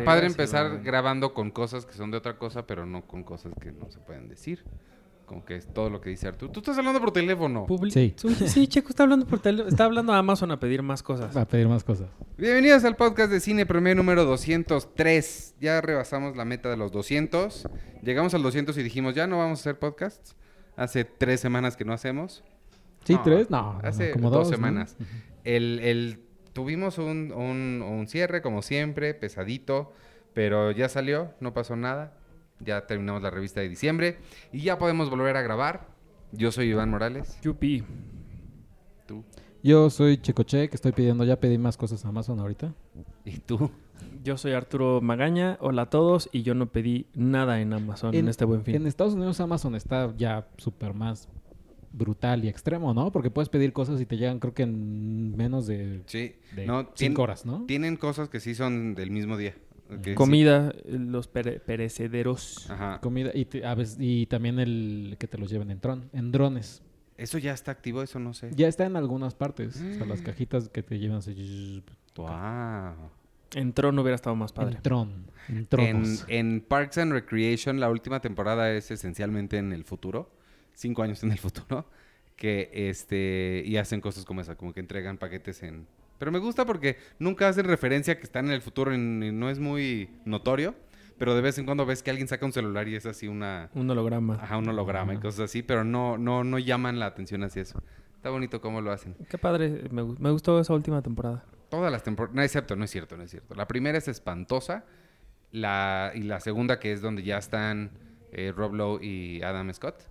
[0.00, 3.52] Está padre empezar grabando con cosas que son de otra cosa, pero no con cosas
[3.60, 4.64] que no se pueden decir.
[5.26, 6.50] Como que es todo lo que dice Arturo.
[6.50, 7.64] Tú estás hablando por teléfono.
[7.68, 8.14] Publi- Sí.
[8.48, 11.36] Sí, Checo está hablando por tele- está hablando a Amazon a pedir más cosas.
[11.36, 12.08] A pedir más cosas.
[12.36, 15.54] Bienvenidos al podcast de Cine Premier número 203.
[15.60, 17.68] Ya rebasamos la meta de los 200.
[18.02, 20.34] Llegamos al 200 y dijimos, ya no vamos a hacer podcasts.
[20.76, 22.42] Hace tres semanas que no hacemos.
[23.04, 23.50] ¿Sí, No, tres?
[23.50, 24.56] No, no, Hace como dos ¿no?
[24.56, 24.96] semanas.
[25.44, 29.92] El, el- tuvimos un, un- un cierre, como siempre, pesadito,
[30.34, 32.14] pero ya salió, no pasó nada.
[32.60, 34.18] Ya terminamos la revista de diciembre
[34.52, 35.88] y ya podemos volver a grabar.
[36.32, 37.38] Yo soy Iván Morales.
[37.42, 37.82] Yupi.
[39.06, 39.24] Tú.
[39.62, 42.72] Yo soy Checoche, que estoy pidiendo, ya pedí más cosas a Amazon ahorita.
[43.24, 43.70] ¿Y tú?
[44.22, 45.58] Yo soy Arturo Magaña.
[45.60, 46.28] Hola a todos.
[46.32, 48.76] Y yo no pedí nada en Amazon en, este buen fin.
[48.76, 51.28] En Estados Unidos Amazon está ya súper más
[51.92, 53.10] brutal y extremo, ¿no?
[53.12, 56.34] Porque puedes pedir cosas y te llegan creo que en menos de, Sí.
[56.54, 57.64] de no, tien- cinco horas, ¿no?
[57.66, 59.54] Tienen cosas que sí son del mismo día.
[60.14, 62.70] Comida, los pere- perecederos.
[62.70, 63.00] Ajá.
[63.00, 66.30] Comida y, te- a veces, y también el que te los lleven en, tron, en
[66.30, 66.82] drones.
[67.16, 68.00] ¿Eso ya está activo?
[68.02, 68.50] Eso no sé.
[68.54, 69.76] Ya está en algunas partes.
[69.76, 70.08] O sea, Mm.
[70.08, 71.82] las cajitas que te llevan así,
[72.16, 73.10] Wow.
[73.54, 74.76] En Tron hubiera estado más padre.
[74.76, 75.10] en tron,
[75.48, 80.30] en En, en Parks and Recreation, la última temporada es esencialmente en el futuro.
[80.74, 81.86] Cinco años en el futuro.
[82.36, 83.62] Que este.
[83.66, 85.86] Y hacen cosas como esa, como que entregan paquetes en.
[86.18, 89.50] Pero me gusta porque nunca hacen referencia a que están en el futuro y no
[89.50, 90.74] es muy notorio.
[91.18, 93.68] Pero de vez en cuando ves que alguien saca un celular y es así una.
[93.74, 94.38] Un holograma.
[94.40, 97.82] Ajá, un holograma y cosas así, pero no, no, no llaman la atención hacia eso.
[98.16, 99.14] Está bonito cómo lo hacen.
[99.28, 99.84] Qué padre.
[99.90, 101.44] Me, me gustó esa última temporada.
[101.70, 103.54] Todas las temporadas, no, excepto, no es cierto, no es cierto.
[103.54, 104.84] La primera es espantosa,
[105.52, 107.92] la, y la segunda que es donde ya están
[108.32, 110.02] eh, Rob Lowe y Adam Scott,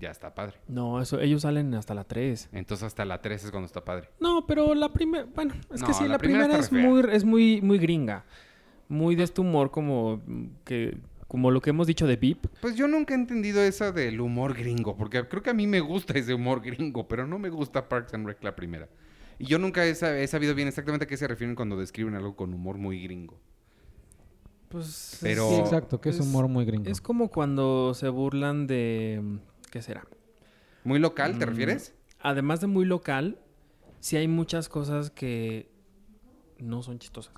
[0.00, 0.56] ya está padre.
[0.68, 2.48] No, eso, ellos salen hasta la 3.
[2.52, 4.08] Entonces hasta la 3 es cuando está padre.
[4.20, 7.24] No, pero la primera, bueno, es No, que sí, la la, primera es muy, es
[7.24, 8.24] muy, muy gringa.
[8.88, 10.22] Muy de este humor como
[10.64, 12.46] que, como lo que hemos dicho de Beep.
[12.60, 15.80] Pues yo nunca he entendido esa del humor gringo, porque creo que a mí me
[15.80, 18.88] gusta ese humor gringo, pero no me gusta Parks and Rec la primera.
[19.38, 22.14] Y yo nunca he, sab- he sabido bien exactamente a qué se refieren cuando describen
[22.14, 23.38] algo con humor muy gringo.
[24.68, 26.88] Pues Pero- Sí, es- exacto, que es, es- humor muy gringo.
[26.90, 29.20] Es como cuando se burlan de
[29.76, 30.06] ¿qué será?
[30.84, 31.94] ¿Muy local, te Mm, refieres?
[32.20, 33.38] Además de muy local,
[34.00, 35.68] sí hay muchas cosas que
[36.58, 37.34] no son chistosas.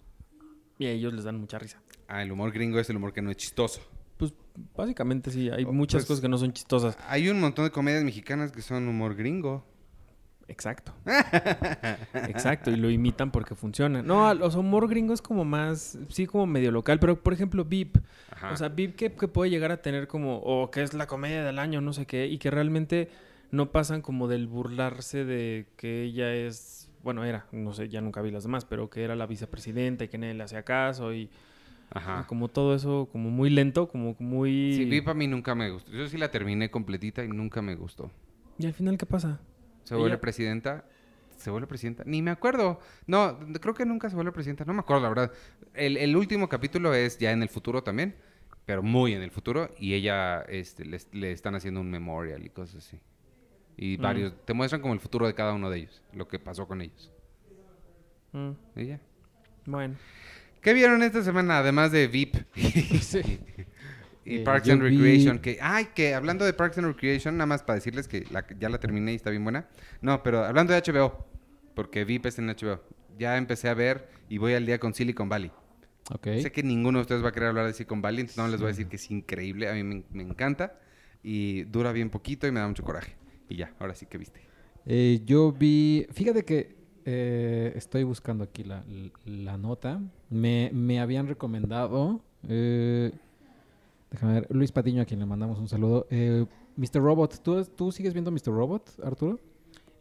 [0.78, 1.82] Y a ellos les dan mucha risa.
[2.06, 3.81] Ah, el humor gringo es el humor que no es chistoso.
[4.19, 4.32] Pues
[4.77, 6.97] básicamente sí, hay Oh, muchas pues- cosas que no son chistosas.
[7.09, 9.65] Hay un montón de comedias mexicanas que son humor gringo.
[10.48, 10.94] Exacto.
[12.14, 14.03] Exacto, y lo imitan porque funciona.
[14.03, 17.98] No, los humor gringo es como más, sí, como medio local, pero por ejemplo, VIP.
[18.31, 18.53] Ajá.
[18.53, 21.44] O sea, VIP que, que puede llegar a tener como, o que es la comedia
[21.44, 23.10] del año, no sé qué, y que realmente
[23.50, 28.22] no pasan como del burlarse de que ella es, bueno, era, no sé, ya nunca
[28.22, 31.30] vi las demás, pero que era la vicepresidenta y que nadie le hacía caso y,
[31.91, 32.22] Ajá.
[32.22, 34.75] y como todo eso, como muy lento, como muy...
[34.75, 35.92] Sí, VIP a mí nunca me gustó.
[35.92, 38.10] Yo sí la terminé completita y nunca me gustó.
[38.59, 39.41] Y al final, ¿qué pasa?
[39.88, 40.84] ¿Se vuelve Ella- presidenta?
[41.37, 42.03] ¿Se vuelve presidenta?
[42.04, 42.81] Ni me acuerdo.
[43.06, 44.65] No, creo que nunca se vuelve presidenta.
[44.65, 45.32] No me acuerdo, la verdad.
[45.72, 48.16] El, el último capítulo es ya en el futuro también,
[48.66, 49.71] pero muy en el futuro.
[49.78, 52.98] Y ella este, le, le están haciendo un memorial y cosas así.
[53.77, 54.03] Y Mm.
[54.03, 54.44] varios.
[54.44, 57.12] Te muestran como el futuro de cada uno de ellos, lo que pasó con ellos.
[58.32, 59.00] Mm, Y ya.
[59.65, 59.94] bueno.
[60.60, 62.34] ¿Qué vieron esta semana además de VIP?
[63.00, 63.21] Sí.
[64.31, 67.47] Y Eh, Parks and vi- Recreation, que, ay, que hablando de Parks and Recreation, nada
[67.47, 69.66] más para decirles que la- ya la terminé y está bien buena.
[70.03, 71.27] No, pero hablando de HBO,
[71.75, 72.81] porque VIP es en HBO,
[73.19, 75.50] ya empecé a ver y voy al día con Silicon Valley.
[76.12, 76.27] Ok.
[76.43, 78.61] Sé que ninguno de ustedes va a querer hablar de Silicon Valley, entonces no les
[78.61, 80.78] voy a decir que es increíble, a mí me, me encanta
[81.22, 83.15] y dura bien poquito y me da mucho coraje.
[83.49, 84.41] Y ya, ahora sí que viste.
[84.87, 88.84] Eh, yo vi, fíjate que eh, estoy buscando aquí la,
[89.24, 90.01] la nota.
[90.31, 93.10] Me, me habían recomendado, eh,
[94.10, 96.07] déjame ver, Luis Patiño, a quien le mandamos un saludo.
[96.10, 96.47] Eh,
[96.77, 97.01] Mr.
[97.03, 98.47] Robot, ¿tú, ¿tú sigues viendo Mr.
[98.49, 99.39] Robot, Arturo?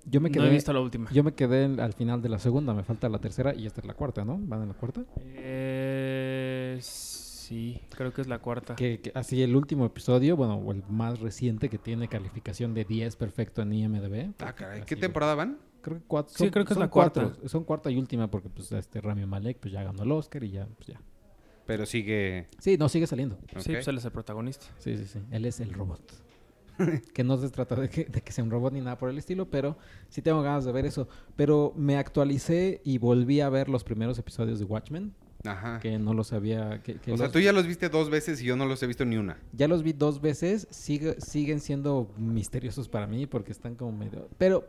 [0.10, 1.10] Yo me no quedé, he visto la última.
[1.12, 3.82] yo me quedé en- al final de la segunda, me falta la tercera y esta
[3.82, 4.38] es la cuarta, ¿no?
[4.42, 5.04] ¿Van en la cuarta?
[5.20, 8.76] Eh, sí, creo que es la cuarta.
[8.76, 12.86] Que, que así el último episodio, bueno, o el más reciente que tiene calificación de
[12.86, 14.34] 10 perfecto en IMDb.
[14.40, 15.58] Ah, caray, ¿qué temporada van?
[15.82, 16.34] Creo que cuatro.
[16.38, 17.22] Sí, creo que es son la cuarta.
[17.24, 20.44] cuatro, son cuarta y última porque pues este Rami Malek pues ya ganó el Oscar
[20.44, 21.02] y ya, pues ya.
[21.68, 22.48] Pero sigue...
[22.60, 23.38] Sí, no, sigue saliendo.
[23.58, 24.66] Sí, pues él es el protagonista.
[24.80, 25.20] Sí, sí, sí.
[25.32, 26.02] Él es el robot.
[27.14, 29.18] que no se trata de que, de que sea un robot ni nada por el
[29.18, 29.78] estilo, pero
[30.10, 31.08] sí tengo ganas de ver eso.
[31.36, 35.80] Pero me actualicé y volví a ver los primeros episodios de Watchmen, Ajá.
[35.80, 36.82] que no los había...
[36.84, 38.82] Que, que o sea, los- tú ya los viste dos veces y yo no los
[38.82, 39.38] he visto ni una.
[39.54, 44.30] Ya los vi dos veces, sigue, siguen siendo misteriosos para mí porque están como medio...
[44.38, 44.66] Pero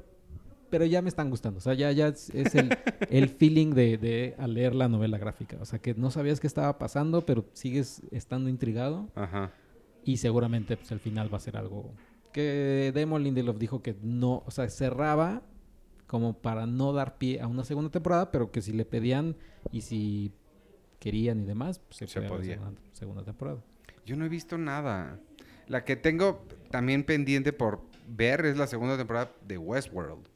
[0.71, 1.59] pero ya me están gustando.
[1.59, 2.71] O sea, ya, ya es, es el,
[3.11, 5.59] el feeling de, de al leer la novela gráfica.
[5.61, 9.09] O sea, que no sabías qué estaba pasando, pero sigues estando intrigado.
[9.15, 9.53] Ajá.
[10.05, 11.93] Y seguramente pues, el final va a ser algo
[12.33, 15.43] que Damon Lindelof dijo que no, o sea, cerraba
[16.07, 19.37] como para no dar pie a una segunda temporada, pero que si le pedían
[19.73, 20.33] y si
[20.99, 22.55] querían y demás, pues se, Se podía podía.
[22.55, 23.63] segunda, segunda temporada.
[24.07, 25.21] Yo no he visto nada.
[25.67, 30.27] La que tengo también pendiente por ver es la segunda temporada de Westworld.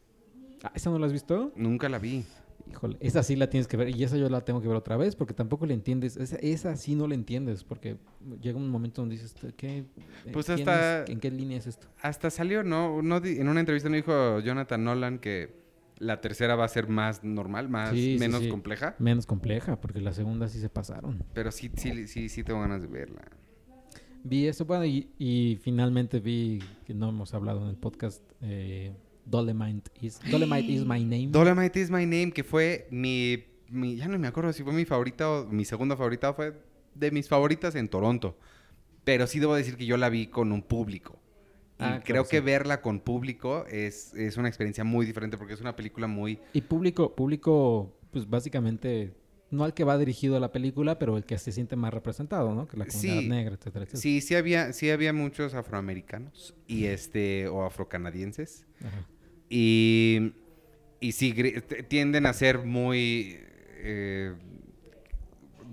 [0.63, 1.53] Ah, ¿Esa no la has visto?
[1.57, 2.25] Nunca la vi.
[2.71, 4.97] Híjole, esa sí la tienes que ver y esa yo la tengo que ver otra
[4.97, 6.17] vez porque tampoco le entiendes.
[6.17, 7.97] Esa, esa sí no la entiendes porque
[8.41, 9.85] llega un momento donde dices, ¿qué?
[10.33, 11.11] Pues quién hasta- es?
[11.11, 11.89] ¿En qué línea es esto?
[12.01, 13.03] Hasta salió, ¿no?
[13.03, 15.61] no en una entrevista no dijo Jonathan Nolan que
[15.99, 18.49] la tercera va a ser más normal, más Sí, sí, menos sí.
[18.49, 18.95] compleja.
[19.01, 21.25] Menos compleja porque la segunda sí se pasaron.
[21.35, 23.23] Pero sí, sí, sí, sí tengo ganas de verla.
[24.25, 28.93] Vi eso, bueno, y, y finalmente vi, que no hemos hablado en el podcast, eh,
[29.25, 31.31] Dolemite, is, Dolemite is my name.
[31.33, 34.85] Dolomite is my name, que fue mi, mi- Ya no me acuerdo si fue mi
[34.85, 36.55] favorita o mi segunda favorita fue
[36.95, 38.37] de mis favoritas en Toronto.
[39.05, 41.19] Pero sí debo decir que yo la vi con un público.
[41.79, 42.45] Y Ah, claro, creo que sí.
[42.45, 46.39] verla con público es, es una experiencia muy diferente porque es una película muy...
[46.53, 49.13] Y público, público, pues básicamente,
[49.53, 52.55] no al que va dirigido a la película, pero el que se siente más representado,
[52.55, 52.67] ¿no?
[52.67, 53.29] Que la comunidad Sí.
[53.29, 54.01] negra, etcétera, etcétera.
[54.01, 58.67] Sí, sí había, sí había muchos afroamericanos y este, o afrocanadienses.
[58.81, 59.07] Ajá.
[59.49, 60.33] Y,
[61.01, 61.35] y sí,
[61.89, 63.37] tienden a ser muy
[63.85, 64.35] eh,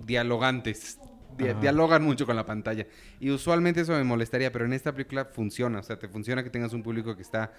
[0.06, 0.98] dialogantes.
[1.38, 1.60] Di- Ajá.
[1.60, 2.86] dialogan mucho con la pantalla.
[3.20, 5.78] Y usualmente eso me molestaría, pero en esta película funciona.
[5.78, 7.52] O sea, te funciona que tengas un público que está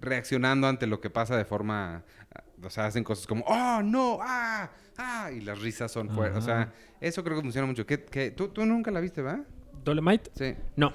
[0.00, 2.04] reaccionando ante lo que pasa de forma...
[2.34, 6.38] ah, O sea, hacen cosas como, oh, no, ah, ah, y las risas son fuertes.
[6.42, 7.86] O sea, eso creo que funciona mucho.
[7.86, 9.42] ¿Qué, qué- tú, tú nunca la viste, ¿va?
[9.84, 10.30] ¿Dolemite?
[10.34, 10.54] Sí.
[10.76, 10.92] No.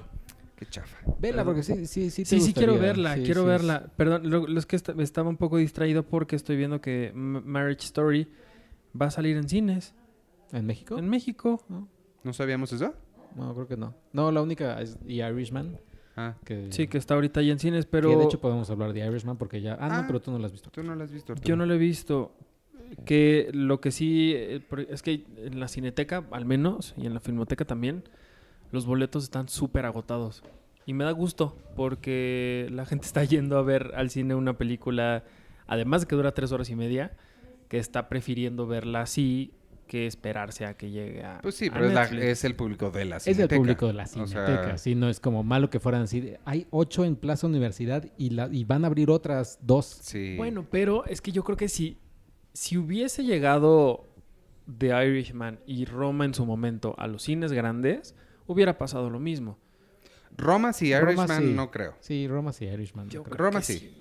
[0.56, 0.98] Qué chafa.
[1.18, 2.22] Vela, porque sí, sí, sí.
[2.24, 3.86] te Sí, sí quiero verla, Sí, quiero sí, verla.
[3.96, 7.40] Perdón, lo, lo es que esta- estaba un poco distraído porque estoy viendo que M-
[7.40, 8.30] Marriage Story
[9.00, 9.94] va a salir en cines.
[10.52, 10.98] ¿En México?
[10.98, 11.64] En México.
[11.68, 11.88] No,
[12.24, 12.94] ¿No sabíamos eso?
[13.36, 13.94] no, creo que no.
[14.12, 15.78] No, la única es The Irishman.
[16.28, 18.92] Ah, Que, Sí, que está ahorita ahí en cines, pero que de hecho podemos hablar
[18.92, 19.74] de Irishman porque ya...
[19.74, 20.00] Ah, Ah.
[20.02, 20.70] no, pero tú no la has visto.
[20.70, 21.34] tú no la has visto.
[21.42, 22.32] yo no lo he visto.
[23.04, 27.20] Que lo que sí, eh, es que en la cineteca al menos y en la
[27.20, 28.02] filmoteca también,
[28.72, 30.42] los boletos están súper agotados.
[30.86, 35.22] Y me da gusto porque la gente está yendo a ver al cine una película,
[35.68, 37.12] además de que dura tres horas y media,
[37.68, 39.52] que está prefiriendo verla así
[39.90, 41.40] que esperarse a que llegue a.
[41.42, 43.58] Pues sí, a pero es, la- es el público de la Es el cineteca.
[43.58, 46.34] público de la O sea, cineteca, sí, no es como malo que fueran así.
[46.44, 49.86] Hay ocho en Plaza Universidad y, la, y van a abrir otras dos.
[50.02, 50.36] sí.
[50.36, 51.98] Bueno, pero es que yo creo que si,
[52.52, 54.06] si hubiese llegado
[54.78, 58.14] The Irishman y Roma en su momento a los cines grandes,
[58.46, 59.58] hubiera pasado lo mismo.
[60.36, 61.52] Roma sí, Roma Irishman sí.
[61.52, 61.94] no creo.
[61.98, 63.08] Sí, Roma sí, Irishman.
[63.10, 63.46] Yo no creo creo.
[63.48, 63.92] Roma que sí.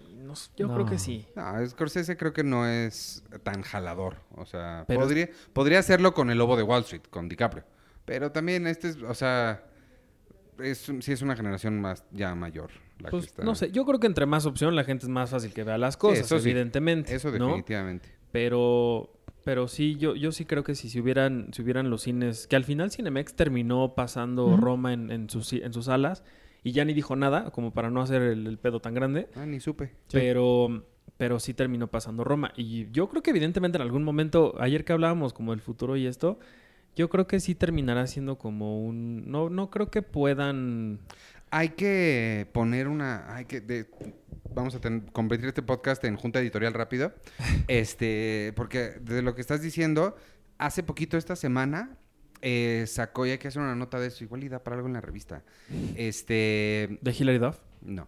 [0.58, 0.74] Yo No.
[0.76, 1.28] creo que sí.
[1.36, 4.18] No, Scorsese creo que no es tan jalador.
[4.36, 7.64] O sea, Pero- podría, podría hacerlo con El Lobo de Wall Street, con DiCaprio.
[8.06, 9.64] Pero también este es, o sea,
[10.60, 12.72] es, sí es una generación más ya mayor.
[13.00, 13.44] La Pues que está.
[13.44, 15.78] no sé, yo creo que entre más opción la gente es más fácil que vea
[15.78, 16.50] las cosas, eso sí.
[16.50, 17.16] evidentemente.
[17.16, 17.46] Eso ¿no?
[17.46, 18.10] definitivamente.
[18.32, 19.14] Pero,
[19.46, 22.56] pero sí, yo, yo sí creo que si, si hubieran, si hubieran los cines, que
[22.58, 24.58] al final Cinemex terminó pasando.
[24.58, 26.24] Roma en, en sus, en sus salas
[26.64, 29.46] y ya ni dijo nada, como para no hacer el, el pedo tan grande, Ah,
[29.46, 29.88] ni supe.
[30.08, 30.18] Sí.
[30.18, 30.86] pero,
[31.18, 32.52] pero sí terminó pasando Roma.
[32.56, 36.06] Y yo creo que evidentemente en algún momento, ayer que hablábamos como del futuro y
[36.08, 36.40] esto,
[36.96, 39.30] yo creo que sí terminará siendo como un...
[39.32, 41.00] No, no creo que puedan...
[41.52, 43.36] Hay que poner una.
[43.36, 43.60] Hay que.
[43.60, 43.88] de-
[44.54, 47.12] vamos a ten- convertir este podcast en junta editorial rápido.
[47.68, 48.54] este.
[48.56, 50.16] Porque de lo que estás diciendo,
[50.60, 51.98] hace poquito esta semana.
[52.42, 54.24] Eh, sacó y hay que hacer una nota de eso.
[54.24, 55.44] Igual y da para algo en la revista.
[55.96, 56.98] Este.
[57.02, 57.58] ¿De Hilary Duff?
[57.82, 58.08] No.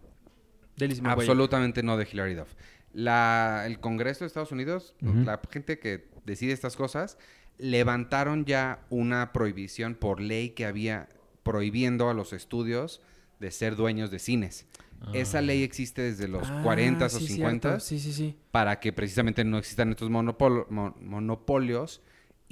[0.76, 1.00] De.
[1.04, 2.48] Absolutamente no de Hilary Duff.
[2.94, 7.16] La, el Congreso de Estados Unidos, la gente que decide estas cosas,
[7.58, 11.08] levantaron ya una prohibición por ley que había
[11.42, 13.00] prohibiendo a los estudios
[13.40, 14.66] de ser dueños de cines.
[15.14, 15.42] Esa Ah.
[15.42, 17.84] ley existe desde los Ah, 40 o sí, 50 cierto.
[17.84, 18.36] Sí, sí, sí.
[18.52, 22.02] para que precisamente no existan estos monopol- mon- monopolios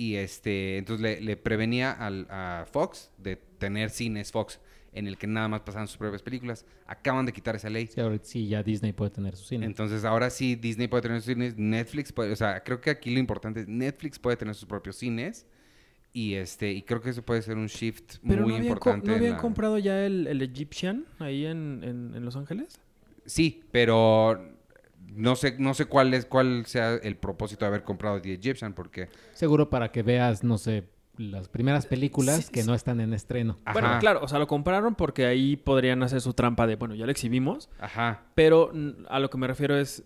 [0.01, 4.59] y este entonces le, le prevenía al, a Fox de tener cines Fox
[4.95, 6.65] en el que nada más pasaban sus propias películas.
[6.87, 7.87] Acaban de quitar esa ley.
[7.87, 9.67] Sí, ahora sí, ya Disney puede tener su cine.
[9.67, 13.11] Entonces ahora sí Disney puede tener sus cines, Netflix puede, o sea, creo que aquí
[13.11, 15.47] lo importante es Netflix puede tener sus propios cines
[16.13, 19.07] y este y creo que eso puede ser un shift Pero muy no importante.
[19.07, 22.81] ¿no habían la- comprado ya el, el Egyptian ahí en, en- en Los Ángeles?
[23.27, 24.57] Sí, pero
[25.15, 28.73] no sé no sé cuál es cuál sea el propósito de haber comprado The Egyptian
[28.75, 30.85] porque Seguro para que veas, no sé,
[31.17, 32.67] las primeras películas Sí, que sí.
[32.69, 33.59] no están en estreno.
[33.73, 33.99] Bueno, Ajá.
[33.99, 37.13] claro, o sea, lo compraron porque ahí podrían hacer su trampa de, bueno, ya lo
[37.13, 38.73] exhibimos, ajá, pero
[39.09, 40.03] a lo que me refiero es,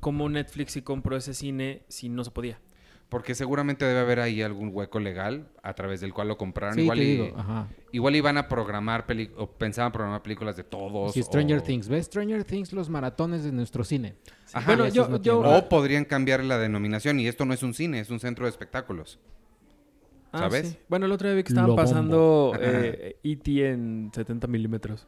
[0.00, 2.58] cómo Netflix sí compró ese cine si no se podía.
[3.08, 6.74] Porque seguramente debe haber ahí algún hueco legal a través del cual lo compraron.
[6.74, 7.68] Sí, igual, te y- digo, ajá.
[7.92, 11.12] igual iban a programar peli- o pensaban programar películas de todos.
[11.12, 14.16] Si Stranger o- Things, ¿ves Stranger Things los maratones de nuestro cine?
[14.52, 14.66] Ajá.
[14.66, 17.74] Bueno, yo- no yo- tienen- O podrían cambiar la denominación y esto no es un
[17.74, 19.20] cine, es un centro de espectáculos.
[20.32, 20.70] Ah, ¿Sabes?
[20.70, 20.78] sí.
[20.88, 23.70] Bueno, el otro día vi que estaban Lo pasando eh, E.T.
[23.70, 25.06] en 70 milímetros.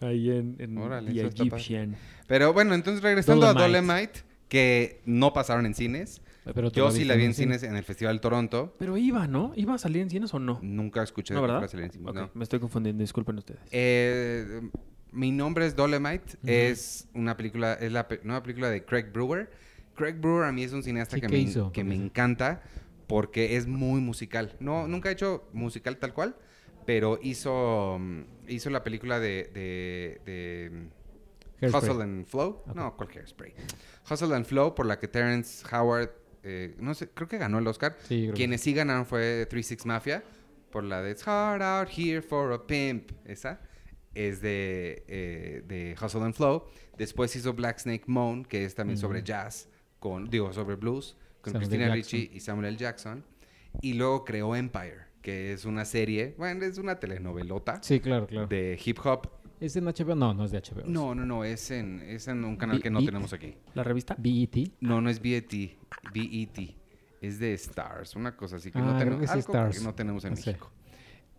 [0.00, 1.26] Ahí en, en Órale, The.
[1.26, 1.96] Egyptian.
[2.28, 3.80] Pero bueno, entonces regresando a Dolomite.
[3.82, 6.22] Dolemite, que no pasaron en cines.
[6.54, 8.74] Pero Yo sí la vi en cines en el Festival de Toronto.
[8.78, 9.52] Pero iba, ¿no?
[9.56, 10.58] ¿Iba a salir en cines o no?
[10.62, 11.68] Nunca escuché No, que ¿verdad?
[11.68, 12.30] salir en cines, no.
[12.34, 13.60] me estoy confundiendo, disculpen ustedes.
[13.70, 14.60] Eh,
[15.12, 16.36] mi nombre es Dolemite.
[16.46, 19.50] Es una película, es la pe- nueva película de Craig Brewer.
[19.94, 22.62] Craig Brewer a mí es un cineasta que, ¿qué me, que ¿Qué me encanta
[23.06, 24.56] porque es muy musical.
[24.60, 26.36] No, nunca ha hecho musical tal cual,
[26.86, 29.50] pero hizo, mm, hizo la película de,
[30.24, 30.88] de-.
[31.68, 32.62] Hustle and Flow.
[32.74, 33.52] No, ¿cuál Hairspray?
[34.10, 36.10] Hustle and Flow, por la que Terrence Howard,
[36.42, 37.96] eh, no sé, creo que ganó el Oscar.
[38.02, 40.22] Sí, creo que Quienes sí ganaron fue Three Six Mafia,
[40.70, 43.10] por la de It's Hard Out Here for a Pimp.
[43.24, 43.60] Esa
[44.14, 46.64] es de, eh, de Hustle and Flow.
[46.98, 49.68] Después hizo Black Snake Moan, que es también sobre jazz,
[49.98, 51.68] con, digo, sobre blues, con Samuel.
[51.68, 51.94] Christina.
[51.94, 52.76] Ricci y Samuel L.
[52.76, 53.24] Jackson.
[53.80, 58.46] Y luego creó Empire, que es una serie, bueno, es una telenovelota Sí, claro, claro.
[58.48, 59.28] de hip hop.
[59.60, 60.14] ¿Es en HBO?
[60.16, 60.82] No, no es de HBO.
[60.86, 63.54] No, no, no, es en, es en un canal que no tenemos aquí.
[63.74, 64.16] ¿La revista?
[64.18, 64.72] BET.
[64.80, 65.52] No, no es BET,
[66.12, 66.76] BET.
[67.20, 69.58] Es de Stars, una cosa así que Ah, no creo tenemos, que sí, algo que
[69.58, 69.82] Stars.
[69.82, 70.46] no tenemos en No sé.
[70.50, 70.70] México.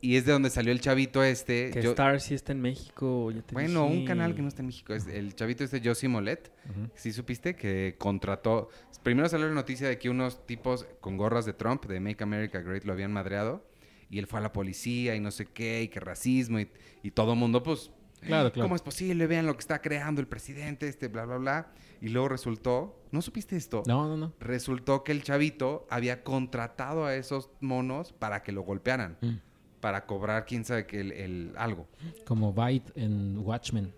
[0.03, 1.69] Y es de donde salió el chavito este.
[1.71, 3.29] Que yo- Star sí está en México.
[3.31, 4.93] ya te bueno, un canal que no está en México.
[4.93, 6.51] Es el chavito este Josie Molet.
[6.95, 7.55] ¿Sí supiste?
[7.55, 8.69] Que contrató...
[9.03, 12.61] Primero salió la noticia de que unos tipos con gorras de Trump, de Make America
[12.61, 13.63] Great, lo habían madreado.
[14.09, 16.59] Y él fue a la policía y no sé qué, y que racismo.
[16.59, 16.69] Y,
[17.03, 17.91] y todo el mundo, pues...
[18.21, 18.65] Claro, claro.
[18.65, 19.27] ¿Cómo es posible?
[19.27, 21.67] Vean lo que está creando el presidente, este, bla, bla, bla.
[22.01, 22.99] Y luego resultó...
[23.11, 23.83] ¿No supiste esto?
[23.87, 24.33] No, no, no.
[24.39, 29.17] Resultó que el chavito había contratado a esos monos para que lo golpearan.
[29.21, 29.35] Mm.
[29.81, 31.87] Para cobrar, quién sabe, que el, el- algo.
[32.25, 33.93] Como Byte en Watchmen.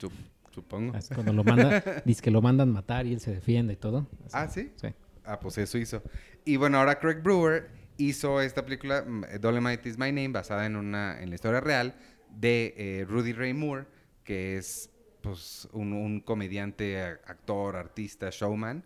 [0.00, 0.12] Sup-
[0.50, 0.96] supongo.
[0.96, 4.06] Así, Cuando lo manda, dice que lo mandan matar y él se defiende y todo.
[4.26, 4.30] Así.
[4.32, 4.72] Ah, ¿sí?
[4.76, 4.88] Sí.
[5.24, 6.02] Ah, pues eso hizo.
[6.46, 10.76] Y bueno, ahora Craig Brewer hizo esta película, mm, Dolomite is My Name, basada en,
[10.76, 11.94] una, en la historia real
[12.30, 13.86] de eh, Rudy Ray Moore,
[14.24, 18.84] que es pues, un, un comediante, actor, artista, showman.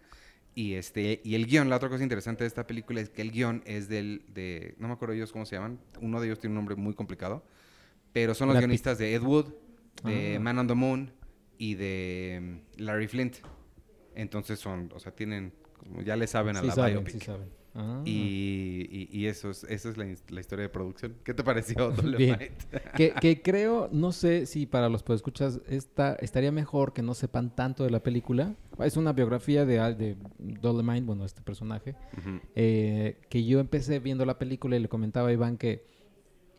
[0.54, 3.30] Y, este, y el guion, la otra cosa interesante de esta película es que el
[3.30, 6.52] guion es del, de, no me acuerdo ellos cómo se llaman, uno de ellos tiene
[6.52, 7.42] un nombre muy complicado,
[8.12, 9.46] pero son los guionistas de Ed Wood,
[10.04, 10.40] de Ah.
[10.40, 11.10] Man on the Moon
[11.56, 13.36] y de mm, Larry Flint.
[14.14, 17.14] Entonces son, o sea, tienen, como ya le saben a Sí la saben, biopic.
[17.14, 17.48] sí saben.
[17.74, 18.02] Ah.
[18.04, 21.14] Y, y- y eso es, eso es la, his- la historia de producción.
[21.24, 21.90] ¿Qué te pareció.
[21.92, 22.52] Dolomite?
[22.96, 27.54] que, que creo, no sé si para los escuchas esta, estaría mejor que no sepan
[27.54, 28.54] tanto de la película.
[28.80, 31.94] Es una biografía de, de Dolomite, bueno, este personaje,
[32.54, 35.84] eh, que yo empecé viendo la película y le comentaba a Iván que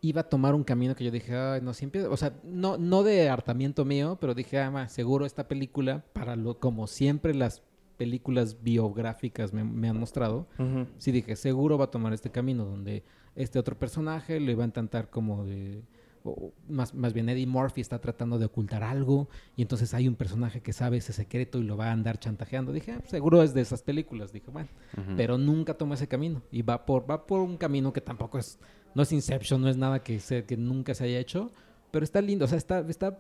[0.02, 3.04] iba a tomar un camino que yo dije, ay, no, siempre, o sea, no, no
[3.04, 7.62] de hartamiento mío, pero dije, ah, ma, seguro esta película, para lo, como siempre las
[7.98, 10.88] películas biográficas me, me han mostrado, Ujú.
[10.98, 13.04] sí dije, seguro va a tomar este camino donde
[13.36, 15.82] este otro personaje le va a intentar como de...
[16.24, 20.16] o más, más bien Eddie Murphy está tratando de ocultar algo y entonces hay un
[20.16, 22.72] personaje que sabe ese secreto y lo va a andar chantajeando.
[22.72, 24.32] Dije, ah, seguro es de esas películas.
[24.32, 25.16] Dije, bueno, Ujú.
[25.18, 28.60] pero nunca toma ese camino y va por, va por un camino que tampoco es,
[28.96, 31.52] no es Inception, no es nada que, se, que nunca se haya hecho,
[31.92, 33.20] pero está lindo, o sea, está, está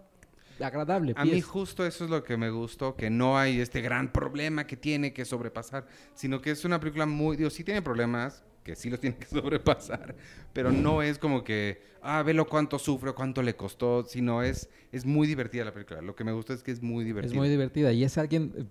[0.60, 1.14] agradable.
[1.16, 1.46] A mí pies.
[1.46, 5.14] justo eso es lo que me gustó, que no hay este gran problema que tiene
[5.14, 9.00] que sobrepasar, sino que es una película muy, digo, sí tiene problemas, que sí los
[9.02, 10.16] tiene que sobrepasar,
[10.54, 15.06] pero no es como que, ah, velo cuánto sufre, cuánto le costó, sino es, es
[15.06, 16.02] muy divertida la película.
[16.02, 17.32] Lo que me gusta es que es muy divertida.
[17.32, 18.66] Es muy divertida y es alguien eh,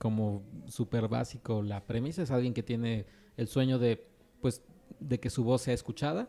[0.00, 1.62] como súper básico.
[1.62, 4.06] La premisa es alguien que tiene el sueño de,
[4.40, 4.62] pues,
[5.00, 6.28] de que su voz sea escuchada,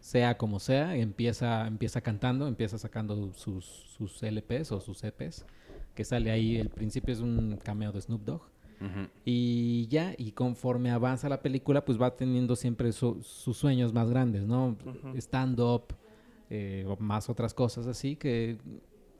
[0.00, 0.96] sea como sea.
[0.96, 5.44] Empieza, empieza cantando, empieza sacando sus, sus LPs o sus EPs,
[5.94, 6.56] que sale ahí.
[6.56, 8.42] El principio es un cameo de Snoop Dogg.
[9.24, 14.10] Y ya, y conforme avanza la película, pues va teniendo siempre su- sus sueños más
[14.10, 14.76] grandes, ¿no?
[15.16, 15.94] Stand-up,
[16.50, 18.58] eh, o más otras cosas así que,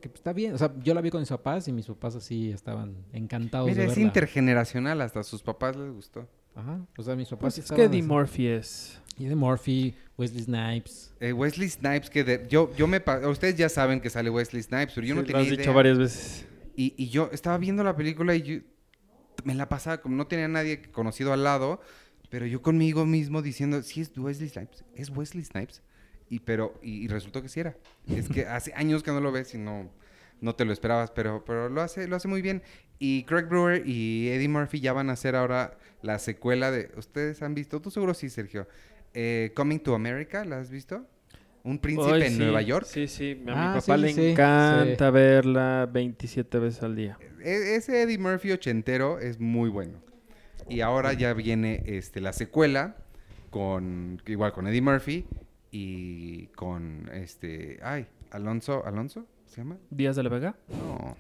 [0.01, 0.53] que está bien.
[0.55, 3.79] O sea, yo la vi con mis papás y mis papás así estaban encantados Mira,
[3.81, 4.05] de es verla.
[4.05, 6.29] intergeneracional, hasta a sus papás les gustó.
[6.57, 6.85] Ajá.
[6.97, 8.09] O sea, mis papás Pues es que Eddie así.
[8.09, 9.01] Murphy es...
[9.19, 11.15] Y de Murphy, Wesley Snipes.
[11.21, 13.01] Eh, Wesley Snipes, que de- yo, yo me...
[13.01, 15.49] pa- Ustedes ya saben que sale Wesley Snipes, pero yo no Sí, lo tenía has
[15.49, 15.59] idea.
[15.59, 16.47] dicho varias veces.
[16.75, 18.57] Y, y yo estaba viendo la película y yo
[19.45, 21.81] me la pasaba, como no tenía nadie conocido al lado,
[22.29, 25.83] pero yo conmigo mismo diciendo, sí es Wesley Snipes, es Wesley Snipes.
[26.29, 27.77] Y, pero, y, y resultó que sí era.
[28.09, 29.91] Es que hace años que no lo ves y no,
[30.41, 32.63] no te lo esperabas, pero, pero lo hace, lo hace muy bien.
[32.99, 36.91] Y Craig Brewer y Eddie Murphy ya van a hacer ahora la secuela de.
[36.97, 37.81] ¿Ustedes han visto?
[37.81, 38.67] Tú seguro sí, Sergio.
[39.15, 41.07] Eh, Coming to America, ¿la has visto?
[41.63, 42.87] Un príncipe en sí, Nueva York.
[42.87, 43.33] Sí, sí.
[43.33, 44.27] A mi Ah, papá sí, le sí, sí.
[44.31, 47.19] encanta verla 27 veces al día.
[47.43, 49.99] E- ese Eddie Murphy ochentero es muy bueno.
[50.69, 52.97] Y ahora ya viene este, la secuela
[53.51, 55.27] con igual con Eddie Murphy
[55.71, 60.57] y con este ay Alonso Alonso se llama ¿Díaz de la Vega?
[60.69, 61.17] no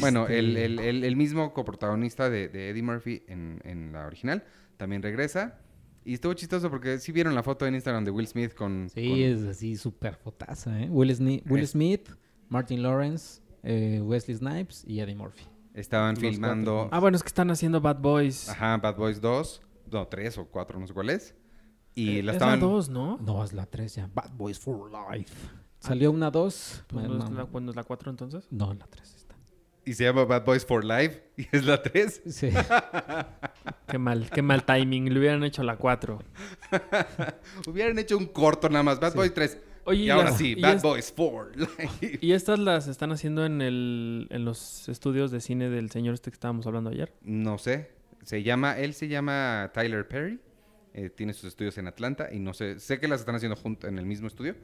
[0.00, 4.06] bueno Este, el, el- el- el mismo coprotagonista de, de Eddie Murphy en, en la
[4.06, 4.44] original
[4.76, 5.58] también regresa
[6.04, 9.08] y estuvo chistoso porque sí vieron la foto en Instagram de Will Smith con, Sí,
[9.08, 10.88] con- es así súper fotaza, ¿eh?
[10.90, 12.08] Will, Sni- Will Es- Smith,
[12.48, 15.44] Martin Lawrence, eh, Wesley Snipes y Eddie Murphy.
[15.74, 16.96] estaban Los filmando cuatro.
[16.96, 18.48] Ah, bueno, es que están haciendo Bad Boys.
[18.48, 21.34] ajá Bad Boys 2 no 3 o 4 no sé cuál es
[21.94, 23.18] y Eh, la es estaban la 2, ¿no?
[23.18, 24.08] No, es la 3 ya.
[24.14, 25.34] Bad Boys for Life.
[25.80, 26.84] Salió una 2.
[26.88, 28.46] Pues, ¿no es la, ¿Cuándo es la 4 entonces?
[28.50, 29.19] No, la 3 está.
[29.84, 31.22] Y se llama Bad Boys for Life.
[31.36, 32.22] Y es la 3.
[32.28, 32.50] Sí.
[33.88, 35.12] Qué mal, qué mal timing.
[35.12, 36.18] Le hubieran hecho la 4.
[37.66, 39.00] Hubieran hecho un corto nada más.
[39.00, 39.58] Bad Boys 3.
[39.84, 42.18] Oye, y y ahora las- sí, Bad Boys for Life.
[42.20, 46.30] ¿Y estas las están haciendo en, el, en los estudios de cine del señor este
[46.30, 47.12] que estábamos hablando ayer?
[47.22, 47.90] No sé.
[48.22, 50.38] Se llama, él se llama Tyler Perry.
[50.92, 52.28] eh, tiene sus estudios en Atlanta.
[52.32, 54.54] Y no sé, sé que las están haciendo junto en el mismo estudio.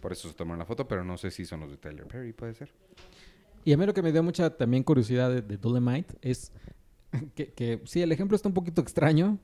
[0.00, 2.32] Por eso se tomaron la foto, pero no sé si son los de Tyler Perry,
[2.32, 2.70] puede ser.
[3.64, 6.52] Y a mí lo que me dio mucha también curiosidad de, de Dolemite es
[7.34, 9.38] que, que sí, el ejemplo está un poquito extraño,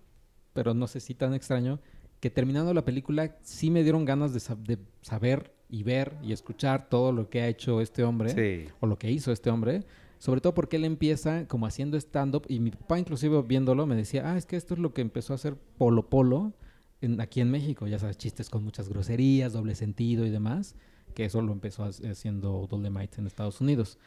[0.52, 1.80] pero no sé si tan extraño,
[2.20, 6.32] que terminando la película sí me dieron ganas de, sab- de saber y ver y
[6.32, 8.30] escuchar todo lo que ha hecho este hombre.
[8.30, 8.68] Sí.
[8.80, 9.84] o lo que hizo este hombre,
[10.18, 14.30] sobre todo porque él empieza como haciendo stand-up y mi papá inclusive viéndolo me decía,
[14.32, 16.52] ah, es que esto es lo que empezó a hacer Polo Polo
[17.00, 20.74] en- aquí en México, ya sabes, chistes con muchas groserías, doble sentido y demás,
[21.10, 23.98] que eso lo empezó ha- haciendo Dolemite en Estados Unidos.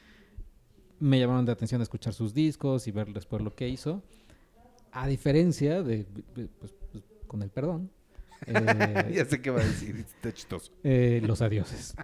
[1.00, 4.02] Me llamaron de atención escuchar sus discos y ver después lo que hizo.
[4.92, 7.90] A diferencia de, pues, pues, con el perdón,
[8.46, 8.54] eh,
[9.16, 9.96] ya sé qué va a decir.
[9.98, 10.72] Está chistoso.
[10.84, 11.96] eh, los adioses.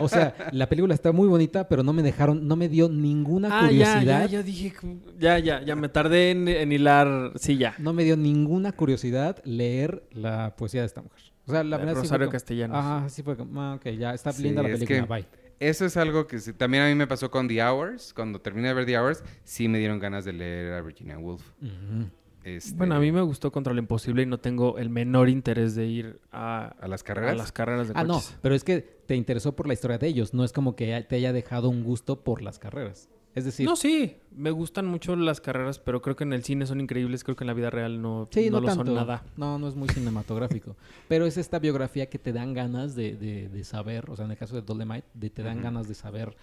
[0.00, 3.48] o sea, la película está muy bonita, pero no me dejaron, no me dio ninguna
[3.48, 4.20] Ah, ya, curiosidad.
[4.22, 4.72] ya, ya dije.
[4.72, 7.32] que- Ya, ya, ya me tardé en, en hilar.
[7.36, 7.74] Sí, ya.
[7.78, 11.33] No me dio ninguna curiosidad leer la poesía de esta mujer.
[11.46, 12.76] O sea, la verdad sí fue Rosario Castellanos.
[12.76, 15.26] Ajá, sí fue como, ah, ok, ya está Sí, linda la es película, que- bye.
[15.60, 18.12] Eso es algo que sí- también a mí me pasó con The Hours.
[18.14, 21.42] Cuando terminé de ver The Hours, sí me dieron ganas de leer a Virginia Woolf.
[21.62, 22.08] Ujú.
[22.42, 25.74] Este, Bueno, a mí me gustó Contra lo Imposible y no tengo el menor interés
[25.74, 27.36] de ir a, ¿A las a carreras?
[27.38, 28.36] las carreras de Ah, no, coches.
[28.42, 31.16] pero es que te interesó por la historia de ellos, no es como que te
[31.16, 33.08] haya dejado un gusto por las carreras.
[33.34, 36.66] Es decir, No, sí, me gustan mucho las carreras, pero creo que en el cine
[36.66, 37.24] son increíbles.
[37.24, 38.84] Creo que en la vida real no, Sí, no no, lo tanto.
[38.86, 39.24] son nada.
[39.36, 40.76] No, no es muy cinematográfico.
[41.08, 44.30] Pero es esta biografía que te dan ganas de, de- de saber, o sea, en
[44.30, 46.36] el caso de Dolemite, de te dan ganas de saber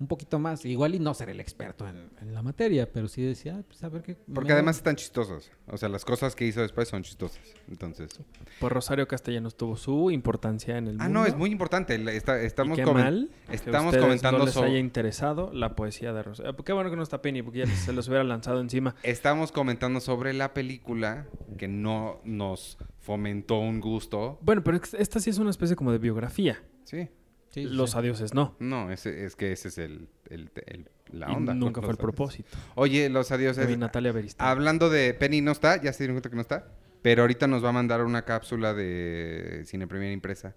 [0.00, 0.64] un poquito más.
[0.64, 3.84] Igual y no ser el experto en, en la materia, pero sí decía, ah, pues
[3.84, 4.16] a ver qué...
[4.34, 5.50] Porque además están chistosos.
[5.68, 7.40] O sea, las cosas que hizo después son chistosas.
[7.68, 8.18] Entonces.
[8.58, 11.04] Pues Rosario Castellanos tuvo su importancia en el mundo.
[11.04, 11.98] Ah, no, es muy importante.
[11.98, 15.52] La- está- Y estamos qué comen- mal que estamos comentando no les sobre- haya interesado
[15.52, 16.56] la poesía de Rosario.
[16.56, 18.94] Qué bueno que no está Penny, porque ya se los hubiera lanzado encima.
[19.02, 21.26] Estamos comentando sobre la película
[21.58, 24.38] que no nos fomentó un gusto.
[24.40, 26.62] Bueno, pero es- esta sí es una especie como de biografía.
[26.84, 27.08] Sí.
[27.50, 27.98] Sí, Los sí.
[27.98, 28.54] adioses no.
[28.60, 28.90] No,
[29.26, 31.52] es que ese es el, el- el- la Y onda.
[31.52, 31.98] nunca fue el adioses.
[31.98, 32.48] propósito.
[32.76, 33.30] Oye, los
[33.68, 34.48] mi Natalia Beristain.
[34.48, 36.68] Hablando de Penny no está, ya se dieron cuenta que no está.
[37.02, 40.54] Pero ahorita nos va a mandar una cápsula de Cine Premier impresa.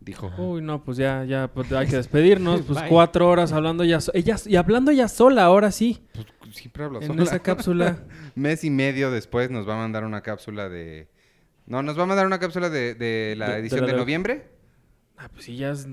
[0.00, 0.32] Dijo.
[0.38, 2.62] Uy, no, pues ya, ya, pues hay que despedirnos.
[2.66, 2.88] Pues Bye.
[2.88, 6.02] cuatro horas hablando ya, so- ella, y hablando ya sola, ahora sí.
[6.14, 7.22] Pues, siempre hablo En sola.
[7.24, 7.98] esa cápsula.
[8.34, 11.08] Mes y medio después nos va a mandar una cápsula de...
[11.66, 13.92] No, nos va a mandar una cápsula de, de la De- de edición la de,
[13.92, 14.48] de- noviembre.
[15.18, 15.86] Ah, pues sí, ya es.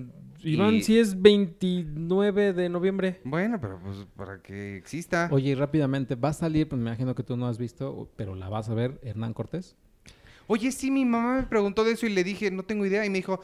[0.44, 3.20] Iván, Y- sí es 29 de noviembre.
[3.24, 5.30] Bueno, pero pues para que exista.
[5.32, 8.36] Oye, y rápidamente, va a salir, pues me imagino que tú no has visto, pero
[8.36, 9.76] la vas a ver, Hernán Cortés.
[10.48, 13.06] Oye, sí, mi mamá me preguntó de eso y le dije, no tengo idea.
[13.06, 13.40] Y me dijo,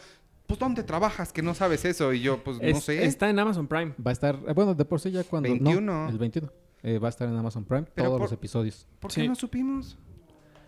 [0.48, 2.14] pues ¿dónde trabajas que no sabes eso?
[2.14, 3.06] Y yo, pues no sé.
[3.06, 3.94] Está en Amazon Prime.
[4.06, 5.50] Va a estar, eh, bueno, de por sí ya cuando...
[5.50, 6.10] no, 21.
[6.10, 6.52] el 21.
[6.84, 8.88] Eh, va a estar en Amazon Prime, Pero todos por- los episodios.
[9.00, 9.28] ¿Por qué Sí.
[9.28, 9.98] no supimos?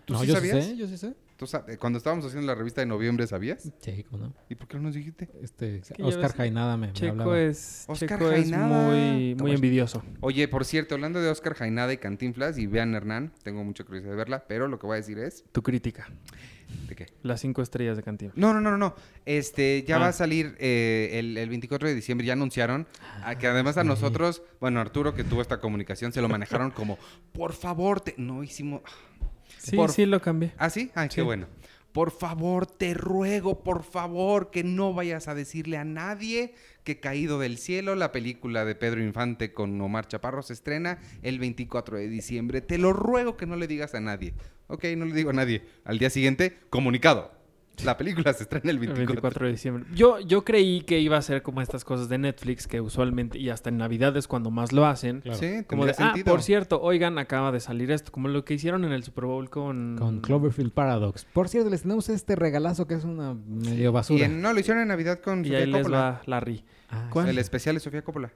[0.04, 0.64] ¿Tú no, sí yo sabías?
[0.64, 1.14] sí sé, yo sí sé.
[1.38, 3.70] ¿Tú eh, Cuando estábamos haciendo la revista de noviembre, ¿sabías?
[3.80, 4.34] Sí, cómo no.
[4.50, 5.28] ¿Y por qué no nos dijiste?
[5.40, 7.40] Este, Oscar Jainada me, me Checo hablaba.
[7.40, 10.02] es, Oscar Checo es muy, muy envidioso.
[10.20, 14.10] Oye, por cierto, hablando de Oscar Jainada y Cantinflas, y vean Hernán, tengo mucha curiosidad
[14.10, 15.44] de verla, pero lo que voy a decir es...
[15.52, 16.08] Tu crítica.
[16.88, 17.06] ¿De qué?
[17.22, 18.36] Las cinco estrellas de Cantinflas.
[18.36, 18.94] No, no, no, no, no.
[19.24, 20.00] Este, ya Ah.
[20.00, 22.88] va a salir eh, el, el 24 de diciembre, ya anunciaron,
[23.22, 26.98] a que además a nosotros, bueno, Arturo que tuvo esta comunicación, se lo manejaron como,
[27.32, 28.14] por favor, te...
[28.18, 28.82] no hicimos...
[29.58, 30.52] Sí, Por- sí lo cambié.
[30.58, 30.90] ¿Ah, sí?
[30.94, 31.20] Ay, qué Sí.
[31.22, 31.46] bueno.
[31.92, 37.40] por favor, te ruego, por favor, que no vayas a decirle a nadie que Caído
[37.40, 42.08] del Cielo, la película de Pedro Infante con Omar Chaparro, se estrena el 24 de
[42.08, 42.60] diciembre.
[42.60, 44.34] Te lo ruego que no le digas a nadie.
[44.68, 45.64] Ok, no le digo a nadie.
[45.84, 47.32] Al día siguiente, comunicado.
[47.84, 49.06] La película se estrena el El 24.
[49.06, 49.84] 24 de diciembre.
[49.94, 53.50] Yo, yo creí que iba a ser como estas cosas de Netflix que usualmente, y
[53.50, 55.20] hasta en Navidad es cuando más lo hacen.
[55.20, 55.38] Claro.
[55.38, 58.10] Sí, Como de, ah, por cierto, oigan, acaba de salir esto.
[58.12, 59.96] Como lo que hicieron en el Super Bowl con...
[59.98, 61.24] Con Cloverfield Paradox.
[61.32, 64.24] Por cierto, les tenemos este regalazo que es una medio Y basura.
[64.26, 65.98] en- no, lo hicieron en Navidad con Y Sofía ahí les Coppola.
[65.98, 66.64] va Larry.
[66.90, 67.28] Ah, ¿Cuál?
[67.28, 68.32] El especial de Sofía Coppola.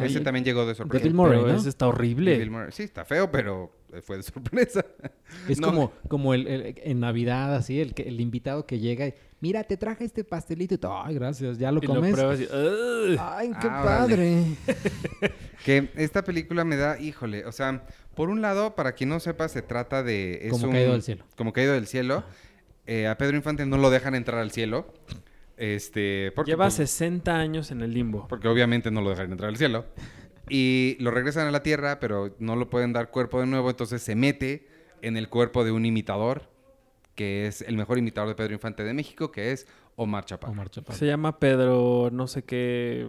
[0.00, 1.02] Ese también llegó de de sorpresa.
[1.04, 1.58] Bill Murray, pero ¿no?
[1.58, 2.36] ese está Y horrible.
[2.38, 2.72] Bill Murray.
[2.72, 3.70] Sí, está feo, pero
[4.02, 4.84] fue de sorpresa.
[5.48, 5.68] Es No.
[5.68, 9.64] como, como el, el- en Navidad, así, el, que, el invitado que llega y, mira,
[9.64, 12.12] te traje este pastelito y todo, ay, gracias, ya lo Y lo comes.
[12.12, 12.46] pruebas y,
[13.18, 14.44] ay, qué Ah, padre.
[15.64, 19.48] Que esta película me da, híjole, o sea, por un lado, para quien no sepa,
[19.48, 20.38] se trata de...
[20.42, 21.24] es Como un- caído del cielo.
[21.36, 22.22] Como caído del cielo.
[22.86, 24.86] Eh, a Pedro Infante no lo dejan entrar al cielo.
[25.56, 28.26] Este, porque, Lleva pues, 60 años en el limbo.
[28.28, 29.86] porque obviamente no lo dejan entrar al cielo.
[30.48, 34.02] Y lo regresan a la tierra, pero no lo pueden dar cuerpo de nuevo, entonces
[34.02, 34.68] se mete
[35.02, 36.50] en el cuerpo de un imitador,
[37.14, 40.52] que es el mejor imitador de Pedro Infante de México, que es Omar Chaparro.
[40.52, 40.98] Omar Chaparro.
[40.98, 43.08] Se llama Pedro, no sé qué.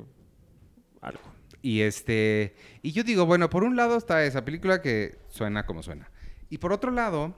[1.01, 1.21] Algo.
[1.61, 2.55] Y este.
[2.81, 6.09] Y yo digo, bueno, por un lado está esa película que suena como suena.
[6.49, 7.35] Y por otro lado,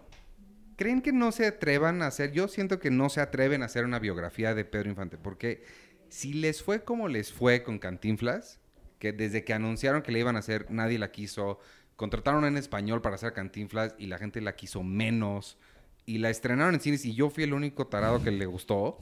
[0.75, 2.31] ¿creen que no se atrevan a hacer?
[2.31, 5.17] Yo siento que no se atreven a hacer una biografía de Pedro Infante.
[5.17, 5.63] Porque
[6.09, 8.58] si les fue como les fue con Cantinflas,
[8.99, 11.59] que desde que anunciaron que le iban a hacer, nadie la quiso.
[11.95, 15.57] Contrataron en español para hacer Cantinflas y la gente la quiso menos.
[16.05, 18.97] Y la estrenaron en cines y yo fui el único tarado que le gustó.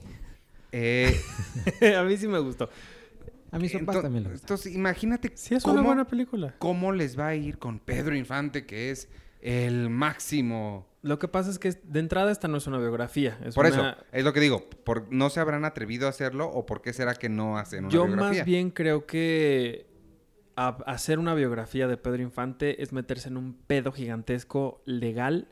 [0.71, 1.15] Eh,
[1.97, 2.69] a mí sí me gustó.
[3.51, 4.45] A mis papás ento- también les gusta.
[4.45, 6.55] Entonces, imagínate Sí, es cómo, una buena película.
[6.60, 9.07] cómo les va a ir con Pedro Infante, que es
[9.41, 10.86] el máximo.
[11.01, 13.39] Lo que pasa es que de entrada esta no es una biografía.
[13.45, 14.69] Es Por una- eso, es lo que digo.
[14.83, 17.93] Por, ¿No se habrán atrevido a hacerlo o por qué será que no hacen una
[17.93, 18.39] Yo biografía?
[18.39, 19.87] más bien creo que
[20.58, 25.48] a- hacer una biografía de Pedro Infante es meterse en un pedo gigantesco legal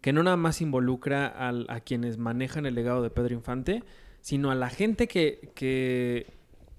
[0.00, 3.82] que no nada más involucra al- a quienes manejan el legado de Pedro Infante,
[4.20, 6.26] sino a la gente que, que,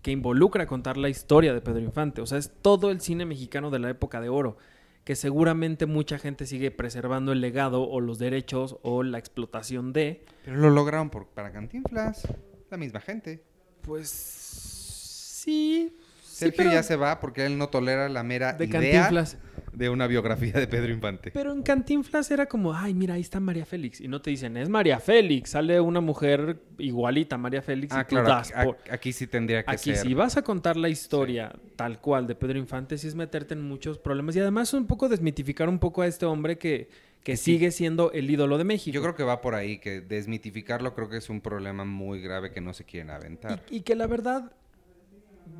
[0.01, 2.21] que involucra a contar la historia de Pedro Infante.
[2.21, 4.57] O sea, es todo el cine mexicano de la época de oro,
[5.03, 10.23] que seguramente mucha gente sigue preservando el legado o los derechos o la explotación de.
[10.45, 12.27] Pero lo lograron por, para Cantinflas.
[12.69, 13.43] La misma gente.
[13.81, 15.95] Pues sí.
[16.45, 19.37] Sergio pero- ya se va porque él no tolera la mera de idea Cantinflas.
[19.73, 21.31] de una biografía de Pedro Infante.
[21.31, 24.01] Pero en Cantinflas era como, ay, mira, ahí está María Félix.
[24.01, 25.51] Y no te dicen, es María Félix.
[25.51, 27.93] Sale una mujer igualita a María Félix.
[27.93, 28.27] ah, y claro.
[28.27, 29.97] das Aquí, por- aquí sí tendría que Aquí, ser.
[29.97, 33.61] si vas a contar la historia tal cual de Pedro Infante, sí es meterte en
[33.61, 34.35] muchos problemas.
[34.35, 36.89] Y además un poco desmitificar un poco a este hombre que,
[37.23, 37.53] que Sí.
[37.53, 38.93] sigue siendo el ídolo de México.
[38.93, 42.51] Yo creo que va por ahí, que desmitificarlo creo que es un problema muy grave
[42.51, 43.61] que no se quieren aventar.
[43.69, 44.51] Y, y que la verdad,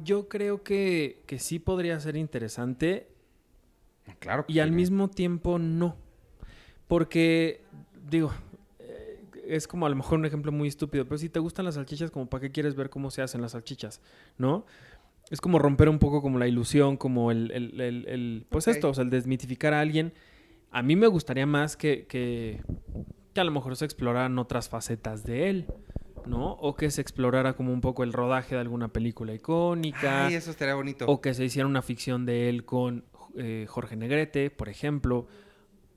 [0.04, 3.08] yo creo que, que sí podría ser interesante
[4.20, 5.96] Claro que Y al mismo tiempo no.
[6.88, 7.62] Porque,
[8.10, 8.32] digo,
[8.80, 11.76] eh, es como a lo mejor un ejemplo muy estúpido, pero si te gustan las
[11.76, 14.02] salchichas, como para qué quieres ver cómo se hacen las salchichas,
[14.38, 14.66] ¿no?
[15.30, 18.90] Es como romper un poco como la ilusión, como el, el- el- el- pues esto,
[18.90, 20.14] o sea, el desmitificar a alguien.
[20.72, 22.62] A mí me gustaría más que, que,
[23.34, 25.68] que a lo mejor se exploraran otras facetas de él,
[26.28, 26.52] ¿no?
[26.54, 30.28] O que se explorara como un poco el rodaje de alguna película icónica.
[30.28, 31.06] Ay, eso estaría bonito.
[31.08, 33.06] O que se hiciera una ficción de él con
[33.36, 35.28] eh, Jorge Negrete, por ejemplo.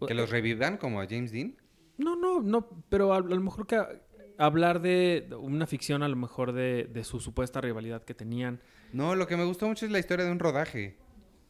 [0.06, 1.56] Que los revivan como a James Dean.
[1.96, 3.88] No, no, no, pero a, a lo mejor que a-
[4.36, 8.60] hablar de una ficción a lo mejor de, de su supuesta rivalidad que tenían.
[8.92, 10.96] No, lo que me gustó mucho es la historia de un rodaje.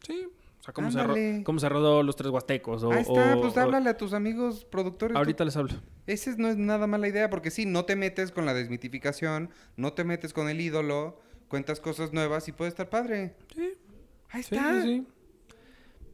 [0.06, 0.28] Sí.
[0.64, 2.82] O sea, cómo, se, cómo se rodó Los Tres Huastecos.
[2.84, 5.14] O, Ahí está, o- pues háblale a tus amigos productores.
[5.14, 5.74] Ahorita les hablo.
[6.06, 9.92] Esa no es nada mala idea, porque sí, no te metes con la desmitificación, no
[9.92, 13.34] te metes con el ídolo, cuentas cosas nuevas y puede estar padre.
[13.54, 13.72] Sí,
[14.30, 14.82] Ahí sí, está.
[14.82, 15.06] sí, sí.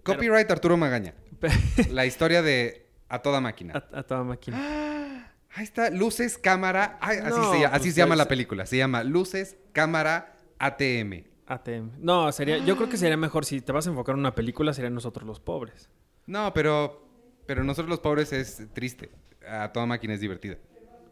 [0.03, 1.15] Copyright Arturo Magaña.
[1.91, 3.75] La historia de A Toda Máquina.
[3.93, 4.57] A, a toda máquina.
[4.61, 6.99] Ah, Ahí está, luces, cámara.
[7.01, 8.67] ay, así se, llama, así pues, se llama es- la película.
[8.67, 11.25] Se llama Luces, cámara, ATM.
[11.53, 11.91] ATM.
[11.99, 14.73] No, sería, yo creo que sería mejor si te vas a enfocar en una película,
[14.73, 15.91] serían nosotros los pobres.
[16.27, 17.03] No, pero,
[17.47, 19.11] pero nosotros los pobres es triste.
[19.49, 20.57] A toda máquina es divertida.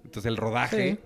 [0.05, 0.93] Entonces el rodaje.
[0.93, 0.99] Sí.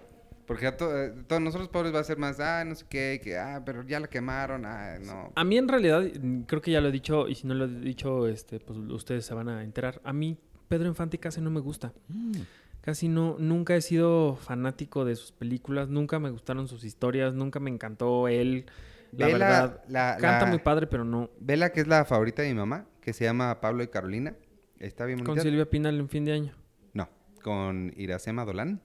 [0.47, 3.21] Porque a to- eh, todos nosotros pobres va a ser más, ah, no sé qué,
[3.23, 5.33] que, ah, pero ya la quemaron, ah, no.
[5.35, 6.03] A mí en realidad,
[6.47, 9.25] creo que ya lo he dicho, y si no lo he dicho, este, pues ustedes
[9.25, 10.01] se van a enterar.
[10.05, 10.37] A mí
[10.68, 11.92] Pedro Infante casi no me gusta.
[12.09, 12.33] Mm.
[12.81, 17.61] Casi no, nunca he sido fanático de sus películas, nunca me gustaron sus historias, nunca
[17.61, 18.66] me encantó él.
[19.12, 21.31] La Ve la- verdad, la- canta la- muy padre, pero no.
[21.38, 24.35] Vela, que es la favorita de mi mamá, que se llama Pablo y Carolina.
[24.79, 25.42] Está bien Con bonita.
[25.42, 26.55] Silvia Pinal en fin de año.
[26.94, 27.09] No,
[27.42, 28.81] con Iracema Dolán.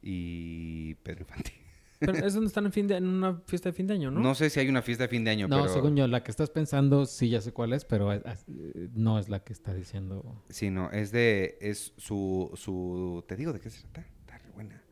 [0.00, 1.52] y Pedro Infante.
[2.00, 4.18] Pero es donde están en, fin de, en una fiesta de fin de año, ¿no?
[4.18, 4.34] ¿no?
[4.34, 5.72] sé si hay una fiesta de fin de año, No, pero...
[5.72, 8.88] según yo, la que estás pensando, sí ya sé cuál es, pero es- es- eh,
[8.94, 10.42] no es la que está diciendo.
[10.48, 14.50] Sí, no, es de, es su, su, te digo de qué se trata, está re
[14.50, 14.82] buena.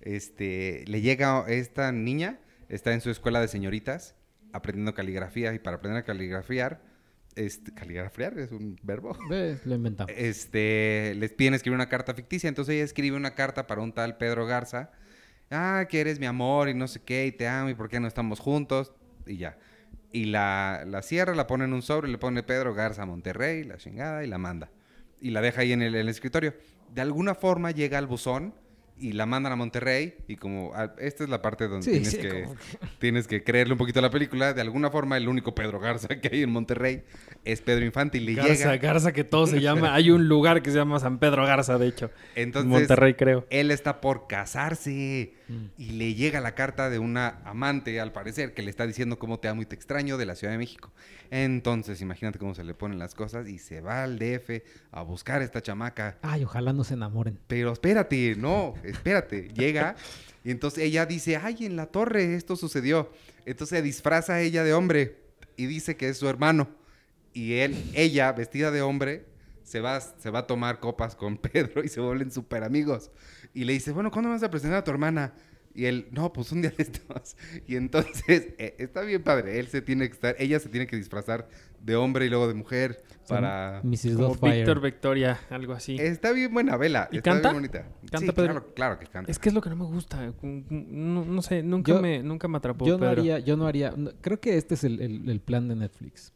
[0.00, 2.40] Este, le llega esta niña,
[2.74, 4.16] está en su escuela de señoritas,
[4.52, 6.82] aprendiendo caligrafía, y para aprender a caligrafiar,
[7.36, 9.16] este, caligrafiar es un verbo.
[9.28, 10.12] Lo inventamos.
[10.16, 14.16] este, les piden escribir una carta ficticia, entonces ella escribe una carta para un tal
[14.16, 14.90] Pedro Garza,
[15.50, 18.00] ah, que eres mi amor y no sé qué, y te amo, y por qué
[18.00, 18.92] no estamos juntos,
[19.26, 19.58] y ya.
[20.12, 23.76] Y la, la cierra, la pone en un sobre, le pone Pedro Garza Monterrey, la
[23.76, 24.70] chingada, y la manda.
[25.20, 26.54] Y la deja ahí en el, en el escritorio.
[26.92, 28.54] De alguna forma llega al buzón
[28.96, 32.10] y la mandan a Monterrey, y como, ah, esta es la parte donde Sí, tienes,
[32.10, 32.56] sí, que, como
[32.98, 34.52] tienes que creerle un poquito a la película.
[34.52, 37.02] De alguna forma, el único Pedro Garza que hay en Monterrey
[37.44, 38.76] es Pedro Infante, y le Garza, llega...
[38.76, 39.94] Garza que todo se llama.
[39.94, 42.10] Hay un lugar que se llama San Pedro Garza, de hecho.
[42.34, 43.46] Entonces, Monterrey, creo.
[43.50, 45.64] él está por casarse Mm.
[45.76, 49.38] y le llega la carta de una amante, al parecer, que le está diciendo cómo
[49.40, 50.92] te amo y te extraño de la Ciudad de México.
[51.30, 55.42] Entonces, imagínate cómo se le ponen las cosas y se va al DF a buscar
[55.42, 56.18] a esta chamaca.
[56.22, 57.38] Ay, ojalá no se enamoren.
[57.46, 59.48] Pero espérate, no, espérate.
[59.54, 59.96] Llega
[60.44, 63.10] y entonces ella dice, ay, en la torre esto sucedió.
[63.46, 65.18] Entonces se disfraza ella de hombre
[65.56, 66.68] y dice que es su hermano.
[67.32, 69.26] Y él, ella, vestida de hombre,
[69.64, 73.10] se va, se va a tomar copas con Pedro y se vuelven súper amigos.
[73.54, 75.32] Y le dice, bueno, ¿cuándo me vas a presentar a tu hermana?
[75.76, 77.36] Y él, no, pues un día de estos.
[77.66, 79.58] Y entonces, eh, está bien padre.
[79.58, 81.48] Él se tiene que estar, ella se tiene que disfrazar
[81.80, 83.80] de hombre y luego de mujer para...
[83.82, 84.16] Mrs.
[84.16, 84.34] Como.
[84.52, 85.96] Víctor Victoria, algo así.
[85.98, 87.08] Está bien buena vela.
[87.12, 87.50] ¿Y está canta?
[87.50, 87.88] bien bonita.
[88.10, 88.52] ¿Canta sí, Pedro?
[88.52, 89.30] Claro, claro que canta.
[89.30, 90.32] Es que es lo que no me gusta.
[90.42, 93.10] No, no sé, nunca, Yo- me, nunca me atrapó Yo no Pedro.
[93.20, 96.32] haría, yo no haría, no- creo que este es el, el- el plan de Netflix.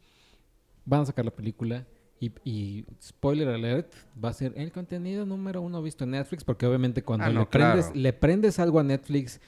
[0.84, 1.86] Van a sacar la película
[2.20, 6.66] y, y spoiler alert, va a ser el contenido número uno visto en Netflix, porque
[6.66, 8.00] obviamente cuando Ah, no, le, prendes, claro.
[8.00, 9.40] le prendes algo a Netflix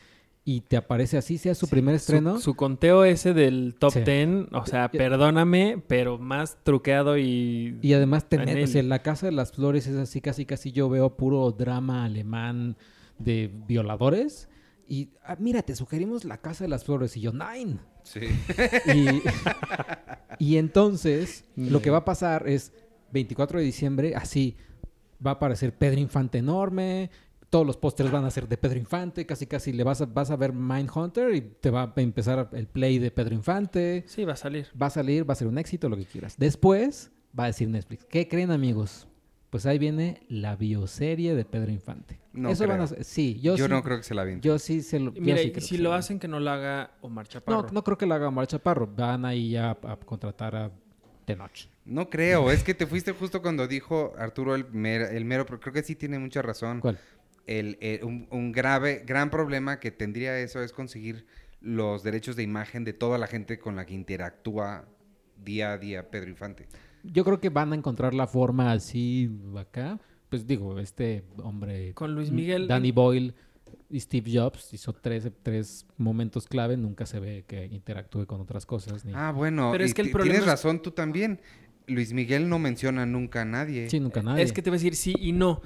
[0.45, 4.01] y te aparece así, sea su primer estreno, Su, conteo ese del top Sí.
[4.01, 7.79] 10, o sea, perdóname, pero más truqueado y...
[7.83, 8.65] y además te en metes, él.
[8.65, 12.05] o sea, La Casa de las Flores es así, casi casi yo veo puro drama
[12.05, 12.77] alemán
[13.19, 14.49] de violadores.
[14.91, 17.17] Y ah, mira, te sugerimos La Casa de las Flores.
[17.17, 17.79] Y yo, nine.
[18.03, 18.23] Sí.
[18.93, 19.23] Y,
[20.45, 22.73] y entonces, lo que va a pasar es
[23.13, 24.57] 24 de diciembre, así
[25.25, 27.09] va a aparecer Pedro Infante enorme.
[27.51, 29.27] Todos los pósters van a ser de Pedro Infante.
[29.27, 32.67] Casi, casi le vas a, vas a ver Mindhunter y te va a empezar el
[32.67, 34.03] play de Pedro Infante.
[34.09, 34.67] Sí, va a salir.
[34.81, 36.35] Va a salir, va a ser un éxito, lo que quieras.
[36.37, 38.05] Después va a decir Netflix.
[38.07, 39.07] ¿Qué creen, amigos?
[39.51, 42.21] Pues ahí viene la bioserie de Pedro Infante.
[42.33, 43.03] No Eso van a creo.
[43.03, 43.71] Sí, yo, Yo, sí.
[43.71, 44.47] no creo que se la viente.
[44.47, 45.13] Yo sí se lo.
[45.13, 47.63] yo Mira, sí y creo si que lo hacen, que no lo haga Omar Chaparro.
[47.63, 48.87] No, no creo que lo haga Omar Chaparro.
[48.87, 50.71] Van ahí ya a, a contratar a
[51.25, 51.67] Tenoch.
[51.85, 55.59] No creo, es que te fuiste justo cuando dijo Arturo el, mer- el mero, pero
[55.59, 56.81] creo que sí tiene mucha razón.
[56.81, 56.99] ¿Cuál?
[57.47, 61.27] El, el- un, un grave, gran problema que tendría eso es conseguir
[61.61, 64.87] los derechos de imagen de toda la gente con la que interactúa
[65.37, 66.69] día a día Pedro Infante.
[67.05, 69.99] Yo creo que van a encontrar la forma así acá.
[70.29, 71.93] Pues digo, este hombre.
[71.95, 73.35] Con Luis Miguel- Danny Boyle
[73.89, 76.77] y Steve Jobs hizo tres, tres momentos clave.
[76.77, 79.05] Nunca se ve que interactúe con otras cosas.
[79.05, 79.13] Ni...
[79.15, 81.41] Ah, bueno, Pero es que el ti- problema tienes es- razón tú también.
[81.87, 83.91] Luis Miguel no menciona nunca a nadie.
[83.91, 84.45] sí, nunca nadie.
[84.45, 85.61] Es que te voy a decir sí y no.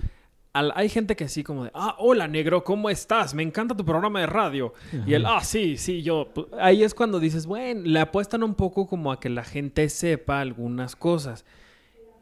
[0.54, 3.34] Al- hay gente que así como de, ah, hola negro, ¿cómo estás?
[3.34, 4.72] Me encanta tu programa de radio.
[5.06, 6.28] Y él, ah, sí, sí, yo.
[6.58, 10.40] Ahí es cuando dices, bueno, le apuestan un poco como a que la gente sepa
[10.40, 11.44] algunas cosas.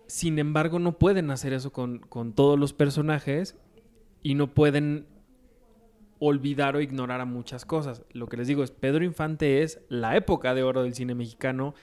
[0.07, 3.55] Sin embargo, no pueden hacer eso con, con todos los personajes
[4.23, 5.07] y no pueden
[6.19, 8.03] olvidar o ignorar a muchas cosas.
[8.13, 11.75] Lo que les digo es, Pedro Infante es la época de oro del cine mexicano.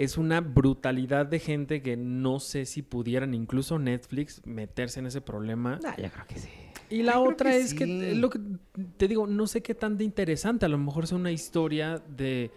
[0.00, 5.20] Es una brutalidad de gente que no sé si pudieran incluso Netflix meterse en ese
[5.20, 5.80] problema.
[5.84, 6.48] Ah, yo creo que sí.
[6.88, 8.14] Y la Yo otra que es que sí.
[8.14, 8.38] lo que
[8.96, 10.64] te digo, no sé qué tan de interesante.
[10.66, 12.52] A lo mejor es una historia de,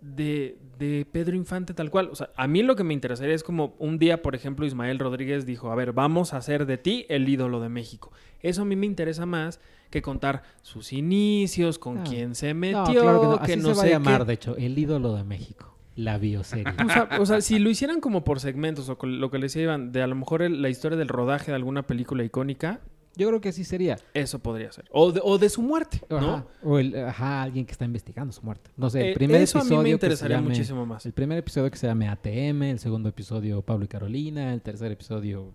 [0.00, 2.08] de, de Pedro Infante tal cual.
[2.10, 4.98] O sea, a mí lo que me interesaría es como un día, por ejemplo, Ismael
[4.98, 8.12] Rodríguez dijo, a ver, vamos a hacer de ti el ídolo de México.
[8.40, 12.04] Eso a mí me interesa más que contar sus inicios, con Ah.
[12.08, 13.38] quién se metió, No, claro que no.
[13.42, 14.26] que Así no se va a llamar, qué.
[14.28, 15.71] de hecho, el ídolo de México.
[15.96, 16.72] La bioserie.
[16.84, 19.54] O sea, o sea, si lo hicieran como por segmentos o con lo que les
[19.56, 22.80] iban de a lo mejor el- la historia del rodaje de alguna película icónica,
[23.14, 23.98] Yo creo que así sería.
[24.14, 24.86] eso podría ser.
[24.90, 26.16] O de, o de su muerte, ¿no?
[26.16, 26.46] Ajá.
[26.62, 28.70] O el, ajá, alguien que está investigando su muerte.
[28.78, 29.82] No sé, el Eh, primer eso a episodio.
[29.82, 31.04] mí me que se interesaría llame- muchísimo más.
[31.04, 34.90] El primer episodio que se llame ATM, el segundo episodio Pablo y Carolina, el tercer
[34.92, 35.52] episodio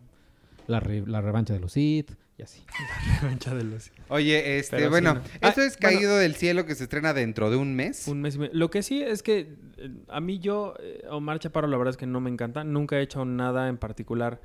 [0.67, 2.63] La, re- la revancha de los Sith, y así.
[4.09, 5.19] Oye, este, Pero sí, bueno, no.
[5.21, 5.97] esto Ah, es bueno.
[5.97, 8.07] Caído del Cielo que se estrena dentro de un mes.
[8.07, 8.51] Un mes y medio.
[8.53, 11.97] Lo que sí es que eh, a mí yo, eh, Omar Chaparro, la verdad es
[11.97, 12.63] que no me encanta.
[12.63, 14.41] Nunca he hecho nada en particular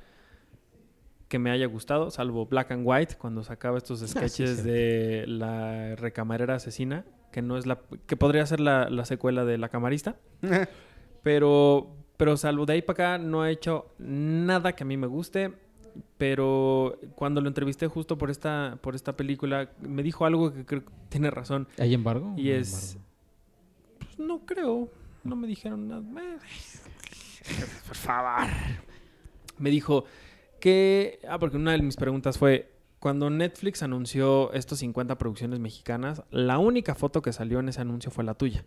[1.27, 4.63] que me haya gustado, salvo Black and White, cuando sacaba estos sketches sí.
[4.63, 9.57] de la recamarera asesina, que no es la que podría ser la, la secuela de
[9.57, 10.15] La Camarista.
[11.23, 15.07] Pero, pero salvo de ahí para acá, no ha hecho nada que a mí me
[15.07, 15.53] guste.
[16.17, 20.85] Pero cuando lo entrevisté justo por esta, por esta película, me dijo algo que creo
[20.85, 21.67] que tiene razón.
[21.77, 22.33] ¿Hay embargo?
[22.37, 23.09] Y es- embargo.
[23.99, 24.89] Pues no creo.
[25.23, 26.03] No me dijeron nada.
[27.87, 28.47] Por favor.
[29.57, 30.05] Me dijo
[30.59, 31.19] que...
[31.27, 32.69] Ah, porque una de mis preguntas fue...
[32.99, 38.11] Cuando Netflix anunció estos 50 producciones mexicanas, la única foto que salió en ese anuncio
[38.11, 38.63] fue la tuya.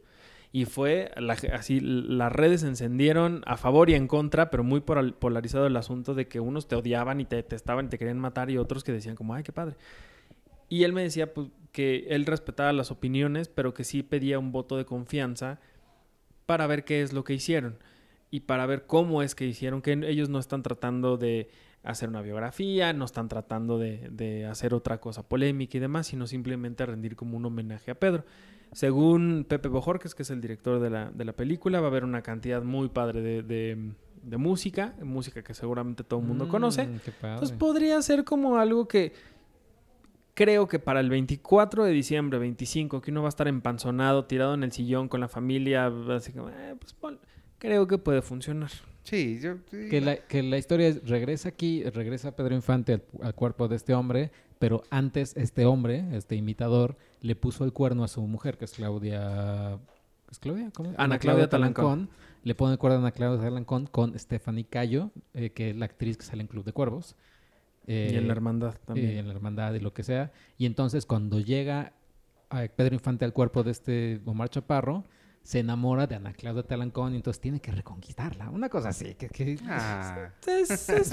[0.57, 1.13] Y fue
[1.53, 6.15] así, las redes se encendieron a favor y en contra, pero muy polarizado el asunto
[6.15, 8.91] de que unos te odiaban y te detestaban y te querían matar y otros que
[8.91, 9.77] decían como, ay, qué padre.
[10.71, 14.51] Y él me decía pues, que él respetaba las opiniones, pero que sí pedía un
[14.51, 15.61] voto de confianza
[16.47, 17.77] para ver qué es lo que hicieron
[18.31, 21.51] y para ver cómo es que hicieron, que ellos no están tratando de
[21.87, 26.27] hacer una biografía, no están tratando de, de hacer otra cosa polémica y demás, sino
[26.27, 28.25] simplemente rendir como un homenaje a Pedro.
[28.73, 32.05] Según Pepe Bojorques, que es el director de la, de la película, va a haber
[32.05, 36.87] una cantidad muy padre de, de- de música, música que seguramente todo el mundo conoce.
[36.87, 37.35] Mm, padre.
[37.35, 39.13] Entonces podría ser como algo que
[40.35, 44.55] creo que para el 24 de diciembre, 25, que uno va a estar empanzonado, tirado
[44.55, 46.95] en el sillón con la familia, así como, eh, pues
[47.59, 48.71] creo que puede funcionar.
[49.05, 49.57] Sí, yo...
[49.71, 49.89] sí.
[49.89, 53.77] Que la, que la historia es, regresa aquí, regresa Pedro Infante al, al cuerpo de
[53.77, 58.59] este hombre, pero antes este hombre, este imitador, le puso el cuerno a su mujer,
[58.59, 59.79] que es Claudia...
[60.31, 60.71] ¿Es Claudia?
[60.75, 60.93] ¿Cómo?
[60.97, 62.11] Ana Claudia Talancón.
[62.43, 65.85] Le pone el cuerno a Ana Claudia Talancón con Stephanie Cayo, eh, que es la
[65.85, 67.15] actriz que sale en Club de Cuervos.
[67.87, 69.19] Eh, y en la hermandad eh, también.
[69.19, 70.33] en la hermandad y lo que sea.
[70.59, 71.93] Y entonces cuando llega
[72.51, 75.05] a Pedro Infante al cuerpo de este Omar Chaparro,
[75.47, 78.51] se enamora de Ana Claudia Talancón y entonces tiene que reconquistarla.
[78.51, 79.15] Una cosa así.
[79.15, 81.13] Que, que- Ah, Es, es-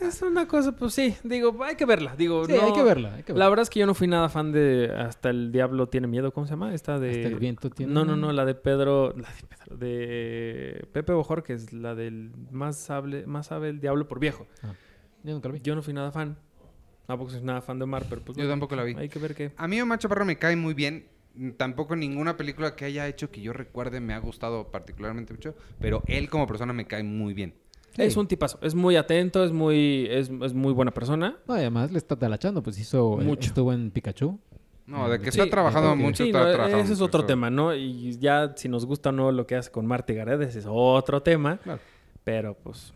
[0.00, 2.16] es una cosa, pues sí, digo, hay que verla.
[2.16, 3.14] Digo, Sí, no- hay que verla.
[3.14, 5.88] Hay que La verdad es que yo no fui nada fan de Hasta el Diablo
[5.88, 6.74] tiene miedo, ¿cómo se llama?
[6.74, 7.10] Esta de...
[7.10, 11.12] Hasta el viento tiene- No, no, no, la de Pedro, la de Pedro, de Pepe
[11.12, 14.48] Bojor, que es la del más sabe, más sabe el diablo por viejo.
[15.22, 15.60] Yo nunca lo vi.
[15.60, 16.36] Yo no fui nada fan.
[17.06, 18.94] Tampoco soy nada fan de Omar, pero pues yo bueno, tampoco la vi.
[18.96, 19.52] hay que ver qué.
[19.56, 21.06] A mí Omar Chaparro me cae muy bien.
[21.56, 26.02] Tampoco ninguna película que haya hecho que yo recuerde me ha gustado particularmente mucho, pero
[26.06, 27.54] él como persona me cae muy bien.
[27.96, 28.02] Sí.
[28.02, 31.38] Es un tipazo, es muy atento, es muy, es, es muy buena persona.
[31.46, 32.62] No, además le está talachando.
[32.62, 33.16] Pues hizo...
[33.16, 33.48] Mucho.
[33.48, 34.38] Estuvo en Pikachu.
[34.86, 37.26] No, de que Sí, está trabajando mucho, Sí, está no, trabajando ese es otro eso.
[37.26, 37.74] tema, ¿no?
[37.74, 40.58] Y ya si nos gusta o no lo que hace con Marta y Gareda, ese
[40.60, 41.58] es otro tema.
[41.58, 41.80] Claro.
[42.24, 42.92] Pero pues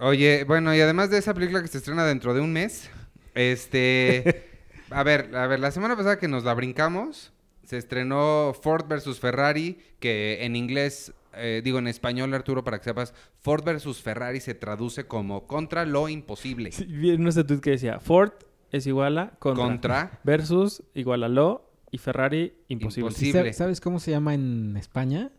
[0.00, 2.90] Oye, bueno, y además de esa película que se estrena dentro de un mes,
[3.34, 4.44] este...
[4.90, 7.32] a ver, a ver, la semana pasada que nos la brincamos,
[7.68, 12.84] se estrenó Ford versus Ferrari, que en inglés, eh, digo en español, Arturo, para que
[12.84, 16.72] sepas, Ford versus Ferrari se traduce como contra lo imposible.
[16.72, 18.32] Sí, vi en ese tweet que decía Ford
[18.72, 23.08] es igual a contra, Contra versus igual a lo y Ferrari imposible.
[23.10, 23.48] Imposible.
[23.50, 25.30] ¿Y sa- ¿Sabes cómo se llama en España?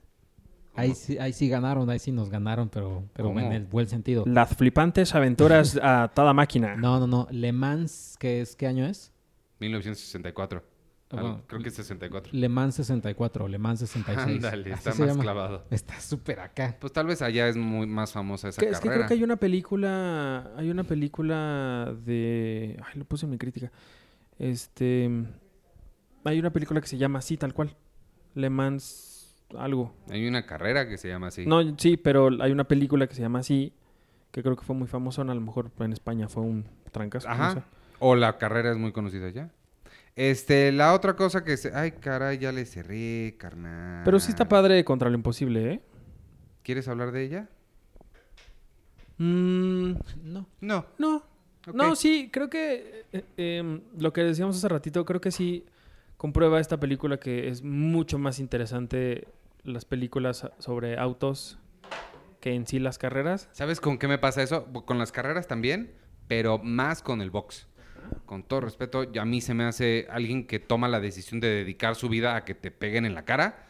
[0.75, 3.39] Ahí sí, ahí sí ganaron, ahí sí nos ganaron, pero, pero ¿Cómo?
[3.39, 4.23] en el buen sentido.
[4.27, 6.75] Las flipantes aventuras a toda máquina.
[6.75, 7.27] No, no, no.
[7.31, 9.11] Le Mans, ¿qué, es, ¿qué año es?
[9.59, 10.63] 1964.
[11.11, 11.41] Bueno.
[11.47, 12.31] creo que es 64.
[12.33, 14.35] Le Mans 64, Le Mans 66.
[14.45, 15.21] Ándale, está más llama.
[15.23, 15.65] clavado.
[15.71, 16.77] Está súper acá.
[16.79, 19.05] Pues tal vez allá es muy más famosa esa Que- es que carrera.
[19.05, 23.71] creo que hay una película, hay una película de, ay, lo puse en mi crítica.
[24.37, 25.09] Este,
[26.23, 27.75] hay una película que se llama así tal cual,
[28.35, 29.95] Le Mans algo.
[30.11, 31.45] Hay una carrera que se llama así.
[31.45, 33.73] No, sí, pero hay una película que se llama así,
[34.31, 37.27] que creo que fue muy famosa, a lo mejor en España fue un trancazo.
[37.27, 37.53] no Ajá.
[37.55, 37.63] sé.
[37.97, 39.49] O la carrera es muy conocida ya.
[40.19, 41.73] Este, la otra cosa que se...
[41.73, 44.01] Ay, caray, ya le cerré, carnal.
[44.03, 45.81] Pero sí está padre contra lo imposible, ¿eh?
[46.61, 47.49] ¿Quieres hablar de ella?
[49.17, 50.45] Mm, No.
[50.59, 50.85] No.
[50.97, 51.23] no,
[51.73, 55.65] no, sí, creo que eh, em, lo que decíamos hace ratito, creo que sí
[56.17, 59.25] comprueba esta película que es mucho más interesante
[59.63, 61.59] las películas sobre autos
[62.41, 63.47] que en sí las carreras.
[63.53, 64.65] ¿Sabes con qué me pasa eso?
[64.85, 65.93] Con las carreras también,
[66.27, 67.68] pero más con el box.
[68.25, 71.95] Con todo respeto, a mí se me hace alguien que toma la decisión de dedicar
[71.95, 73.65] su vida a que te peguen en la cara.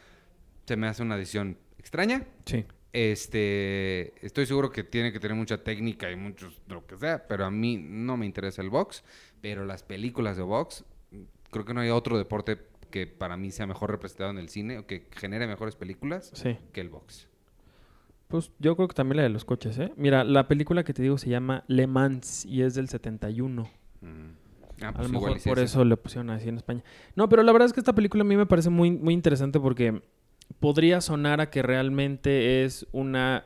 [0.66, 2.24] Se me hace una decisión extraña.
[2.44, 2.64] Sí.
[2.92, 7.44] Este, estoy seguro que tiene que tener mucha técnica y muchos lo que sea, pero
[7.44, 9.02] a mí no me interesa el box.
[9.40, 10.84] Pero las películas de box,
[11.50, 12.58] creo que no hay otro deporte
[12.90, 16.58] que para mí sea mejor representado en el cine o que genere mejores películas Sí.
[16.72, 17.28] que el box.
[18.28, 19.92] Pues yo creo que también la de los coches, ¿eh?
[19.96, 23.68] Mira, la película que te digo se llama Le Mans y es del 71.
[24.00, 24.30] Mm.
[24.82, 26.82] Ah, A pues lo igual mejor por es eso le pusieron así en España.
[27.14, 29.60] No, pero la verdad es que esta película a mí me parece muy, muy interesante
[29.60, 30.00] porque
[30.58, 33.44] podría sonar a que realmente es una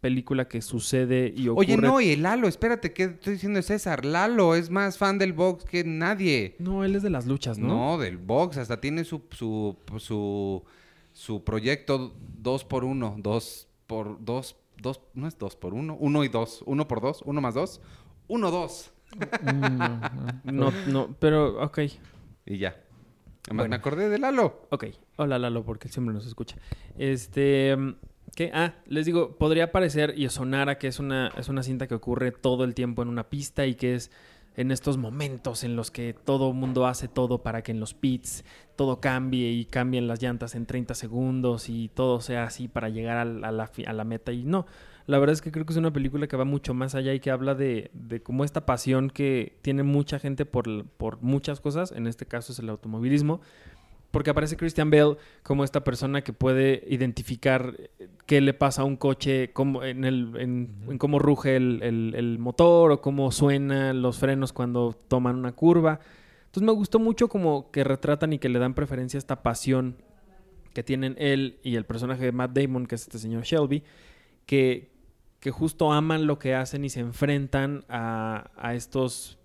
[0.00, 1.66] película que sucede y ocurre.
[1.66, 4.04] Oye, no, y el Lalo, espérate, ¿qué estoy diciendo César?
[4.04, 6.54] Lalo es más fan del box que nadie.
[6.60, 7.66] No, él es de las luchas, ¿no?
[7.66, 10.62] No, del box, hasta tiene su, su, su,
[11.12, 16.22] su proyecto dos por uno, dos por dos, dos, no es dos por uno, uno
[16.22, 17.80] y dos, uno por dos, uno más dos,
[18.28, 18.92] uno, dos.
[19.42, 21.78] Mm, No, no, pero ok.
[22.46, 22.68] Y ya.
[23.46, 23.68] Además, Bueno.
[23.70, 24.66] me acordé de Lalo.
[24.70, 24.86] Ok.
[25.16, 26.56] Hola Lalo, porque siempre nos escucha.
[26.98, 27.76] Este.
[28.34, 28.50] ¿Qué?
[28.52, 31.94] Ah, les digo, podría parecer y sonar a que es una, es una cinta que
[31.94, 34.10] ocurre todo el tiempo en una pista y que es
[34.56, 38.44] en estos momentos en los que todo mundo hace todo para que en los pits
[38.74, 43.16] todo cambie y cambien las llantas en 30 segundos y todo sea así para llegar
[43.18, 44.32] al- a, la, a la meta.
[44.32, 44.66] Y no,
[45.06, 47.20] la verdad es que creo que es una película que va mucho más allá y
[47.20, 51.92] que habla de, de cómo esta pasión que tiene mucha gente por, por muchas cosas,
[51.92, 53.40] en este caso es el automovilismo,
[54.10, 58.84] porque aparece Christian Bale como esta persona que puede identificar eh, qué le pasa a
[58.84, 63.30] un coche, cómo, en, el, en, en cómo ruge el, el- el motor o cómo
[63.30, 66.00] suenan los frenos cuando toman una curva.
[66.46, 69.96] Entonces me gustó mucho como que retratan y que le dan preferencia a esta pasión
[70.72, 73.82] que tienen él y el personaje de Matt Damon, que es este señor Shelby,
[74.46, 74.95] que,
[75.40, 79.38] que justo aman lo que hacen y se enfrentan a, a estos,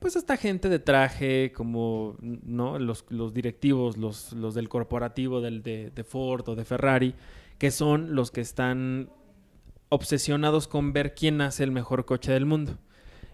[0.00, 2.78] pues a esta gente de traje, como, ¿no?
[2.78, 7.14] Los, los directivos, los, los del corporativo del, de, de Ford o de Ferrari,
[7.58, 9.10] que son los que están
[9.88, 12.78] obsesionados con ver quién hace el mejor coche del mundo.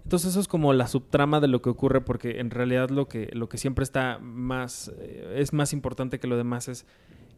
[0.05, 3.31] Entonces eso es como la subtrama de lo que ocurre porque en realidad lo que,
[3.33, 6.87] lo que siempre está más, eh, es más importante que lo demás es,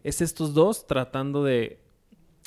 [0.05, 1.81] es estos dos tratando de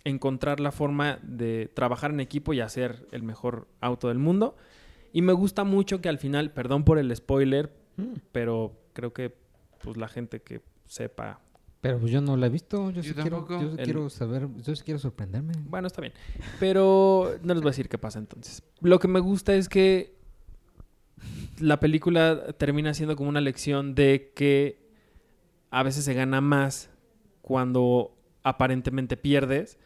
[0.05, 4.55] encontrar la forma de trabajar en equipo y hacer el mejor auto del mundo.
[5.11, 8.13] Y me gusta mucho que al final, perdón por el spoiler, Mm.
[8.31, 9.35] pero creo que
[9.83, 11.39] pues la gente que sepa
[11.81, 12.89] Pero pues yo no la he visto.
[12.89, 15.53] Yo, Yo sí quiero, yo sí El- quiero saber, yo sí quiero sorprenderme.
[15.65, 16.13] Bueno, está bien.
[16.59, 18.63] Pero no les voy a decir qué pasa entonces.
[18.81, 20.15] Lo que me gusta es que
[21.59, 24.83] la película termina siendo como una lección de que
[25.69, 26.89] a veces se gana más
[27.41, 29.77] cuando aparentemente pierdes.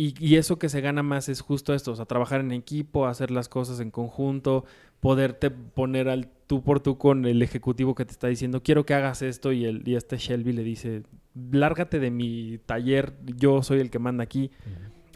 [0.00, 3.06] Y, y eso que se gana más es justo esto, o sea, trabajar en equipo,
[3.08, 4.64] hacer las cosas en conjunto,
[5.00, 8.94] poderte poner al tú por tú con el ejecutivo que te está diciendo, quiero que
[8.94, 11.02] hagas esto, y, el, y este Shelby le dice,
[11.50, 14.52] lárgate de mi taller, yo soy el que manda aquí.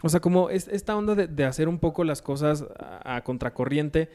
[0.01, 3.23] O sea, como es, esta onda de, de hacer un poco las cosas a, a
[3.23, 4.09] contracorriente,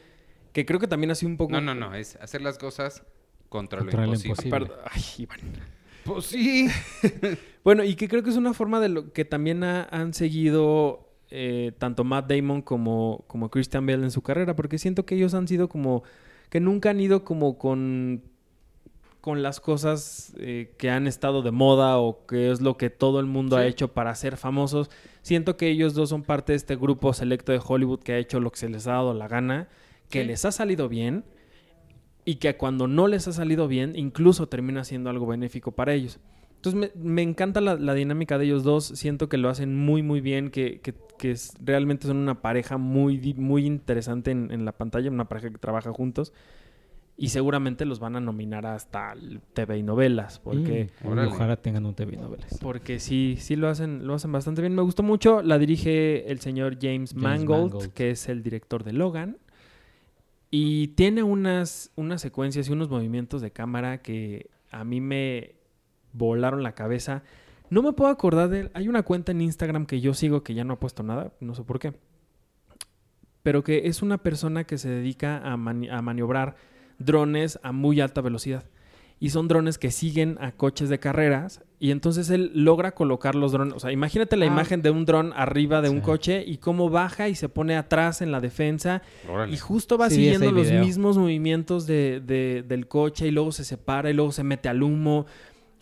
[0.53, 1.51] que creo que también ha sido un poco...
[1.51, 3.03] No, no, no, es hacer las cosas
[3.49, 4.71] contra, Contra lo lo imposible.
[4.85, 5.39] Ay, Iván.
[6.13, 6.67] Pues sí.
[7.63, 11.09] Bueno, y que creo que es una forma de lo que también ha- han seguido
[11.29, 15.33] eh, tanto Matt Damon como, como Christian Bale en su carrera, porque siento que ellos
[15.33, 16.03] han sido como
[16.49, 18.23] que nunca han ido como con
[19.21, 23.19] con las cosas eh, que han estado de moda o que es lo que todo
[23.19, 24.89] el mundo ha hecho para ser famosos.
[25.21, 28.39] Siento que ellos dos son parte de este grupo selecto de Hollywood que ha hecho
[28.39, 29.67] lo que se les ha dado la gana,
[30.09, 30.27] que Sí.
[30.27, 31.25] les ha salido bien
[32.25, 36.19] y que cuando no les ha salido bien, incluso termina siendo algo benéfico para ellos.
[36.57, 40.03] Entonces me, me encanta la, la dinámica de ellos dos, siento que lo hacen muy
[40.03, 44.63] muy bien, que, que- que es- realmente son una pareja muy, muy interesante en, en
[44.65, 46.33] la pantalla, una pareja que trabaja juntos
[47.17, 50.89] y seguramente los van a nominar hasta el TV y novelas, porque...
[51.03, 52.57] Mm, ojalá tengan un TV novelas.
[52.61, 54.73] Porque sí, sí lo hacen, lo hacen bastante bien.
[54.73, 55.41] Me gustó mucho.
[55.41, 57.93] La dirige el señor James, James Mangold, Mangold.
[57.93, 59.35] que es el director de Logan.
[60.51, 65.55] Y tiene unas, unas secuencias y unos movimientos de cámara que a mí me
[66.13, 67.23] volaron la cabeza.
[67.69, 68.71] No me puedo acordar de...
[68.73, 71.53] Hay una cuenta en Instagram que yo sigo que ya no ha puesto nada, no
[71.53, 71.93] sé por qué.
[73.43, 76.55] Pero que es una persona que se dedica a maniobrar
[76.97, 78.65] drones a muy alta velocidad
[79.19, 83.51] y son drones que siguen a coches de carreras y entonces él logra colocar los
[83.53, 84.49] drones, o sea, imagínate la Ah.
[84.49, 88.21] imagen de un dron arriba de un coche y cómo baja y se pone atrás
[88.21, 89.53] en la defensa Órale.
[89.53, 93.63] y justo va Sí, siguiendo los mismos movimientos de, de- del coche y luego se
[93.63, 95.25] separa y luego se mete al humo.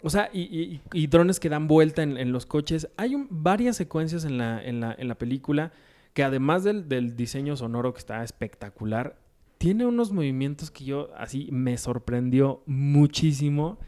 [0.03, 2.87] O sea, y, y- y drones que dan vuelta en, en los coches.
[2.97, 5.71] Hay un- varias secuencias en la, en la, en la película
[6.13, 9.17] que además del, del diseño sonoro que está espectacular,
[9.57, 13.79] tiene unos movimientos que yo así me sorprendió muchísimo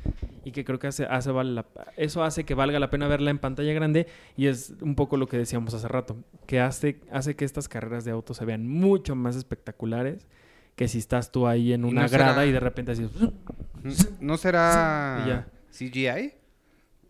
[0.50, 3.32] y que creo que hace, hace vale la- eso hace que valga la pena verla
[3.32, 7.36] en pantalla grande y es un poco lo que decíamos hace rato, que hace, hace
[7.36, 10.28] que estas carreras de autos se vean mucho más espectaculares
[10.76, 13.10] que si estás tú ahí en ¿Y una no será- grada y de repente así...
[14.20, 15.48] ¿No será Y ya.
[15.72, 16.34] CGI?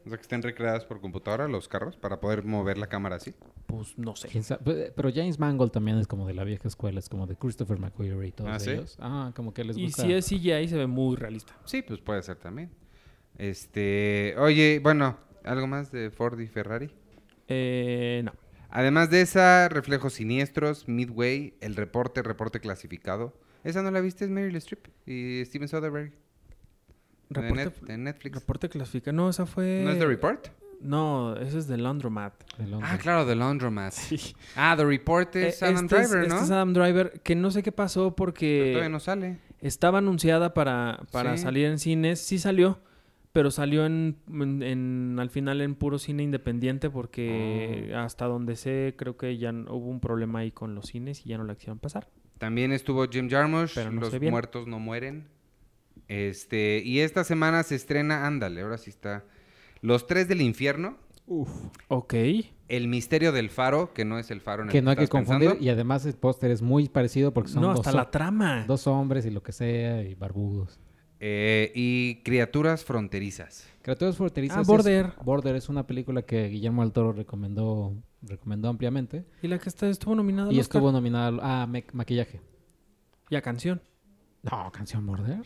[0.06, 3.34] O sea, que estén recreadas por computadora los carros para poder mover la cámara así.
[3.68, 4.30] Pues no sé.
[4.96, 8.30] Pero James Mangold también es como de la vieja escuela, es como de Christopher McQuarrie
[8.30, 8.72] y todos ¿Ah, sí?
[8.72, 8.98] ellos.
[9.00, 10.04] Ah, como que les Y gusta.
[10.04, 11.54] si es CGI se ve muy realista.
[11.66, 12.72] Sí, pues puede ser también.
[13.40, 16.92] Este, oye, bueno, ¿algo más de Ford y Ferrari?
[17.48, 18.34] Eh, no.
[18.70, 23.34] Además de esa, Reflejos Siniestros, Midway, El Reporte, Reporte Clasificado.
[23.64, 24.26] ¿Esa no la viste?
[24.26, 26.12] Es Meryl Streep y Steven Soderbergh.
[27.30, 28.36] De Reporte, Net- de Netflix.
[28.36, 29.12] reporte clasifica.
[29.12, 29.82] No, esa fue.
[29.86, 30.48] ¿No es The Report?
[30.82, 32.34] No, ese es de Laundromat.
[32.58, 32.82] Londres.
[32.84, 33.94] Ah, claro, The Laundromat.
[33.94, 34.36] Sí.
[34.56, 36.34] Ah, The Report es Eh, Adam este es- Driver, ¿no?
[36.36, 39.38] Este es Adam Driver, que no sé qué pasó Pero porque todavía no sale.
[39.62, 41.44] estaba anunciada para, para Sí.
[41.44, 42.20] salir en cines.
[42.22, 42.80] Sí salió,
[43.32, 47.98] pero salió en, en- en- al final en puro cine independiente porque Oh.
[48.00, 51.38] hasta donde sé creo que ya hubo un problema ahí con los cines y ya
[51.38, 52.08] no la quisieron pasar.
[52.38, 55.28] También estuvo Jim Jarmusch, Pero no Los muertos no mueren.
[56.08, 59.26] Este, y esta semana se estrena, ándale, ahora sí está.
[59.82, 60.98] Los tres del infierno,
[61.90, 62.16] Ok.
[62.70, 65.08] El misterio del faro, que no es el faro en el Que no hay que
[65.08, 65.50] confundir.
[65.50, 65.64] pensando.
[65.64, 68.66] Y además el póster es muy parecido porque son No, dos, hasta la trama.
[68.68, 70.80] dos hombres y lo que sea, y barbudos.
[71.20, 73.68] Eh, y criaturas fronterizas.
[73.82, 74.58] Criaturas fronterizas.
[74.58, 75.14] Ah, es- Border.
[75.24, 79.26] Border es una película que Guillermo del Toro recomendó, recomendó ampliamente.
[79.42, 80.78] Y la que está, estuvo nominada Y Oscar.
[80.80, 82.40] estuvo nominada a ma- maquillaje.
[83.30, 83.82] Y a canción.
[84.44, 85.42] No, canción Border.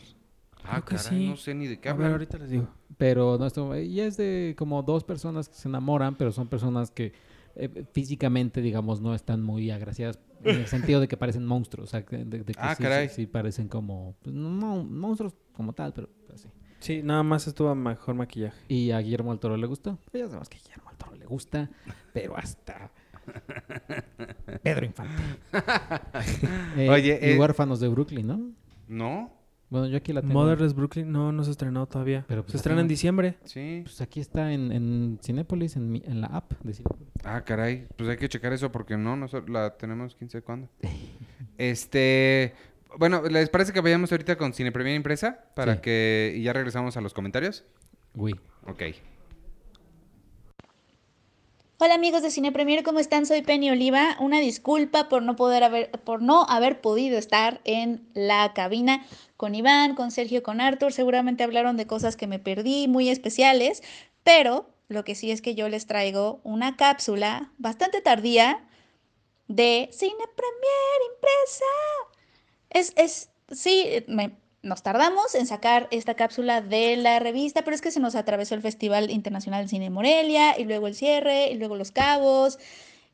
[0.62, 1.28] Ah, Creo que caray, sí.
[1.28, 2.12] no sé ni de qué A ver, hablan.
[2.12, 2.68] ahorita les digo.
[2.96, 3.76] Pero no estuvo.
[3.76, 7.12] Y es de como dos personas que se enamoran, pero son personas que
[7.56, 10.18] eh, físicamente, digamos, no están muy agraciadas.
[10.42, 11.88] En el sentido de que parecen monstruos.
[11.88, 13.08] O sea, que- de, de que Ah, sí, caray.
[13.08, 14.16] sí, sí parecen como.
[14.22, 16.48] pues, no mon- monstruos como tal, pero así.
[16.80, 18.58] Sí, nada más estuvo mejor maquillaje.
[18.68, 19.98] Y a Guillermo del Toro le gustó.
[20.10, 21.70] Pues ya sabemos que a Guillermo del Toro le gusta,
[22.12, 22.90] pero hasta
[24.62, 25.14] Pedro Infante.
[26.76, 28.50] Eh, Oye, y eh, Huérfanos de Brooklyn, ¿no?
[28.88, 29.32] ¿No?
[29.70, 30.34] Bueno, yo aquí la tengo.
[30.34, 32.24] Motherless Brooklyn no, no se ha estrenado todavía.
[32.28, 33.38] Pero, pues, se estrena en diciembre.
[33.44, 33.80] Sí.
[33.84, 37.08] Pues aquí está en, en Cinépolis, en, mi- en la app de Cinépolis.
[37.24, 37.86] Ah, caray.
[37.96, 40.68] Pues hay que checar eso porque no, nosotros la tenemos quién sabe cuándo.
[41.58, 42.54] este.
[42.98, 45.44] Bueno, ¿les parece que vayamos ahorita con Cine Premier Impresa?
[45.54, 45.80] Para Sí.
[45.82, 46.34] que.
[46.36, 47.64] Y ya regresamos a los comentarios.
[48.14, 48.38] Uy.
[48.66, 48.82] Ok.
[51.78, 53.26] Hola amigos de Cine Premier, ¿cómo están?
[53.26, 54.16] Soy Penny Oliva.
[54.20, 59.04] Una disculpa por no poder haber, por no haber podido estar en la cabina
[59.36, 60.92] con Iván, con Sergio, con Arthur.
[60.92, 63.82] Seguramente hablaron de cosas que me perdí, muy especiales,
[64.22, 68.64] pero lo que sí es que yo les traigo una cápsula bastante tardía
[69.48, 71.64] de Cine Premier impresa.
[72.74, 73.86] Es, es, sí,
[74.62, 78.54] nos tardamos en sacar esta cápsula de la revista, pero es que se nos atravesó
[78.54, 82.58] el Festival Internacional de Cine Morelia, y luego el cierre, y luego Los Cabos,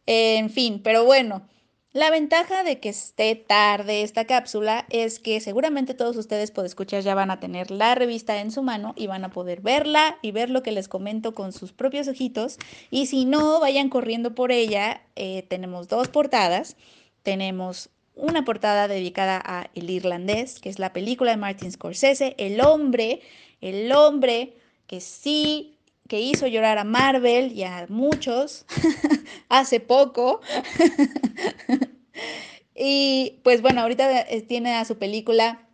[0.06, 1.46] en fin, pero bueno.
[1.92, 7.16] La ventaja de que esté tarde esta cápsula es que seguramente todos ustedes escuchar ya
[7.16, 10.50] van a tener la revista en su mano y van a poder verla y ver
[10.50, 12.58] lo que les comento con sus propios ojitos.
[12.90, 15.02] Y si no, vayan corriendo por ella.
[15.16, 16.76] Eh, tenemos dos portadas.
[17.24, 17.90] Tenemos
[18.20, 23.20] una portada dedicada a El Irlandés, que es la película de Martin Scorsese, el hombre,
[23.60, 24.56] el hombre
[24.86, 28.66] que sí, que hizo llorar a Marvel y a muchos
[29.48, 30.40] hace poco.
[32.74, 35.66] y pues bueno, ahorita eh, tiene a su película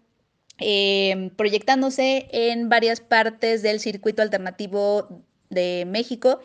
[0.59, 6.41] eh, proyectándose en varias partes del circuito alternativo de México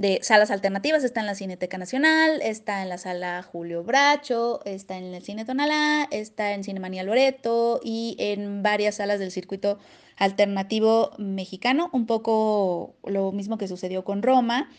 [0.00, 1.04] de salas alternativas.
[1.04, 5.44] Está en la Cineteca Nacional, está en la sala Julio Bracho, está en el Cine
[5.44, 9.78] Tonalá, está en Cinemanía Loreto y en varias salas del circuito
[10.16, 11.90] alternativo mexicano.
[11.92, 14.70] Un poco lo mismo que sucedió con Roma.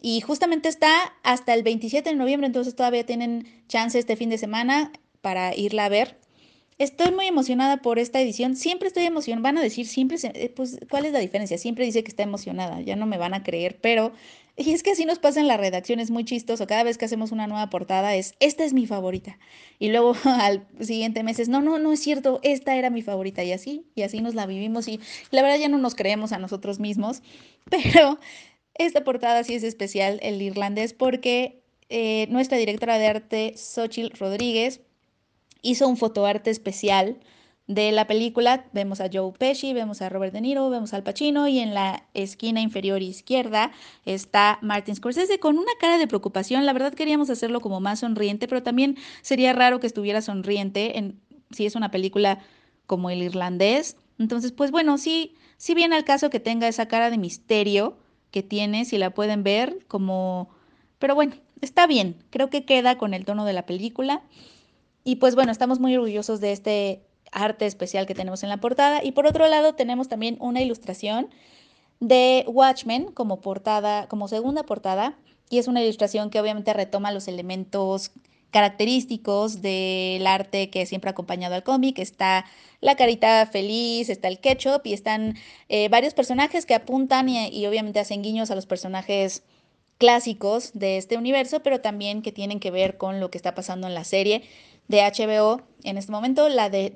[0.00, 4.38] Y justamente está hasta el 27 de noviembre, entonces todavía tienen chance este fin de
[4.38, 6.17] semana para irla a ver.
[6.78, 8.54] Estoy muy emocionada por esta edición.
[8.54, 9.42] Siempre estoy emocionada.
[9.42, 11.58] Van a decir siempre, eh, pues, ¿cuál es la diferencia?
[11.58, 12.80] Siempre dice que está emocionada.
[12.80, 14.12] Ya no me van a creer, pero
[14.56, 15.98] y es que así nos pasa en la redacción.
[15.98, 16.68] Es muy chistoso.
[16.68, 19.38] Cada vez que hacemos una nueva portada es, esta es mi favorita.
[19.80, 22.38] Y luego al siguiente mes es, no, no, no es cierto.
[22.44, 23.42] Esta era mi favorita.
[23.42, 24.86] Y así, y así nos la vivimos.
[24.86, 25.00] Y
[25.32, 27.22] la verdad ya no nos creemos a nosotros mismos.
[27.70, 28.20] Pero
[28.74, 34.80] esta portada sí es especial, el irlandés, porque eh, nuestra directora de arte, Xochitl Rodríguez,
[35.62, 37.18] hizo un fotoarte especial
[37.68, 38.64] de la película.
[38.72, 42.04] Vemos a Joe Pesci, vemos a Robert De Niro, vemos al Pacino y en la
[42.14, 43.70] esquina inferior izquierda
[44.06, 46.66] está Martin Scorsese con una cara de preocupación.
[46.66, 51.20] La verdad queríamos hacerlo como más sonriente, pero también sería raro que estuviera sonriente en,
[51.50, 52.40] si es una película
[52.86, 53.96] como El Irlandés.
[54.18, 57.98] Entonces, pues bueno, sí, sí viene al caso que tenga esa cara de misterio
[58.30, 60.48] que tiene, si la pueden ver, como...
[60.98, 64.22] Pero bueno, está bien, creo que queda con el tono de la película.
[65.08, 67.00] Y pues bueno, estamos muy orgullosos de este
[67.32, 69.02] arte especial que tenemos en la portada.
[69.02, 71.30] Y por otro lado tenemos también una ilustración
[71.98, 75.16] de Watchmen como portada, como segunda portada.
[75.48, 78.10] Y es una ilustración que obviamente retoma los elementos
[78.50, 82.00] característicos del arte que siempre ha acompañado al cómic.
[82.00, 82.44] Está
[82.82, 85.36] la carita feliz, está el ketchup y están
[85.70, 89.42] eh, varios personajes que apuntan y, y obviamente hacen guiños a los personajes
[89.96, 93.86] clásicos de este universo, pero también que tienen que ver con lo que está pasando
[93.86, 94.42] en la serie
[94.88, 96.92] de HBO en este momento, la de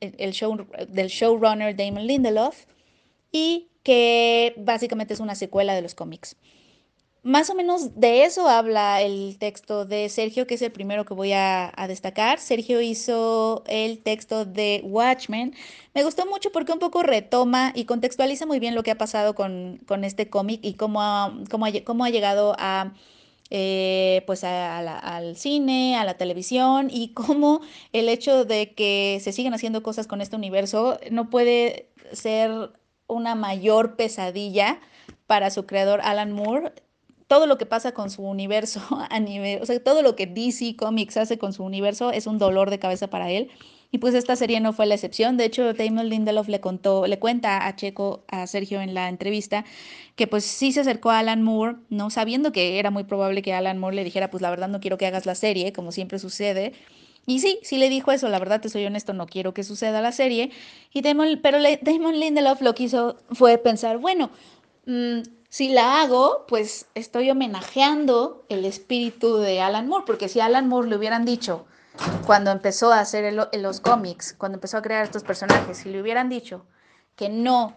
[0.00, 2.64] el show del showrunner Damon Lindelof,
[3.30, 6.36] y que básicamente es una secuela de los cómics.
[7.22, 11.12] Más o menos de eso habla el texto de Sergio, que es el primero que
[11.12, 12.38] voy a, destacar.
[12.38, 15.52] Sergio hizo el texto de Watchmen.
[15.92, 19.34] Me gustó mucho porque un poco retoma y contextualiza muy bien lo que ha pasado
[19.34, 22.92] con, este cómic y cómo cómo cómo ha llegado a,
[23.50, 27.60] eh, pues al cine, a la televisión y cómo
[27.92, 32.72] el hecho de que se siguen haciendo cosas con este universo no puede ser
[33.06, 34.80] una mayor pesadilla
[35.26, 36.72] para su creador Alan Moore
[37.26, 38.80] todo lo que pasa con su universo
[39.10, 42.38] a nivel, o sea, todo lo que DC Comics hace con su universo es un
[42.38, 43.50] dolor de cabeza para él.
[43.90, 45.36] Y pues esta serie no fue la excepción.
[45.36, 49.64] De hecho, Damon Lindelof le contó, le cuenta a Checo, a Sergio en la entrevista,
[50.16, 52.10] que pues sí se acercó a Alan Moore, ¿no?
[52.10, 54.98] Sabiendo que era muy probable que Alan Moore le dijera, pues la verdad no quiero
[54.98, 56.72] que hagas la serie, como siempre sucede.
[57.26, 60.00] Y sí, sí le dijo eso, la verdad te soy honesto, no quiero que suceda
[60.00, 60.50] la serie.
[60.92, 64.30] Y Damon, pero Damon Lindelof lo que hizo fue pensar, bueno,
[64.86, 70.68] mmm, si la hago, pues estoy homenajeando el espíritu de Alan Moore, porque si Alan
[70.68, 71.66] Moore le hubieran dicho
[72.26, 76.28] cuando empezó a hacer los cómics, cuando empezó a crear estos personajes, si le hubieran
[76.28, 76.66] dicho
[77.14, 77.74] que no,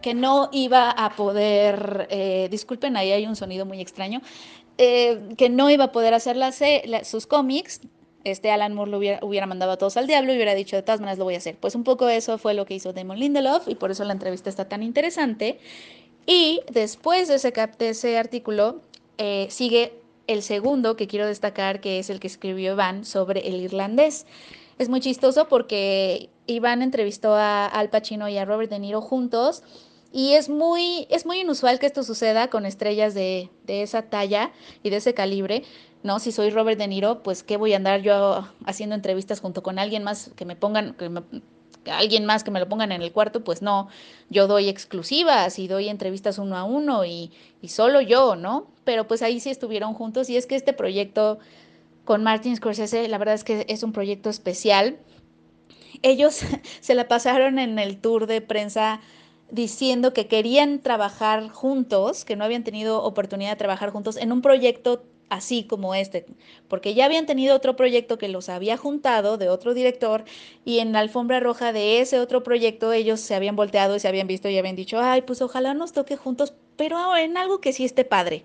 [0.00, 4.20] que no iba a poder, eh, disculpen, ahí hay un sonido muy extraño,
[4.78, 6.36] eh, que no iba a poder hacer
[7.04, 7.80] sus cómics,
[8.24, 10.82] este Alan Moore lo hubiera, hubiera, mandado a todos al diablo y hubiera dicho, de
[10.82, 11.56] todas maneras lo voy a hacer.
[11.56, 14.48] Pues un poco eso fue lo que hizo Damon Lindelof y por eso la entrevista
[14.48, 15.58] está tan interesante.
[16.24, 18.80] Y después de ese, ese artículo
[19.18, 23.56] eh, sigue el segundo que quiero destacar, que es el que escribió Iván sobre el
[23.56, 24.26] irlandés.
[24.78, 29.62] Es muy chistoso porque Iván entrevistó a Al Pacino y a Robert De Niro juntos
[30.12, 34.52] y es muy, es muy inusual que esto suceda con estrellas de, de, esa talla
[34.82, 35.64] y de ese calibre,
[36.02, 36.18] ¿no?
[36.18, 39.78] Si soy Robert De Niro, pues qué voy a andar yo haciendo entrevistas junto con
[39.78, 41.22] alguien más que me pongan, que me
[41.90, 43.88] alguien más que me lo pongan en el cuarto, pues no,
[44.30, 47.30] yo doy exclusivas y doy entrevistas uno a uno y,
[47.68, 48.66] solo yo, ¿no?
[48.84, 51.38] Pero pues ahí sí estuvieron juntos y es que este proyecto
[52.04, 54.98] con Martin Scorsese, la verdad es que es un proyecto especial.
[56.02, 56.40] Ellos
[56.80, 59.00] se la pasaron en el tour de prensa
[59.50, 64.40] diciendo que querían trabajar juntos, que no habían tenido oportunidad de trabajar juntos en un
[64.40, 66.26] proyecto así como este,
[66.68, 70.24] porque ya habían tenido otro proyecto que los había juntado de otro director
[70.64, 74.08] y en la alfombra roja de ese otro proyecto ellos se habían volteado y se
[74.08, 77.72] habían visto y habían dicho, ay, pues ojalá nos toque juntos, pero en algo que
[77.72, 78.44] sí esté padre.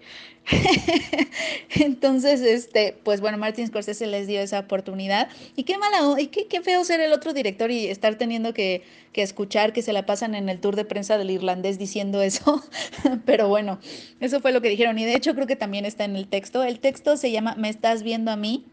[1.84, 5.30] Entonces, este, pues bueno, Martin Scorsese les dio esa oportunidad.
[5.56, 9.22] Y qué mala, y qué, feo ser el otro director y estar teniendo que, que,
[9.22, 12.64] escuchar que se la pasan en el tour de prensa del irlandés diciendo eso.
[13.26, 13.80] Pero bueno,
[14.20, 14.98] eso fue lo que dijeron.
[14.98, 16.64] Y de hecho creo que también está en el texto.
[16.64, 18.66] El texto se llama Me estás viendo a mí,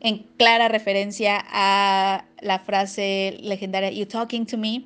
[0.00, 4.84] en clara referencia a la frase legendaria You talking to me,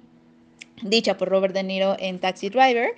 [0.83, 2.91] dicha por Robert De Niro en Taxi Driver.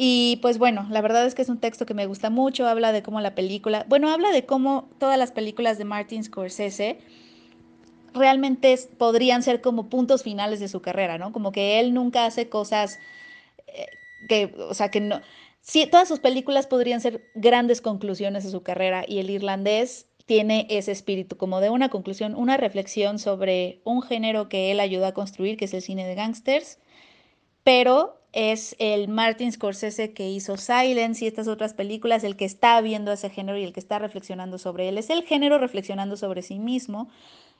[0.00, 2.92] Y pues bueno, la verdad es que es un texto que me gusta mucho, habla
[2.92, 7.00] de cómo la película, bueno, habla de cómo todas las películas de Martin Scorsese
[8.14, 11.32] realmente podrían ser como puntos finales de su carrera, ¿no?
[11.32, 13.00] Como que él nunca hace cosas
[13.66, 13.86] eh,
[14.28, 15.20] que, o sea, que no,
[15.62, 20.68] sí, todas sus películas podrían ser grandes conclusiones de su carrera y el irlandés tiene
[20.70, 25.12] ese espíritu como de una conclusión, una reflexión sobre un género que él ayudó a
[25.12, 26.78] construir, que es el cine de gangsters,
[27.68, 32.80] pero es el Martin Scorsese que hizo Silence y estas otras películas, el que está
[32.80, 34.96] viendo ese género y el que está reflexionando sobre él.
[34.96, 37.10] Es el género reflexionando sobre sí mismo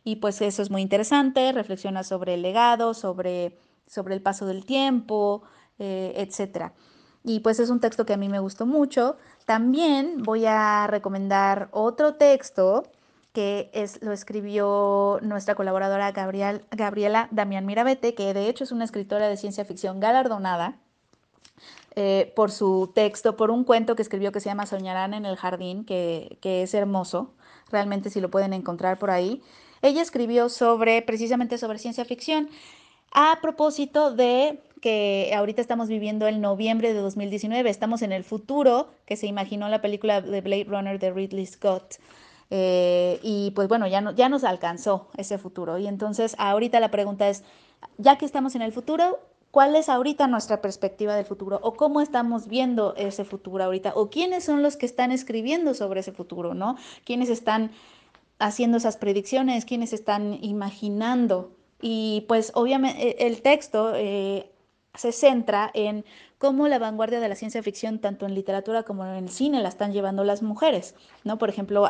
[0.04, 4.64] y pues eso es muy interesante, reflexiona sobre el legado, sobre, sobre el paso del
[4.64, 5.42] tiempo,
[5.78, 6.72] eh, etc.
[7.22, 9.18] Y pues es un texto que a mí me gustó mucho.
[9.44, 12.84] También voy a recomendar otro texto
[13.38, 18.84] que es, lo escribió nuestra colaboradora Gabriel, Gabriela Damián Mirabete, que de hecho es una
[18.84, 20.74] escritora de ciencia ficción galardonada
[21.94, 25.36] eh, por su texto, por un cuento que escribió que se llama Soñarán en el
[25.36, 27.32] Jardín, que, que es hermoso,
[27.70, 29.40] realmente si lo pueden encontrar por ahí.
[29.82, 32.48] Ella escribió sobre, precisamente sobre ciencia ficción,
[33.12, 38.88] a propósito de que ahorita estamos viviendo el noviembre de 2019, estamos en el futuro
[39.06, 42.00] que se imaginó la película de Blade Runner de Ridley Scott.
[42.50, 45.78] Eh, y pues bueno, ya, no, ya nos alcanzó ese futuro.
[45.78, 47.44] Y entonces ahorita la pregunta es,
[47.98, 49.18] ya que estamos en el futuro,
[49.50, 51.60] ¿cuál es ahorita nuestra perspectiva del futuro?
[51.62, 53.92] ¿O cómo estamos viendo ese futuro ahorita?
[53.94, 56.54] ¿O quiénes son los que están escribiendo sobre ese futuro?
[56.54, 56.76] ¿No?
[57.04, 57.70] ¿Quiénes están
[58.38, 59.64] haciendo esas predicciones?
[59.64, 61.52] ¿Quiénes están imaginando?
[61.80, 63.92] Y pues obviamente el texto...
[63.94, 64.50] Eh,
[64.98, 66.04] se centra en
[66.38, 69.68] cómo la vanguardia de la ciencia ficción, tanto en literatura como en el cine, la
[69.68, 70.94] están llevando las mujeres,
[71.24, 71.38] ¿no?
[71.38, 71.88] Por ejemplo,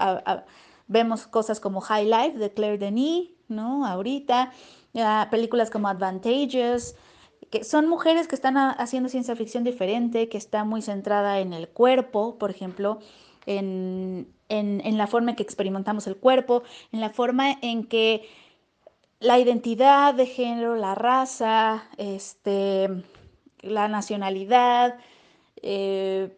[0.86, 3.86] vemos cosas como High Life de Claire Denis, ¿no?
[3.86, 4.52] Ahorita,
[5.30, 6.96] películas como Advantageous,
[7.50, 11.68] que son mujeres que están haciendo ciencia ficción diferente, que está muy centrada en el
[11.68, 12.98] cuerpo, por ejemplo,
[13.46, 18.28] en, en, la forma en que experimentamos el cuerpo, en la forma en que
[19.20, 22.88] la identidad de género, la raza, este,
[23.60, 24.98] la nacionalidad,
[25.62, 26.36] eh,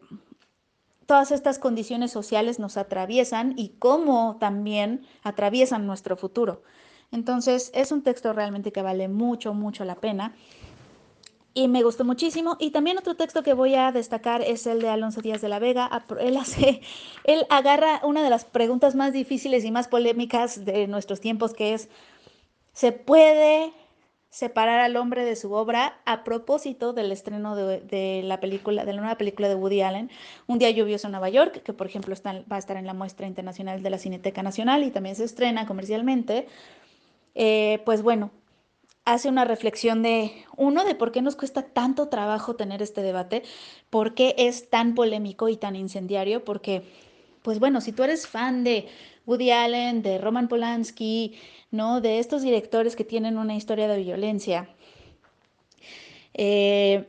[1.07, 6.63] todas estas condiciones sociales nos atraviesan y cómo también atraviesan nuestro futuro.
[7.13, 10.35] Entonces, es un texto realmente que vale mucho, mucho la pena.
[11.53, 12.57] Y me gustó muchísimo.
[12.61, 15.59] Y también otro texto que voy a destacar es el de Alonso Díaz de la
[15.59, 15.91] Vega.
[16.21, 16.81] Él, hace,
[17.25, 21.75] él agarra una de las preguntas más difíciles y más polémicas de nuestros tiempos, que
[21.75, 21.89] es,
[22.81, 23.75] ¿se puede
[24.31, 29.03] separar al hombre de su obra a propósito del estreno de, la película, de la
[29.03, 30.11] nueva película de Woody Allen,
[30.47, 32.95] Un día lluvioso en Nueva York, que por ejemplo está, va a estar en la
[32.95, 36.49] muestra internacional de la Cineteca Nacional y también se estrena comercialmente?
[37.35, 38.31] Eh, pues bueno,
[39.05, 43.43] hace una reflexión de, uno, de por qué nos cuesta tanto trabajo tener este debate,
[43.91, 46.85] por qué es tan polémico y tan incendiario, porque,
[47.43, 48.89] pues bueno, si tú eres fan de
[49.31, 51.39] Woody Allen, de Roman Polanski,
[51.71, 52.01] ¿no?
[52.01, 54.69] De estos directores que tienen una historia de violencia,
[56.35, 57.09] eh,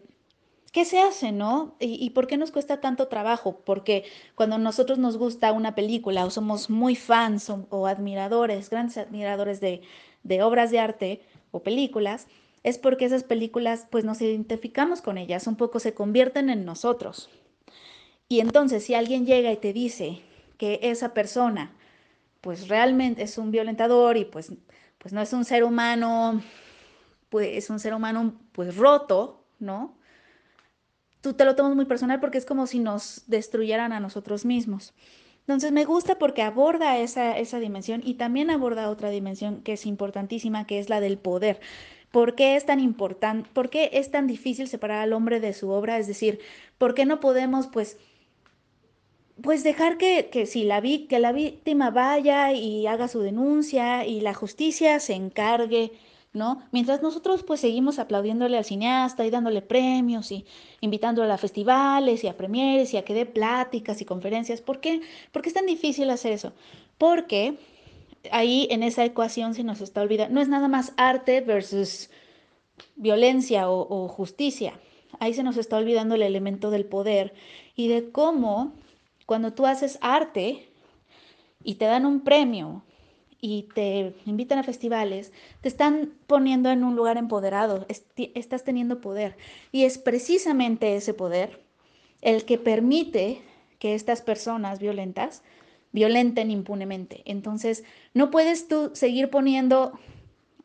[0.72, 1.76] ¿qué se hace, no?
[1.80, 3.62] ¿Y, por qué nos cuesta tanto trabajo?
[3.66, 4.04] Porque
[4.36, 9.82] cuando nosotros nos gusta una película o somos muy fans o, admiradores, grandes admiradores de,
[10.22, 12.28] de obras de arte, o películas,
[12.64, 17.30] es porque esas películas pues nos identificamos con ellas, un poco se convierten en nosotros.
[18.30, 20.22] Y entonces si alguien llega y te dice
[20.58, 21.76] que esa persona
[22.42, 24.52] pues realmente es un violentador y pues,
[24.98, 26.42] pues no es un ser humano,
[27.30, 29.96] pues es un ser humano pues roto, ¿no?
[31.22, 34.94] Tú te lo tomas muy personal porque es como si nos destruyeran a nosotros mismos.
[35.42, 39.86] Entonces me gusta porque aborda esa, esa dimensión y también aborda otra dimensión que es
[39.86, 41.60] importantísima, que es la del poder.
[42.12, 45.70] ¿Por qué es tan importante, por qué es tan difícil separar al hombre de su
[45.70, 45.98] obra?
[45.98, 46.40] Es decir,
[46.78, 47.98] ¿por qué no podemos, pues,
[49.44, 54.22] pues dejar que, que, si la, que la víctima vaya y haga su denuncia y
[54.22, 55.92] la justicia se encargue
[56.34, 56.64] ¿no?
[56.72, 60.46] Mientras nosotros pues seguimos aplaudiéndole al cineasta y dándole premios y
[60.80, 64.62] invitándolo a festivales y a premieres y a que dé pláticas y conferencias.
[64.62, 65.02] ¿Por qué?
[65.32, 66.54] ¿Por qué es tan difícil hacer eso?
[66.98, 67.58] Porque
[68.32, 72.10] ahí en esa ecuación se nos está olvidando, no es nada más arte versus
[72.96, 74.80] violencia o, o justicia.
[75.20, 77.34] Ahí se nos está olvidando el elemento del poder
[77.76, 78.74] y de cómo
[79.32, 80.68] cuando tú haces arte
[81.64, 82.84] y te dan un premio
[83.40, 89.38] y te invitan a festivales, te están poniendo en un lugar empoderado, estás teniendo poder.
[89.72, 91.64] Y es precisamente ese poder
[92.20, 93.42] el que permite
[93.80, 95.44] que estas personas violentas
[95.94, 97.22] violenten impunemente.
[97.24, 99.94] Entonces, no puedes tú seguir poniendo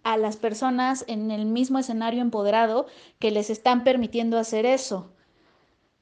[0.03, 2.89] a las personas en el mismo escenario empoderado
[3.21, 5.13] que les están permitiendo hacer eso.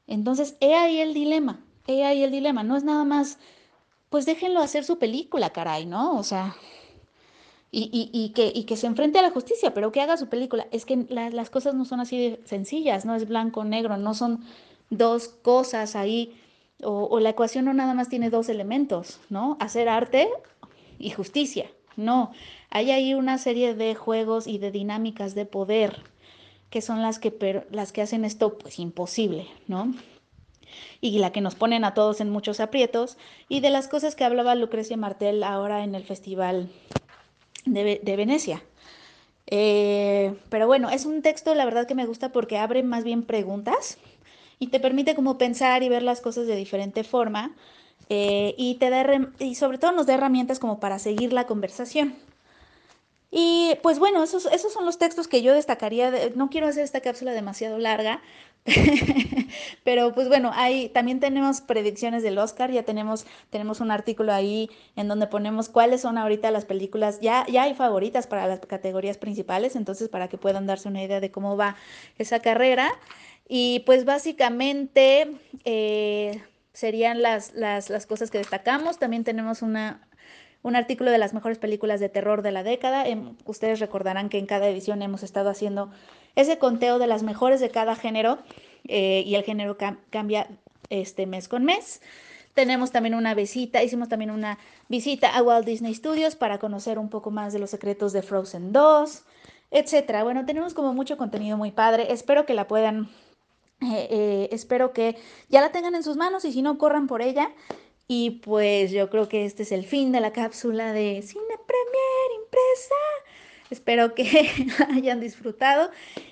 [0.06, 2.62] Entonces, he ahí el dilema, he ahí el dilema.
[2.62, 3.38] No es nada más
[4.14, 6.16] pues déjenlo hacer su película, caray, ¿no?
[6.16, 6.54] O sea,
[7.72, 10.68] y, que, que, se enfrente a la justicia, pero que haga su película.
[10.70, 14.44] Es que las cosas no son así sencillas, no es blanco-negro, no son
[14.88, 16.40] dos cosas ahí,
[16.80, 19.56] o, o, la ecuación no nada más tiene dos elementos, ¿no?
[19.58, 20.28] Hacer arte
[21.00, 21.68] y justicia.
[21.96, 22.30] No,
[22.70, 26.04] hay ahí una serie de juegos y de dinámicas de poder
[26.70, 29.92] que son las que, las que hacen esto pues imposible, ¿no?
[31.00, 33.16] Y la que nos ponen a todos en muchos aprietos,
[33.48, 36.68] y de las cosas que hablaba Lucrecia Martel ahora en el Festival
[37.64, 38.62] de, Venecia.
[39.46, 43.22] Eh, pero bueno, es un texto, la verdad que me gusta porque abre más bien
[43.22, 43.98] preguntas
[44.58, 47.54] y te permite como pensar y ver las cosas de diferente forma
[48.08, 49.04] eh, y te da
[49.38, 52.14] y sobre todo nos da herramientas como para seguir la conversación.
[53.36, 56.12] Y pues bueno, esos, esos son los textos que yo destacaría.
[56.36, 58.22] no quiero hacer esta cápsula demasiado larga,
[59.84, 64.70] pero pues bueno, hay, también tenemos predicciones del Oscar, ya tenemos, tenemos un artículo ahí
[64.96, 69.18] en donde ponemos cuáles son ahorita las películas, ya, ya hay favoritas para las categorías
[69.18, 71.76] principales, entonces para que puedan darse una idea de cómo va
[72.18, 72.90] esa carrera.
[73.46, 76.42] Y pues básicamente eh,
[76.72, 78.98] serían las, las, las cosas que destacamos.
[78.98, 80.08] También tenemos una,
[80.62, 83.06] un artículo de las mejores películas de terror de la década.
[83.06, 85.90] Em, ustedes recordarán que en cada edición hemos estado haciendo
[86.36, 88.38] ese conteo de las mejores de cada género
[88.86, 89.76] eh, y el género
[90.10, 90.48] cambia
[90.90, 92.00] este mes con mes.
[92.54, 94.58] Tenemos también una visita, hicimos también una
[94.88, 98.72] visita a Walt Disney Studios para conocer un poco más de los secretos de Frozen
[98.72, 99.22] 2.
[99.72, 100.22] etcétera.
[100.22, 102.12] Bueno, tenemos como mucho contenido muy padre.
[102.12, 103.08] Espero que la puedan,
[103.80, 105.16] eh, eh, espero que
[105.48, 107.50] ya la tengan en sus manos y si no, corran por ella.
[108.06, 112.40] Y pues yo creo que este es el fin de la cápsula de Cine Premier
[112.44, 112.94] Impresa.
[113.70, 114.50] Espero que
[114.94, 115.90] hayan disfrutado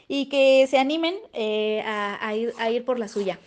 [0.09, 3.39] y que se animen eh, a, ir, a, ir, por la suya.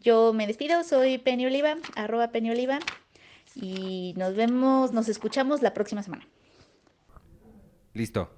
[0.00, 2.78] Yo me despido, soy Penny Oliva, arroba Penny Oliva,
[3.54, 6.26] y nos vemos, nos escuchamos la próxima semana.
[7.92, 8.30] Listo,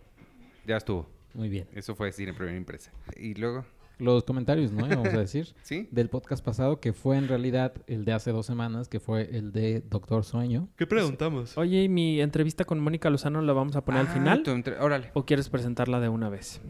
[0.67, 1.07] ya estuvo.
[1.35, 1.69] Muy bien.
[1.75, 2.91] Eso fue Cine Premier Impresa.
[3.17, 3.65] Y luego
[4.03, 4.87] los comentarios, ¿no?
[4.89, 5.55] Vamos a decir.
[5.63, 5.89] ¿Sí?
[5.91, 9.53] Del podcast pasado, que fue en realidad el de hace dos semanas, que fue el
[9.53, 10.69] de Doctor Sueño.
[10.77, 11.57] ¿Qué preguntamos?
[11.57, 14.43] Oye, ¿y mi entrevista con Mónica Lozano la vamos a poner al Ah, final?
[14.43, 15.11] tu entre- Órale.
[15.15, 16.61] ¿O quieres presentarla de una vez?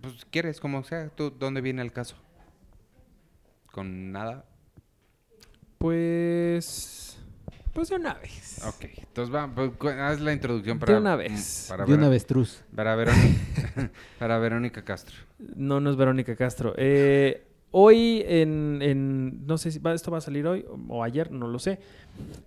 [0.00, 1.08] Pues quieres, como sea.
[1.10, 2.16] ¿Tú dónde viene el caso?
[3.72, 4.44] ¿Con nada?
[5.78, 7.05] Pues.
[7.76, 8.64] Pues de una vez.
[8.66, 8.86] Ok.
[8.96, 10.98] Entonces va, pues, haz la introducción De para...
[10.98, 11.66] una vez.
[11.68, 12.62] Para, de una Vero- avestruz.
[12.74, 15.14] para, Verónica, para Verónica Castro.
[15.54, 16.72] No, no es Verónica Castro.
[16.78, 21.04] Eh, hoy en, en- No sé si va- esto va a salir hoy o, o
[21.04, 21.78] ayer, no lo sé.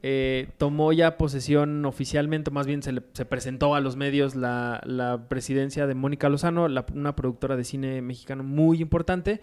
[0.01, 4.81] eh, tomó ya posesión oficialmente, más bien se, le- se presentó a los medios la,
[4.83, 9.41] la presidencia de Mónica Lozano, la- una productora de cine mexicano muy importante.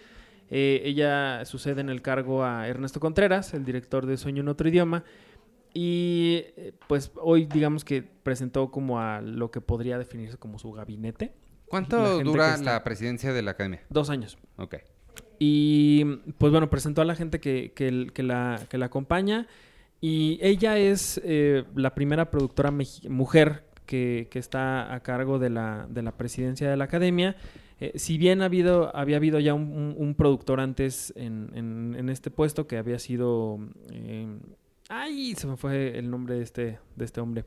[0.50, 4.68] Eh, ella sucede en el cargo a Ernesto Contreras, el director de Sueño en otro
[4.68, 5.04] idioma.
[5.78, 10.72] Y eh, pues hoy digamos que presentó como a lo que podría definirse como su
[10.72, 11.34] gabinete.
[11.66, 13.82] ¿Cuánto dura está- la presidencia de la academia?
[13.90, 14.38] Dos años.
[14.56, 14.76] Ok.
[15.38, 16.02] Y
[16.38, 17.90] pues bueno, presentó a la gente que, que,
[18.22, 19.48] la, que la acompaña.
[20.00, 22.72] Y ella es eh, la primera productora
[23.10, 27.36] mujer que, que está a cargo de la, de la presidencia de la academia.
[27.80, 31.94] Eh, si bien ha habido, había habido ya un, un- un productor antes en, en-
[31.98, 33.58] en este puesto que había sido...
[33.92, 34.26] eh,
[34.88, 37.44] ay, se me fue el nombre de este, de este hombre.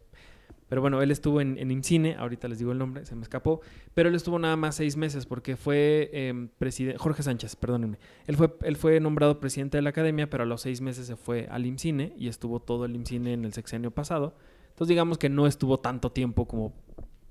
[0.68, 3.60] Pero bueno, él estuvo en, en IMCINE, ahorita les digo el nombre, se me escapó,
[3.96, 8.56] pero él estuvo nada más seis meses porque fue presidente, Jorge Sánchez, perdónenme, él fue,
[8.62, 11.66] él fue nombrado presidente de la academia, pero a los seis meses se fue al
[11.66, 14.36] IMCINE y estuvo todo el IMCINE en el sexenio pasado.
[14.70, 16.74] Entonces digamos que no estuvo tanto tiempo como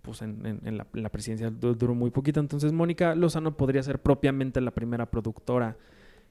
[0.02, 2.40] pues en, la, en la presidencia, du- duró muy poquito.
[2.40, 5.76] Entonces Mónica Lozano podría ser propiamente la primera productora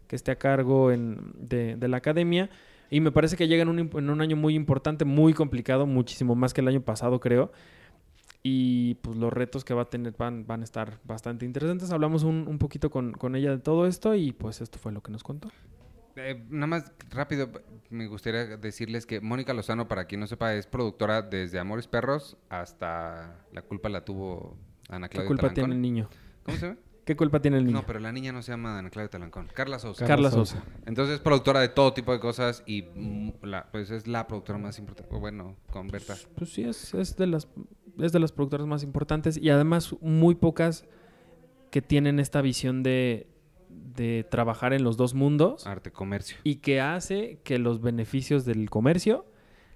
[0.08, 2.50] que esté a cargo de la academia.
[2.90, 6.36] Y me parece que llega en un, en un año muy importante, muy complicado, muchísimo
[6.36, 7.52] más que el año pasado, creo.
[8.44, 11.92] Y pues los retos que va a tener van, van a estar bastante interesantes.
[11.92, 15.02] Hablamos un, un poquito con, con ella de todo esto y pues esto fue lo
[15.02, 15.50] que nos contó.
[16.16, 17.52] Eh, nada más rápido,
[17.90, 22.38] me gustaría decirles que Mónica Lozano, para quien no sepa, es productora desde Amores Perros
[22.50, 24.58] hasta La culpa la tuvo
[24.90, 26.10] Ana ¿Qué Claudia culpa tiene el niño?
[26.44, 26.80] ¿Cómo se llama?
[27.08, 27.78] ¿Qué culpa tiene el niño?
[27.78, 29.48] No, pero la niña no se llama Ana Claudia Talancón.
[29.54, 30.06] Carla Sosa.
[30.06, 30.62] Carla Sosa.
[30.86, 34.60] Entonces es productora de todo tipo de cosas y mm, la, pues es la productora
[34.60, 35.16] más importante.
[35.16, 36.16] O bueno, con Berta.
[36.36, 37.48] Pues sí, es, es de las
[37.98, 40.86] es de las productoras más importantes y además muy pocas
[41.72, 43.28] que tienen esta visión de,
[43.70, 46.36] de trabajar en los dos mundos Arte, comercio.
[46.44, 49.26] y que hace que los beneficios del comercio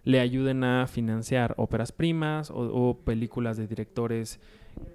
[0.03, 4.41] le ayuden a financiar óperas primas o, o películas de directores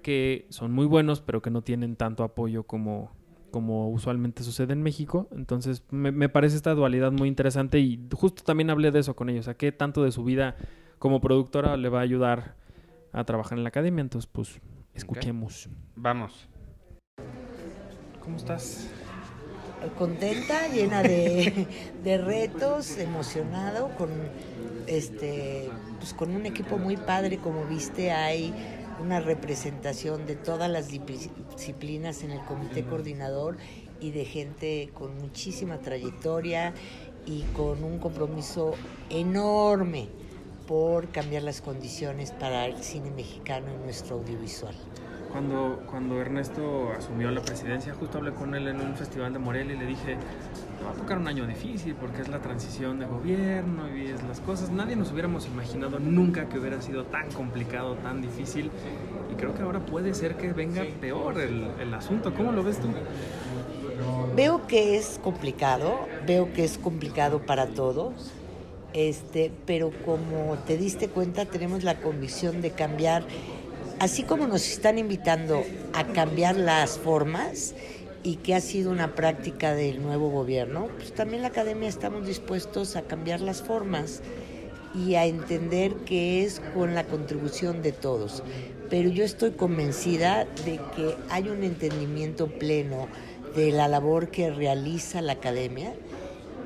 [0.03, 3.11] que son muy buenos pero que no tienen tanto apoyo como,
[3.51, 5.27] como usualmente sucede en México.
[5.31, 9.29] Entonces me, me parece esta dualidad muy interesante y justo también hablé de eso con
[9.29, 10.55] ellos, a qué tanto de su vida
[10.99, 12.55] como productora le va a ayudar
[13.11, 14.01] a trabajar en la academia.
[14.01, 14.59] Entonces pues
[14.93, 15.69] escuchemos.
[15.95, 16.47] Vamos.
[18.21, 18.89] ¿Cómo estás?
[19.97, 21.67] contenta, llena de,
[22.03, 24.09] de retos, emocionado, con
[24.87, 25.69] este
[25.99, 28.53] pues con un equipo muy padre, como viste, hay
[28.99, 33.57] una representación de todas las disciplinas en el comité coordinador
[33.99, 36.73] y de gente con muchísima trayectoria
[37.25, 38.73] y con un compromiso
[39.09, 40.07] enorme
[40.67, 44.75] por cambiar las condiciones para el cine mexicano y nuestro audiovisual.
[45.31, 49.75] Cuando, cuando Ernesto asumió la presidencia, justo hablé con él en un festival de Morelia
[49.75, 50.17] y le dije,
[50.77, 54.23] "Te va a tocar un año difícil porque es la transición de gobierno y es
[54.23, 54.69] las cosas.
[54.69, 58.69] Nadie nos hubiéramos imaginado nunca que hubiera sido tan complicado, tan difícil.
[59.31, 62.33] Y creo que ahora puede ser que venga peor el, el asunto.
[62.33, 62.87] ¿Cómo lo ves tú?
[64.35, 68.31] Veo que es complicado, veo que es complicado para todos,
[68.93, 73.23] este, pero como te diste cuenta, tenemos la convicción de cambiar,
[73.99, 75.63] así como nos están invitando
[75.93, 77.73] a cambiar las formas
[78.27, 82.97] y que ha sido una práctica del nuevo gobierno, pues también la academia estamos dispuestos
[82.97, 84.21] a cambiar las formas
[84.93, 88.43] y a entender que es con la contribución de todos.
[88.89, 93.07] Pero yo estoy convencida de que hay un entendimiento pleno
[93.55, 95.93] de la labor que realiza la academia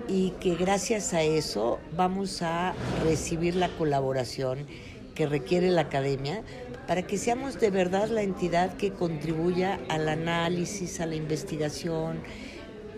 [0.07, 4.65] y que gracias a eso vamos a recibir la colaboración
[5.13, 6.41] que requiere la academia
[6.87, 12.21] para que seamos de verdad la entidad que contribuya al análisis, a la investigación,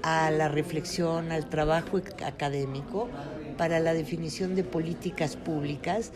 [0.02, 3.10] a la reflexión, al trabajo académico
[3.58, 6.12] para la definición de políticas públicas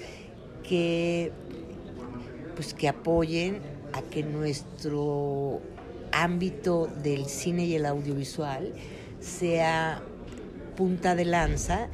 [0.64, 1.32] que
[2.56, 3.60] pues que apoyen
[3.94, 5.62] a que nuestro
[6.12, 8.74] ámbito del cine y el audiovisual
[9.20, 10.02] sea
[10.76, 11.90] punta de lanza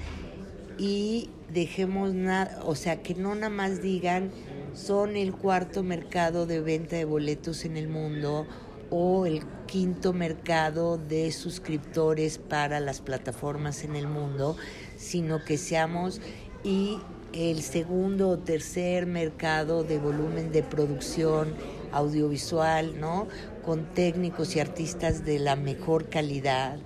[0.78, 4.32] y dejemos nada, o sea, que no nada más digan
[4.74, 8.48] son el cuarto mercado de venta de boletos en el mundo
[8.90, 14.56] o el quinto mercado de suscriptores para las plataformas en el mundo,
[14.98, 16.22] sino que seamos
[16.64, 17.00] y
[17.34, 21.54] el segundo o tercer mercado de volumen de producción
[21.92, 23.28] audiovisual, ¿no?
[23.66, 26.78] Con técnicos y artistas de la mejor calidad,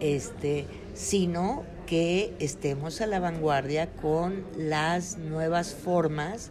[0.00, 6.50] este, sino que estemos a la vanguardia con las nuevas formas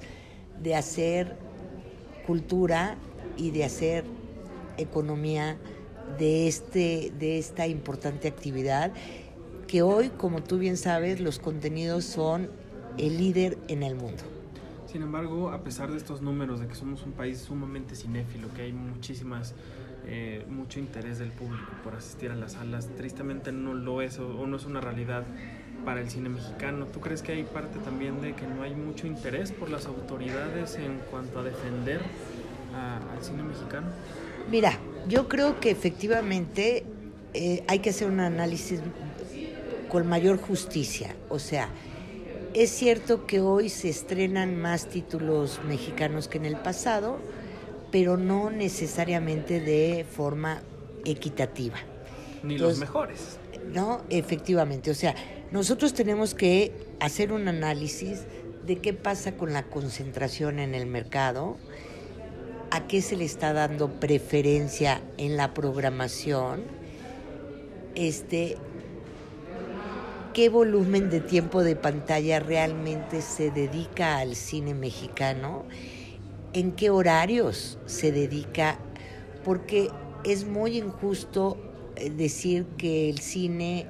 [0.61, 1.37] de hacer
[2.25, 2.95] cultura
[3.37, 4.05] y de hacer
[4.77, 5.57] economía
[6.17, 8.91] de, este, de esta importante actividad,
[9.67, 12.49] que hoy, como tú bien sabes, los contenidos son
[12.97, 14.23] el líder en el mundo.
[14.91, 18.63] Sin embargo, a pesar de estos números, de que somos un país sumamente cinéfilo, que
[18.63, 19.53] hay muchísimas,
[20.07, 24.47] eh, mucho interés del público por asistir a las salas, tristemente no lo es o,
[24.47, 25.25] no es una realidad
[25.85, 26.85] para el cine mexicano.
[26.85, 30.75] ¿Tú crees que hay parte también de que no hay mucho interés por las autoridades
[30.75, 32.01] en cuanto a defender
[32.73, 33.87] al cine mexicano?
[34.49, 34.77] Mira,
[35.07, 36.83] yo creo que efectivamente
[37.33, 38.81] eh, hay que hacer un análisis
[39.89, 41.15] con mayor justicia.
[41.29, 41.69] O sea,
[42.53, 47.19] es cierto que hoy se estrenan más títulos mexicanos que en el pasado,
[47.91, 50.61] pero no necesariamente de forma
[51.05, 51.77] equitativa.
[52.43, 53.37] Ni los mejores.
[53.73, 54.89] No, efectivamente.
[54.91, 55.15] O sea,
[55.51, 58.21] nosotros tenemos que hacer un análisis
[58.65, 61.57] de qué pasa con la concentración en el mercado,
[62.69, 66.61] a qué se le está dando preferencia en la programación,
[67.95, 68.57] este,
[70.33, 75.65] qué volumen de tiempo de pantalla realmente se dedica al cine mexicano,
[76.53, 78.77] en qué horarios se dedica,
[79.43, 79.89] porque
[80.23, 81.57] es muy injusto
[81.95, 83.87] eh, decir que el cine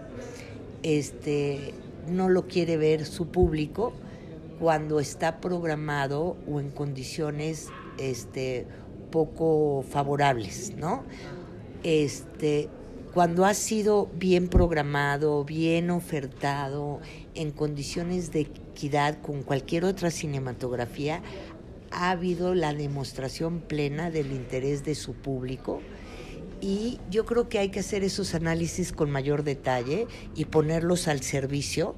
[0.84, 1.74] este,
[2.08, 3.94] no lo quiere ver su público
[4.60, 8.68] cuando está programado o en condiciones este,
[9.12, 11.04] poco favorables, ¿no?
[11.84, 12.70] Este,
[13.14, 17.00] cuando ha sido bien programado, bien ofertado,
[17.36, 21.22] en condiciones de equidad con cualquier otra cinematografía,
[21.92, 25.82] ha habido la demostración plena del interés de su público
[26.62, 31.22] y yo creo que hay que hacer esos análisis con mayor detalle y ponerlos al
[31.22, 31.96] servicio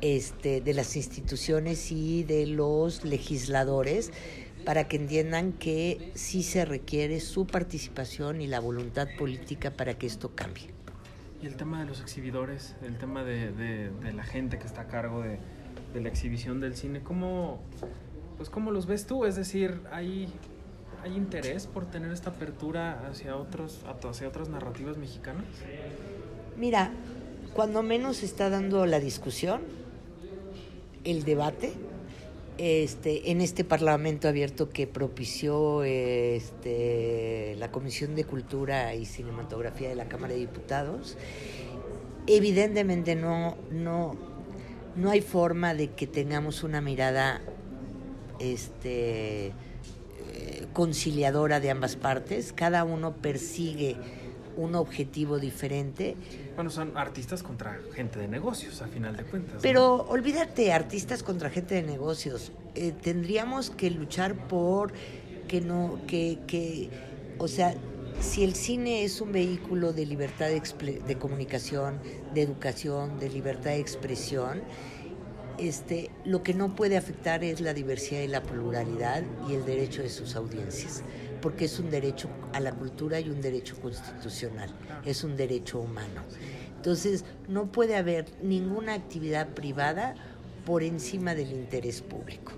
[0.00, 4.12] este, de las instituciones y de los legisladores
[4.64, 10.06] para que entiendan que sí se requiere su participación y la voluntad política para que
[10.06, 10.70] esto cambie.
[11.40, 15.22] Y el tema de los exhibidores, el tema de, la gente que está a cargo
[15.22, 15.38] de,
[16.00, 17.62] la exhibición del cine, ¿cómo,
[18.36, 19.24] pues ¿cómo los ves tú?
[19.24, 20.28] Es decir, ¿hay,
[21.02, 25.44] ¿hay interés por tener esta apertura hacia, otros, hacia otras narrativas mexicanas?
[26.56, 26.92] Mira,
[27.54, 29.62] cuando menos está dando la discusión,
[31.04, 31.72] el debate,
[32.58, 39.94] este, en este Parlamento abierto que propició este, la Comisión de Cultura y Cinematografía de
[39.94, 41.16] la Cámara de Diputados,
[42.26, 44.16] evidentemente no, no,
[44.96, 47.40] no hay forma de que tengamos una mirada
[48.40, 49.52] este,
[50.72, 52.52] conciliadora de ambas partes.
[52.52, 53.96] Cada uno persigue
[54.56, 56.16] un objetivo diferente.
[56.56, 59.58] Bueno, son artistas contra gente de negocios, a final de cuentas.
[59.62, 62.52] Pero olvídate, artistas contra gente de negocios.
[62.74, 64.92] Eh, tendríamos que luchar por
[65.46, 66.90] que no, que, que,
[67.38, 67.74] o sea,
[68.20, 72.00] si el cine es un vehículo de libertad de, de comunicación,
[72.34, 74.62] de educación, de libertad de expresión,
[75.58, 80.02] este, lo que no puede afectar es la diversidad y la pluralidad y el derecho
[80.02, 81.02] de sus audiencias
[81.40, 84.70] porque es un derecho a la cultura y un derecho constitucional,
[85.04, 86.22] es un derecho humano.
[86.76, 90.14] Entonces, no puede haber ninguna actividad privada
[90.64, 92.52] por encima del interés público.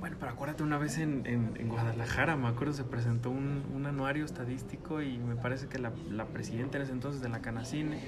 [0.00, 4.24] Bueno, pero acuérdate, una vez en, en, Guadalajara, me acuerdo, se presentó un, un, anuario
[4.24, 7.98] estadístico y me parece que la, la presidenta en ese entonces de la Canacine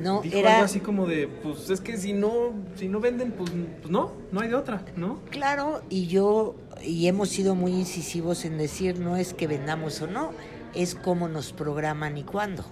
[0.00, 0.54] no, dijo era...
[0.54, 4.12] algo así como de, pues es que si no, si no venden, pues, pues no,
[4.32, 5.20] no hay de otra, ¿no?
[5.30, 10.06] Claro, y yo, y hemos sido muy incisivos en decir, no es que vendamos o
[10.06, 10.32] no,
[10.74, 12.64] es cómo nos programan y cuándo,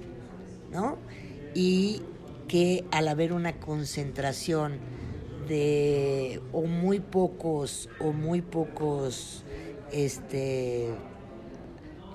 [0.72, 0.96] ¿no?
[1.54, 2.02] Y
[2.48, 4.78] que al haber una concentración
[5.48, 9.44] de o muy pocos o muy pocos
[9.92, 10.88] este,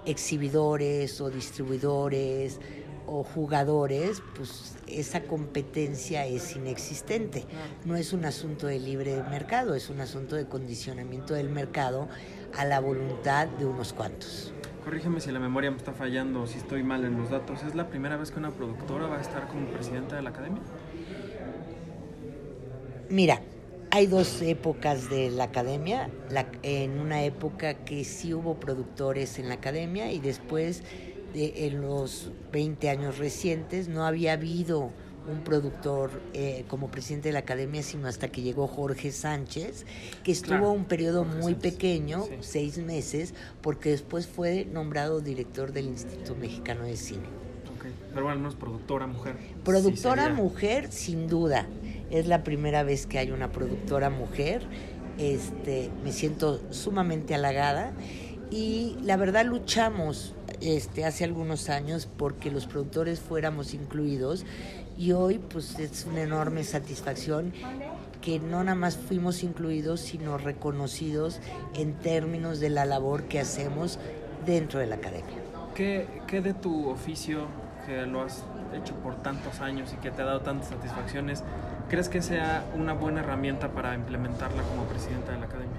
[0.06, 2.60] exhibidores o distribuidores
[3.08, 7.46] o jugadores, pues esa competencia es inexistente.
[7.86, 12.08] No es un asunto de libre mercado, es un asunto de condicionamiento del mercado
[12.58, 14.54] a la voluntad de unos cuantos.
[14.84, 17.64] Corrígeme si la memoria me está fallando o si estoy mal en los datos.
[17.64, 20.62] ¿Es la primera vez que una productora va a estar como presidenta de la academia?
[23.10, 23.42] Mira,
[23.92, 26.10] hay dos épocas de la academia.
[26.64, 30.84] en una época que sí hubo productores en la academia y después
[31.34, 34.92] en los 20 años recientes no había habido
[35.28, 39.86] un productor eh, como presidente de la academia, sino hasta que llegó Jorge Sánchez,
[40.24, 46.36] que estuvo un periodo muy pequeño, seis meses, porque después fue nombrado director del Instituto
[46.36, 47.44] Mexicano de Cine.
[48.14, 49.36] Pero bueno, no es productora mujer.
[49.66, 51.68] Productora mujer, sin duda.
[52.12, 54.62] Es la primera vez que hay una productora mujer.
[55.18, 57.94] Este, me siento sumamente halagada
[58.54, 64.46] y la verdad luchamos este, hace algunos años porque los productores fuéramos incluidos
[64.96, 67.52] y hoy pues es una enorme satisfacción
[68.22, 71.40] que no nada más fuimos incluidos, sino reconocidos
[71.74, 73.98] en términos de la labor que hacemos
[74.46, 75.36] dentro de la academia.
[75.74, 77.48] ¿Qué, qué de tu oficio,
[77.88, 78.44] que lo has
[78.80, 81.44] hecho por tantos años y que te ha dado tantas satisfacciones,
[81.90, 85.78] crees que sea una buena herramienta para implementarla como presidenta de la academia?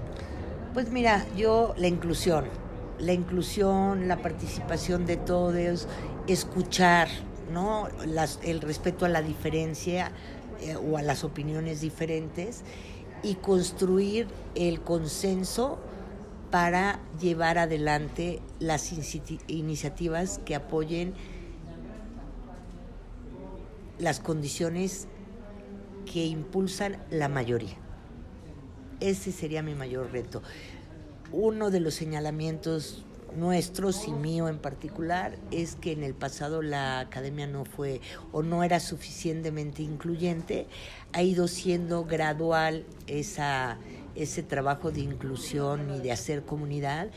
[0.75, 2.43] Pues mira, yo la inclusión,
[2.99, 5.87] la inclusión, la participación de todos,
[6.27, 7.07] escuchar,
[7.51, 7.87] ¿no?
[8.43, 10.11] el respeto a la diferencia
[10.61, 12.63] eh, o a las opiniones diferentes
[13.23, 15.79] y construir el consenso
[16.51, 18.93] para llevar adelante las
[19.47, 21.13] iniciativas que apoyen
[23.99, 25.07] las condiciones
[26.05, 27.75] que impulsan la mayoría.
[28.99, 30.41] Ese sería mi mayor reto
[31.31, 33.05] uno de los señalamientos
[33.35, 38.01] nuestros y mío en particular es que en el pasado la academia no fue
[38.31, 40.67] o no era suficientemente incluyente,
[41.13, 43.77] ha ido siendo gradual esa,
[44.15, 47.09] ese trabajo de inclusión y de hacer comunidad.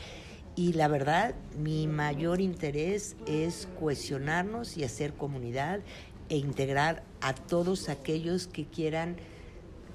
[0.55, 5.79] Y la verdad mi mayor interés es cohesionarnos y hacer comunidad
[6.27, 9.15] e integrar a todos aquellos que quieran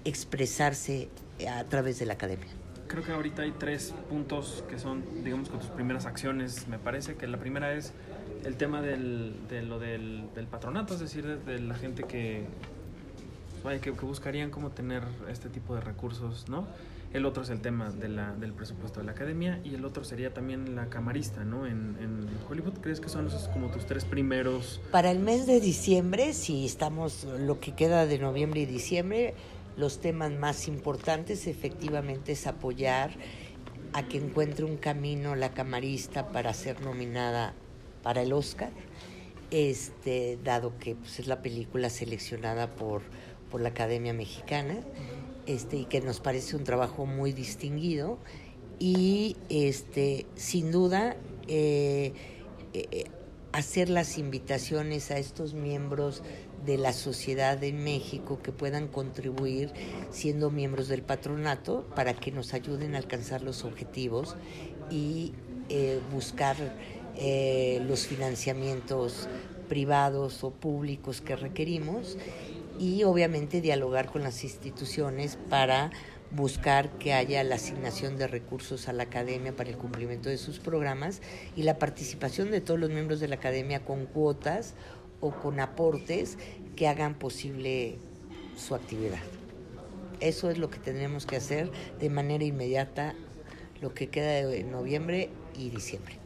[0.04, 1.08] expresarse
[1.48, 5.60] a través de la academia creo que ahorita hay tres puntos que son, digamos, con
[5.60, 6.68] tus primeras acciones.
[6.68, 7.92] Me parece que la primera es
[8.44, 12.44] el tema del, de lo del, patronato, es decir, de, la gente que,
[13.62, 16.66] vaya, que, buscarían cómo tener este tipo de recursos, ¿no?
[17.12, 20.74] El otro es el tema del presupuesto de la academia y el otro sería también
[20.74, 21.64] la camarista, ¿no?
[21.64, 24.80] En, en, Hollywood, ¿crees que son esos como tus tres primeros?
[24.90, 29.34] Para el mes de diciembre, si estamos lo que queda de noviembre y diciembre,
[29.76, 33.10] los temas más importantes efectivamente es apoyar
[33.92, 37.54] a que encuentre un camino la camarista para ser nominada
[38.02, 38.72] para el Oscar,
[39.50, 43.02] este, dado que pues, es la película seleccionada por,
[43.50, 44.80] por la Academia Mexicana,
[45.46, 48.18] este, y que nos parece un trabajo muy distinguido.
[48.80, 51.16] Y este, sin duda,
[51.46, 52.12] eh,
[52.72, 53.04] eh,
[53.52, 56.22] hacer las invitaciones a estos miembros
[56.64, 59.72] de la sociedad en México que puedan contribuir
[60.10, 64.36] siendo miembros del patronato para que nos ayuden a alcanzar los objetivos
[64.90, 65.32] y
[65.68, 66.56] eh, buscar
[67.16, 69.28] eh, los financiamientos
[69.68, 72.18] privados o públicos que requerimos
[72.78, 75.90] y obviamente dialogar con las instituciones para
[76.30, 80.58] buscar que haya la asignación de recursos a la academia para el cumplimiento de sus
[80.58, 81.22] programas
[81.54, 84.74] y la participación de todos los miembros de la academia con cuotas
[85.24, 86.36] o con aportes
[86.76, 87.96] que hagan posible
[88.56, 89.20] su actividad.
[90.20, 93.14] Eso es lo que tenemos que hacer de manera inmediata
[93.80, 96.18] lo que queda de noviembre y diciembre.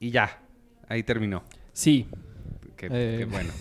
[0.00, 0.42] Y ya,
[0.88, 1.44] ahí terminó.
[1.72, 2.08] Sí.
[2.76, 3.26] Qué, eh.
[3.30, 3.52] bueno.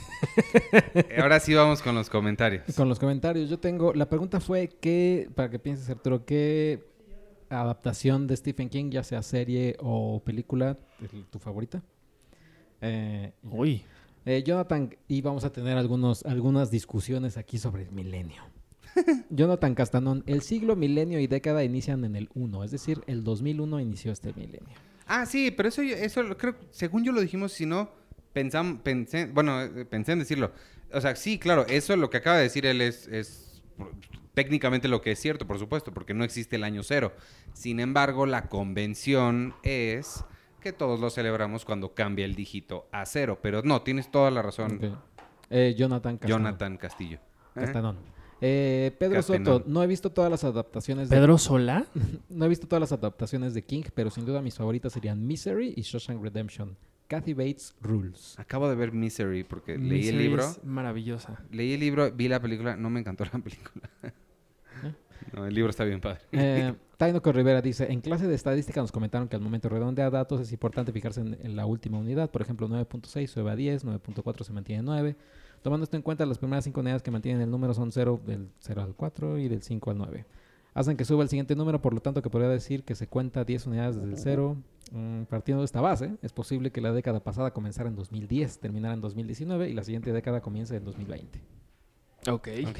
[1.22, 2.64] Ahora sí vamos con los comentarios.
[2.76, 3.48] Con los comentarios.
[3.48, 6.84] Yo tengo, la pregunta fue qué, para que pienses Arturo, ¿qué
[7.50, 11.84] adaptación de Stephen King, ya sea serie o película, es tu favorita?
[12.82, 13.84] Eh, Uy.
[14.26, 18.44] Eh, Jonathan, y vamos a tener algunos, algunas discusiones aquí sobre el milenio.
[19.30, 23.80] Jonathan Castanón, el siglo, milenio y década inician en el 1, es decir, el 2001
[23.80, 24.76] inició este milenio.
[25.06, 27.90] Ah, sí, pero eso, eso creo, según yo lo dijimos, si no,
[28.34, 30.52] pensamos, pensé, bueno, eh, pensé en decirlo.
[30.94, 33.62] O sea, sí, claro, eso lo que acaba de decir él es, es
[34.34, 37.14] técnicamente lo que es cierto, por supuesto, porque no existe el año cero.
[37.54, 40.24] Sin embargo, la convención es
[40.60, 43.40] que todos lo celebramos cuando cambia el dígito a cero.
[43.42, 44.80] Pero no, tienes toda la razón.
[45.50, 46.38] Eh, Jonathan Castillo.
[46.38, 47.20] Jonathan Castillo.
[47.56, 47.74] ¿Eh?
[48.42, 49.46] Eh, Pedro Castenón.
[49.46, 51.86] Soto, no he visto todas las adaptaciones de ¿Pedro Sola?
[52.30, 55.74] No he visto todas las adaptaciones de King, pero sin duda mis favoritas serían Misery
[55.76, 56.78] y Shawshank Redemption.
[57.08, 58.38] Kathy Bates Rules.
[58.38, 60.44] Acabo de ver Misery porque leí el libro.
[60.44, 61.44] es maravillosa.
[61.52, 63.90] Leí el libro, vi la película, no me encantó la película.
[65.34, 66.22] No, el libro está bien padre.
[66.32, 70.12] Eh, Tainoco Rivera dice, en clase de estadística nos comentaron que al momento de redondear
[70.12, 72.30] datos es importante fijarse en, en la última unidad.
[72.30, 75.16] Por ejemplo, 9.6 sube a 10, 9.4 se mantiene en 9.
[75.62, 78.50] Tomando esto en cuenta, las primeras cinco unidades que mantienen el número son 0 del
[78.60, 80.26] 0 al 4 y del 5 al 9.
[80.74, 83.46] Hacen que suba el siguiente número, por lo tanto que podría decir que se cuenta
[83.46, 84.58] 10 unidades desde el 0.
[84.92, 88.94] Mm, partiendo de esta base, es posible que la década pasada comenzara en 2010, terminara
[88.94, 91.40] en 2019 y la siguiente década comience en 2020.
[92.28, 92.50] Ok.
[92.68, 92.80] Ok.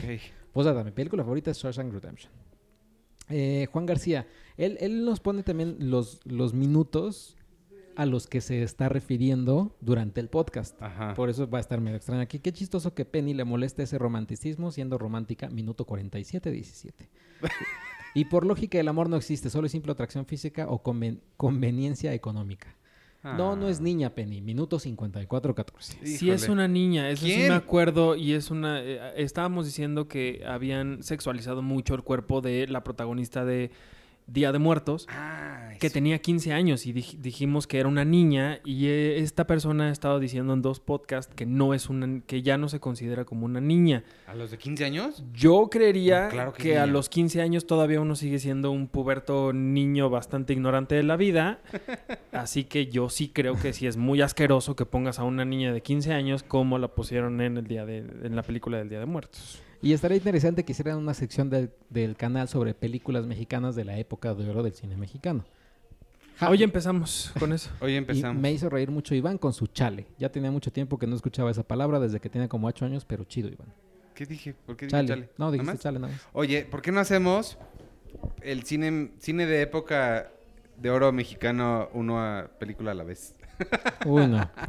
[0.52, 2.49] Pues nada, mi película favorita es Shawshank Redemption.
[3.30, 4.28] Eh, Juan García,
[4.58, 7.36] él, él nos pone también los, los minutos
[7.96, 10.82] a los que se está refiriendo durante el podcast.
[10.82, 11.14] Ajá.
[11.16, 12.40] Por eso va a estar medio extraño aquí.
[12.40, 16.92] Qué chistoso que Penny le moleste ese romanticismo siendo romántica minuto 47-17.
[18.16, 22.14] y por lógica el amor no existe, solo es simple atracción física o conven- conveniencia
[22.14, 22.76] económica.
[23.22, 23.84] No, no es Ah.
[23.84, 25.98] niña Penny, minuto 54-14.
[26.06, 27.50] Sí es una niña, eso sí ¿Quién?
[27.50, 28.82] me acuerdo y es una...
[28.82, 33.72] eh, estábamos diciendo que habían sexualizado mucho el cuerpo de la protagonista de
[34.32, 38.60] Día de Muertos, Ay, que tenía 15 años y dij- dijimos que era una niña
[38.66, 42.22] y eh, esta persona ha estado diciendo en dos podcasts que no es una...
[42.28, 44.04] que ya no se considera como una niña.
[44.28, 45.24] ¿A los de 15 años?
[45.34, 49.54] Yo creería No, claro que a los 15 años todavía uno sigue siendo un puberto
[49.54, 51.60] niño bastante ignorante de la vida.
[52.32, 55.74] Así que yo sí creo que sí es muy asqueroso que pongas a una niña
[55.74, 59.00] de 15 años como la pusieron en el día de en la película del Día
[59.00, 59.62] de Muertos.
[59.82, 63.98] Y estaría interesante que hicieran una sección del, del canal sobre películas mexicanas de la
[63.98, 65.46] época de oro del cine mexicano.
[66.38, 67.70] Ja- Hoy empezamos con eso.
[67.80, 68.42] Hoy y empezamos.
[68.42, 70.06] me hizo reír mucho Iván con su chale.
[70.18, 73.06] Ya tenía mucho tiempo que no escuchaba esa palabra desde que tenía como ocho años,
[73.06, 73.68] pero chido, Iván.
[74.16, 74.54] ¿Qué dije?
[74.66, 75.08] ¿Por qué dije Chale.
[75.08, 75.22] chale?
[75.38, 75.80] No, ¿Nada dijiste más?
[75.82, 76.22] chale nada más.
[76.34, 77.58] Oye, ¿por qué no hacemos
[78.42, 80.30] el cine, cine de época
[80.78, 83.36] de oro mexicano uno a película a la vez?
[84.06, 84.50] Uy, no.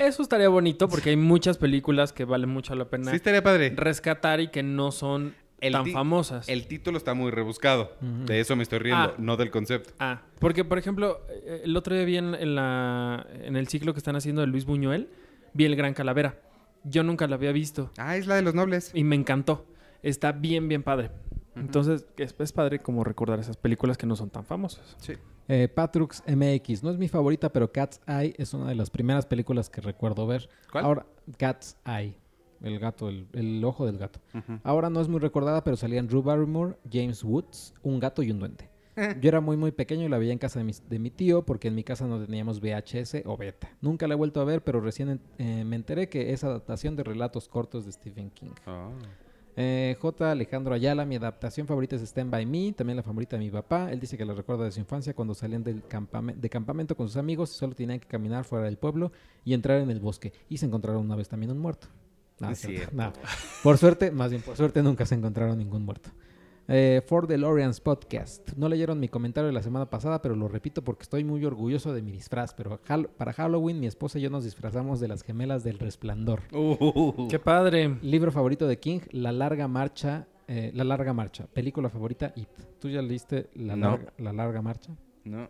[0.00, 3.72] Eso estaría bonito porque hay muchas películas que valen mucho la pena Sí, estaría padre.
[3.76, 6.48] rescatar y que no son El tan famosas.
[6.48, 7.92] El título está muy rebuscado.
[8.00, 9.14] De eso me estoy riendo, Ah.
[9.18, 9.92] no del concepto.
[9.98, 13.92] Ah, porque por ejemplo, eh, el otro día vi en, en la, en el ciclo
[13.92, 15.08] que están haciendo de Luis Buñuel,
[15.52, 16.40] vi El Gran Calavera.
[16.84, 18.90] Yo nunca la había visto Ah, es la de los nobles.
[18.94, 19.66] y me encantó.
[20.02, 21.10] Está bien, bien padre.
[21.56, 24.96] Entonces, es, es padre como recordar esas películas que no son tan famosas.
[24.98, 25.14] Sí.
[25.52, 26.82] Eh, Patrux MX.
[26.82, 30.26] No es mi favorita, pero Cat's Eye es una de las primeras películas que recuerdo
[30.26, 30.48] ver.
[30.70, 30.84] ¿Cuál?
[30.84, 31.06] Ahora,
[31.36, 32.14] Cat's Eye.
[32.62, 34.20] El gato, el, el ojo del gato.
[34.64, 38.38] Ahora no es muy recordada, pero salían Drew Barrymore, James Woods, un gato y un
[38.38, 38.68] duende.
[39.20, 41.46] Yo era muy muy pequeño y la veía en casa de, mis- de mi tío
[41.46, 43.70] porque en mi casa no teníamos VHS o beta.
[43.80, 47.04] Nunca la he vuelto a ver, pero recién eh, me enteré que es adaptación de
[47.04, 48.50] relatos cortos de Stephen King.
[48.66, 48.90] Oh.
[49.56, 50.30] Eh, J.
[50.30, 53.90] Alejandro Ayala, mi adaptación favorita es Stand By Me, también la favorita de mi papá.
[53.92, 57.08] Él dice que la recuerda de su infancia cuando salían del campame- de campamento con
[57.08, 59.12] sus amigos y solo tenían que caminar fuera del pueblo
[59.44, 60.32] y entrar en el bosque.
[60.48, 61.88] Y se encontraron una vez también un muerto.
[62.38, 62.48] No.
[62.92, 63.12] No.
[63.62, 66.10] Por suerte, más bien por suerte nunca se encontraron ningún muerto.
[66.72, 68.52] Eh, For the Lorians Podcast.
[68.56, 71.92] No leyeron mi comentario de la semana pasada, pero lo repito porque estoy muy orgulloso
[71.92, 72.54] de mi disfraz.
[72.54, 72.78] Pero
[73.16, 76.42] para Halloween mi esposa y yo nos disfrazamos de las gemelas del resplandor.
[76.52, 77.26] Uh.
[77.28, 77.96] ¡Qué padre!
[78.02, 80.28] Libro favorito de King, La Larga Marcha.
[80.46, 81.46] eh, la Larga Marcha.
[81.48, 82.48] Película favorita, It.
[82.78, 83.90] ¿Tú ya leíste La, No.
[83.90, 84.92] larga, la larga Marcha?
[85.24, 85.48] No.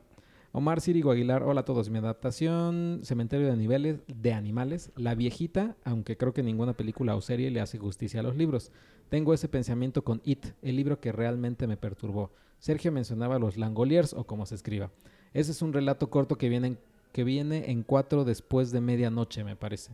[0.52, 1.90] Omar Círigo Aguilar, hola a todos.
[1.90, 7.20] Mi adaptación, Cementerio de, niveles, de Animales, La Viejita, aunque creo que ninguna película o
[7.20, 8.72] serie le hace justicia a los libros.
[9.11, 12.31] Tengo ese pensamiento con It, el libro que realmente me perturbó.
[12.59, 14.91] Sergio mencionaba los Langoliers o como se escriba.
[15.35, 16.78] Ese es un relato corto que viene, en-
[17.12, 19.93] que viene en cuatro después de medianoche, me parece.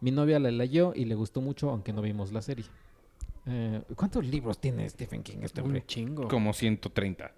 [0.00, 2.64] Mi novia la leyó y le gustó mucho, aunque no vimos la serie.
[3.46, 5.80] Eh, ¿Cuántos libros tiene Stephen King este hombre?
[5.80, 6.28] Un chingo.
[6.28, 7.32] Como 130.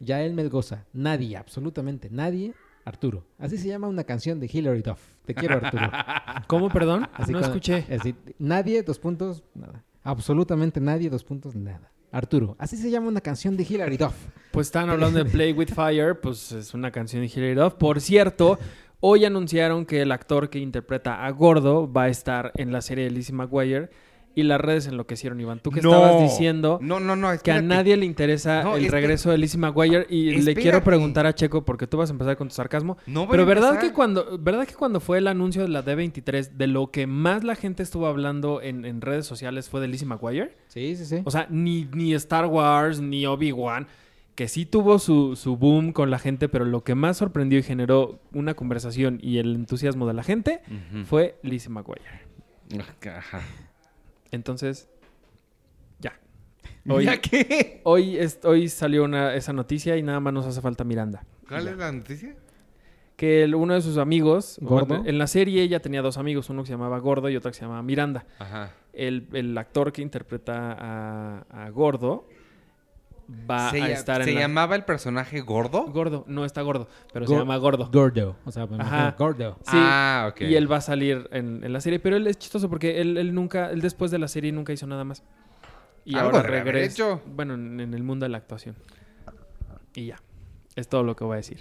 [0.00, 0.86] Yael Melgoza.
[0.92, 2.54] Nadie, absolutamente nadie.
[2.84, 3.24] Arturo.
[3.38, 5.00] Así se llama una canción de Hilary Duff.
[5.24, 5.88] Te quiero, Arturo.
[6.48, 7.06] ¿Cómo, perdón?
[7.14, 7.86] Así no cuando- escuché.
[7.94, 9.84] así, nadie, dos puntos, nada.
[10.02, 11.90] Absolutamente nadie, dos puntos, nada.
[12.10, 12.56] Arturo.
[12.58, 14.14] Así se llama una canción de Hilary Duff.
[14.50, 17.74] Pues están hablando de Play With Fire, pues es una canción de Hilary Duff.
[17.74, 18.58] Por cierto,
[19.00, 23.04] hoy anunciaron que el actor que interpreta a Gordo va a estar en la serie
[23.04, 23.90] de Lizzie McGuire
[24.34, 25.60] y las redes enloquecieron, Iván.
[25.60, 25.92] Tú que No.
[25.94, 27.30] estabas diciendo No, no, no.
[27.42, 31.26] que a nadie le interesa No, el regreso de Lizzie McGuire y le quiero preguntar
[31.26, 32.96] a Checo porque tú vas a empezar con tu sarcasmo.
[33.06, 36.66] No Pero verdad que cuando verdad que cuando fue el anuncio de la D23 de
[36.66, 40.56] lo que más la gente estuvo hablando en, en redes sociales fue de Lizzie McGuire.
[40.68, 41.22] Sí, sí, sí.
[41.24, 43.86] O sea, ni, ni Star Wars, ni Obi-Wan,
[44.34, 47.62] que sí tuvo su, su boom con la gente, pero lo que más sorprendió y
[47.62, 50.60] generó una conversación y el entusiasmo de la gente
[51.04, 52.02] fue Lizzie McGuire.
[53.06, 53.40] Ajá.
[54.32, 54.88] Entonces,
[56.88, 57.80] Hoy, ¿Ya qué?
[57.84, 61.24] hoy, es- hoy salió una, esa noticia y nada más nos hace falta Miranda.
[61.48, 62.34] ¿Cuál es la noticia?
[63.14, 65.00] Que el- uno de sus amigos, ¿Gordo?
[65.06, 67.56] en la serie ella tenía dos amigos, uno que se llamaba Gordo y otro que
[67.56, 68.26] se llamaba Miranda.
[68.40, 68.72] Ajá.
[68.92, 72.26] El, el actor que interpreta a, a Gordo
[73.28, 74.40] va ¿Se, a estar ¿se en la...
[74.42, 75.84] llamaba el personaje gordo?
[75.86, 77.88] Gordo, no está gordo, pero se llama Gordo.
[77.92, 78.36] Gordo.
[78.44, 79.14] O sea, me Ajá.
[79.18, 79.56] Gordo.
[79.62, 80.42] Sí, Ah, ok.
[80.42, 83.16] Y él va a salir en, en la serie, pero él es chistoso porque él,
[83.18, 85.22] él nunca, él después de la serie nunca hizo nada más.
[86.04, 87.20] Y Algo ahora regresa.
[87.26, 88.74] Bueno, en, en el mundo de la actuación.
[89.94, 90.16] Y ya.
[90.74, 91.58] Es todo lo que voy a decir.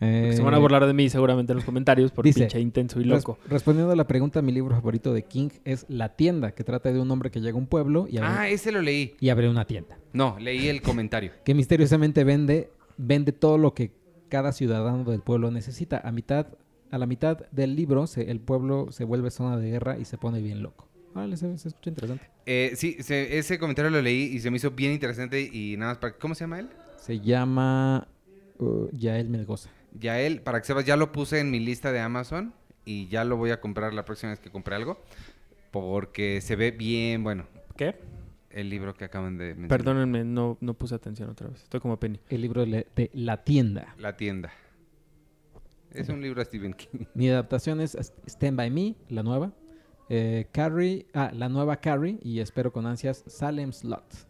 [0.00, 3.00] Eh, Se van a burlar de mí seguramente en los comentarios por dice, pinche intenso
[3.00, 3.38] y res- loco.
[3.48, 7.00] respondiendo a la pregunta, mi libro favorito de King es La tienda, que trata de
[7.00, 9.14] un hombre que llega a un pueblo y abre, Ah, ese lo leí.
[9.20, 9.96] y abre una tienda.
[10.12, 11.32] No, leí el comentario.
[11.44, 13.92] Que misteriosamente vende, vende todo lo que
[14.28, 15.98] cada ciudadano del pueblo necesita.
[16.06, 16.46] A mitad,
[16.90, 20.18] a la mitad del libro, se- el pueblo se vuelve zona de guerra y se
[20.18, 20.88] pone bien loco.
[21.14, 22.28] Vale, se, se escucha interesante.
[22.44, 25.92] Eh, sí, se- ese comentario lo leí y se me hizo bien interesante y nada
[25.92, 26.12] más para...
[26.18, 26.68] ¿Cómo se llama él?
[26.98, 28.06] Se llama
[28.58, 29.70] uh, Yael Melgoza.
[29.98, 32.54] Ya él, para que sepas, ya lo puse en mi lista de Amazon
[32.84, 35.00] y ya lo voy a comprar la próxima vez que compre algo.
[35.70, 37.46] Porque se ve bien, bueno,
[37.76, 37.96] ¿Qué?
[38.50, 39.68] el libro que acaban de mencionar.
[39.68, 41.62] Perdónenme, no, no puse atención otra vez.
[41.62, 42.20] Estoy como Penny.
[42.28, 43.94] El libro de, de La tienda.
[43.98, 44.52] La tienda.
[45.92, 47.06] Es un libro de Stephen King.
[47.14, 47.96] Mi adaptación es
[48.26, 49.52] Stand By Me, la nueva.
[50.08, 54.25] Eh, Carrie, ah, la nueva Carrie y espero con ansias Salem Slot.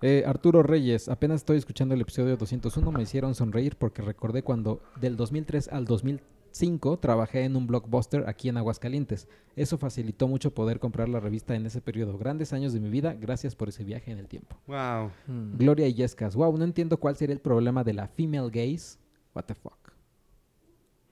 [0.00, 4.80] Eh, Arturo Reyes, apenas estoy escuchando el episodio 201, me hicieron sonreír porque recordé cuando
[5.00, 9.26] del 2003 al 2005 trabajé en un blockbuster aquí en Aguascalientes.
[9.56, 12.16] Eso facilitó mucho poder comprar la revista en ese periodo.
[12.16, 14.56] Grandes años de mi vida, gracias por ese viaje en el tiempo.
[14.68, 15.10] Wow.
[15.26, 15.58] Mm.
[15.58, 18.98] Gloria Illescas, wow, no entiendo cuál sería el problema de la female gaze.
[19.34, 19.87] What the fuck.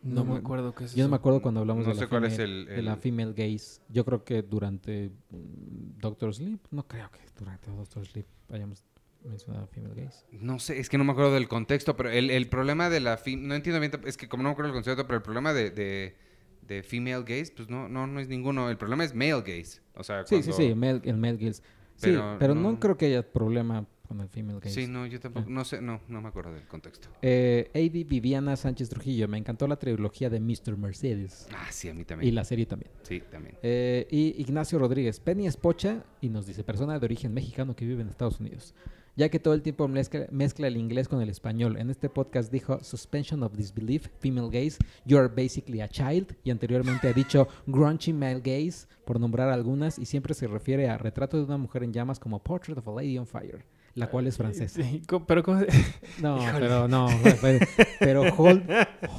[0.06, 2.00] No, No me acuerdo qué es Yo no me acuerdo cuando hablamos No de, la
[2.02, 3.80] sé cuál es female, el- de la el- female gaze.
[3.88, 8.84] Yo creo que durante mm, Doctor Sleep, no creo que durante Doctor Sleep hayamos
[9.24, 10.24] mencionado female gaze.
[10.32, 13.16] No sé, es que no me acuerdo del contexto, pero el, el problema de la...
[13.16, 15.52] fi- No entiendo bien, es que como no me acuerdo del concepto, pero el problema
[15.52, 16.16] de, de,
[16.62, 18.70] de female gaze, pues no, no, no es ninguno.
[18.70, 19.80] El problema es male gaze.
[19.94, 21.62] O sea, Sí, sí, cuando- sí, male- el male gaze.
[21.96, 24.82] Sí, Pero pero, no, no- creo que haya problema con el female gaze.
[24.82, 27.08] Sí, no, yo tampoco, no sé, no, no me acuerdo del contexto.
[27.22, 27.70] Eh.
[28.08, 30.76] Viviana Sánchez Trujillo, me encantó la trilogía de Mr.
[30.76, 31.48] Mercedes.
[31.52, 32.34] Ah, sí, a mí Y también.
[32.34, 32.90] la serie también.
[33.02, 33.56] Sí, también.
[33.62, 37.84] Eh, y Ignacio Rodríguez, Penny es pocha y nos dice persona de origen mexicano que
[37.84, 38.74] vive en Estados Unidos.
[39.18, 41.78] Ya que todo el tiempo mezcla, mezcla el inglés con el español.
[41.78, 44.76] En este podcast dijo suspension of disbelief, female gaze,
[45.06, 46.36] you are basically a child.
[46.44, 50.98] Y anteriormente ha dicho grungy male gaze, por nombrar algunas, y siempre se refiere a
[50.98, 53.64] retrato de una mujer en llamas como Portrait of a Lady on Fire,
[53.96, 54.80] la cual es francesa.
[54.82, 55.66] Sí, pero ¿cómo se-
[56.22, 56.60] No, Híjole.
[56.60, 57.08] pero no,
[57.42, 57.66] pero,
[57.98, 58.62] pero hold,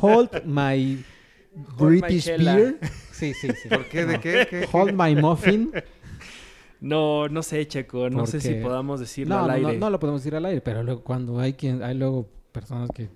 [0.01, 1.03] hold my
[1.79, 2.79] Hold my British beer.
[3.11, 3.67] Sí, sí, sí.
[3.67, 4.05] ¿Por qué?
[4.05, 4.47] ¿De qué?
[4.49, 4.67] ¿Qué?
[4.71, 5.71] Hold my muffin.
[6.79, 8.09] No, no sé, Checo.
[8.09, 9.79] No sé si podamos decirlo No, al no, aire.
[9.79, 12.89] no, no lo podemos decir al aire, pero luego cuando hay quien, hay luego personas
[12.93, 13.09] que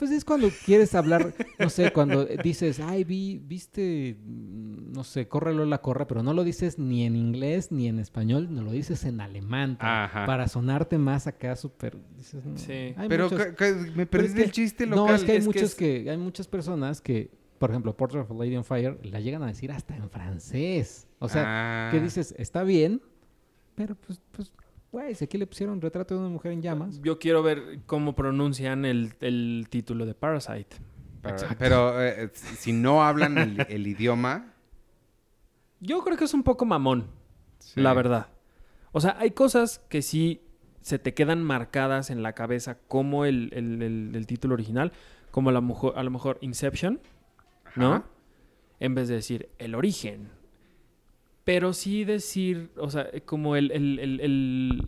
[0.00, 5.28] pues es cuando quieres hablar, no sé, cuando dices, ay, vi, viste, mm, no sé,
[5.28, 8.72] corre la corre, pero no lo dices ni en inglés ni en español, no lo
[8.72, 10.26] dices en alemán, para, Ajá.
[10.26, 12.72] para sonarte más acá súper, dices, no, Sí.
[12.96, 13.38] hay Pero muchos-
[13.94, 15.14] me pero es perdí que- el chiste No, local.
[15.16, 18.24] es que hay Es que muchos es- que, hay muchas personas que, por ejemplo, Portrait
[18.24, 21.06] of a Lady on Fire, la llegan a decir hasta en francés.
[21.18, 21.90] O sea, Ah.
[21.92, 23.02] que dices, está bien,
[23.74, 24.50] pero pues, pues,
[24.92, 27.00] güey, si aquí le pusieron retrato de una mujer en llamas.
[27.02, 30.76] Yo quiero ver cómo pronuncian el, el título de Parasite.
[31.22, 34.54] Pero, pero, eh, si no hablan el, el idioma...
[35.80, 37.06] Yo creo que es un poco mamón,
[37.58, 37.80] sí.
[37.80, 38.26] la verdad.
[38.92, 40.42] O sea, hay cosas que sí
[40.82, 44.92] se te quedan marcadas en la cabeza como el, el- el- el título original,
[45.30, 47.00] como a lo mejor, a lo mejor Inception,
[47.76, 47.92] ¿no?
[47.94, 48.04] Ajá.
[48.78, 50.28] En vez de decir el origen.
[51.44, 54.84] Pero sí decir, o sea, eh, como el, el- el- el-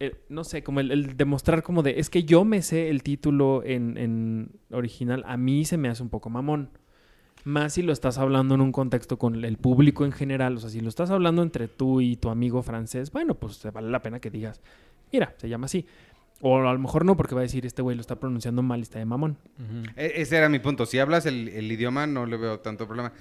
[0.00, 3.02] el- no sé, como el, el demostrar como de, es que yo me sé el
[3.02, 6.70] título en, en original, a mí se me hace un poco mamón.
[7.44, 10.70] Más si lo estás hablando en un contexto con el público en general, o sea,
[10.70, 14.00] si lo estás hablando entre tú y tu amigo francés, bueno, pues te vale la
[14.00, 14.62] pena que digas,
[15.12, 15.84] mira, se llama así.
[16.40, 18.80] O a lo mejor no, porque va a decir, este güey lo está pronunciando mal
[18.80, 19.36] y está de mamón.
[19.96, 20.84] E- ese era mi punto.
[20.84, 23.12] Si hablas el, el idioma, no le veo tanto problema.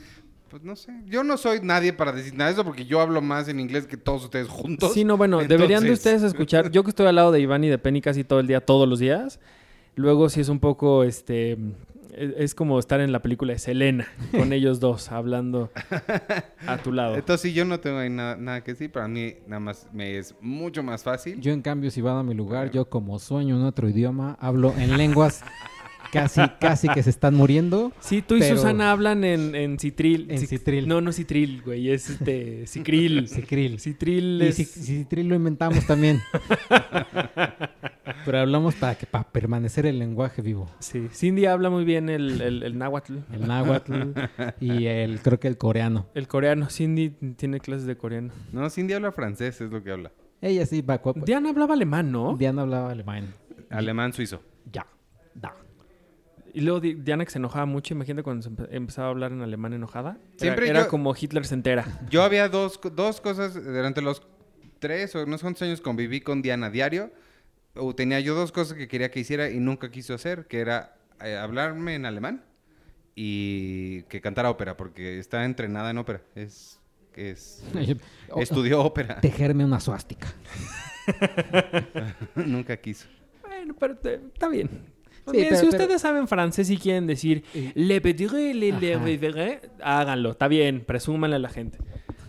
[0.54, 0.92] Pues no sé.
[1.08, 3.88] Yo no soy nadie para decir nada de eso porque yo hablo más en inglés
[3.88, 4.94] que todos ustedes juntos.
[4.94, 6.70] Sí, no, bueno, deberían de Entonces- ustedes escuchar.
[6.70, 8.88] Yo que estoy al lado de Iván y de Penny casi todo el día, todos
[8.88, 9.40] los días.
[9.96, 11.54] Luego sí es un poco, este,
[12.16, 15.72] es, es como estar en la película de Selena, con ellos dos, hablando
[16.68, 17.16] a tu lado.
[17.16, 18.92] Entonces, sí, yo no tengo ahí nada, nada que decir.
[18.92, 21.42] Para mí, nada más me es mucho más fácil.
[21.42, 24.72] Yo, en cambio, si van a mi lugar, yo como sueño en otro idioma, hablo
[24.78, 25.42] en lenguas
[26.14, 27.91] casi, casi que se están muriendo.
[27.99, 30.30] Sí, tú y Pero- Susana hablan en, en citril.
[30.31, 30.88] En Cic- citril.
[30.88, 31.90] No, no citril, güey.
[31.90, 32.65] Es este.
[32.68, 33.27] Cicril.
[33.30, 33.80] Cicril.
[33.80, 34.56] Citril es.
[34.56, 36.22] Citril lo inventamos también.
[38.26, 40.69] Pero hablamos para que para permanecer el lenguaje vivo.
[40.80, 41.07] Sí.
[41.11, 43.18] Cindy habla muy bien el, el, el náhuatl.
[43.31, 44.11] El náhuatl
[44.60, 46.07] y el creo que el coreano.
[46.14, 46.69] El coreano.
[46.69, 48.31] Cindy tiene clases de coreano.
[48.52, 50.11] No, Cindy habla francés, es lo que habla.
[50.41, 52.35] Ella sí va Diana hablaba alemán, ¿no?
[52.38, 53.34] Diana hablaba alemán.
[53.69, 54.41] Alemán suizo.
[54.72, 54.85] Ya.
[55.34, 55.56] Da.
[56.54, 59.32] Y luego Di- Diana que se enojaba mucho, imagínate cuando se empe- empezaba a hablar
[59.32, 60.18] en alemán enojada.
[60.22, 61.86] Era- Siempre era, yo- como Hitler se entera.
[62.10, 64.22] Yo había dos, dos cosas durante los
[64.80, 67.12] tres o no sé cuántos años conviví con Diana diario.
[67.76, 70.96] O tenía yo dos cosas que quería que hiciera y nunca quiso hacer, que era
[71.24, 72.44] eh, hablarme en alemán
[73.16, 76.22] y que cantara ópera, porque está entrenada en ópera.
[76.36, 76.80] Es,
[77.16, 77.64] es
[78.30, 79.20] O- estudió ópera.
[79.22, 80.28] Tejerme una suástica.
[82.36, 83.08] nunca quiso.
[83.42, 84.70] Bueno, pero te- está bien.
[85.26, 87.44] Sí, Bien, pero- si pero- ustedes saben francés y quieren decir
[87.76, 89.04] le pediré, le, le Ajá.
[89.06, 90.32] pediré", háganlo.
[90.32, 91.78] Está bien, presúmanle a la gente.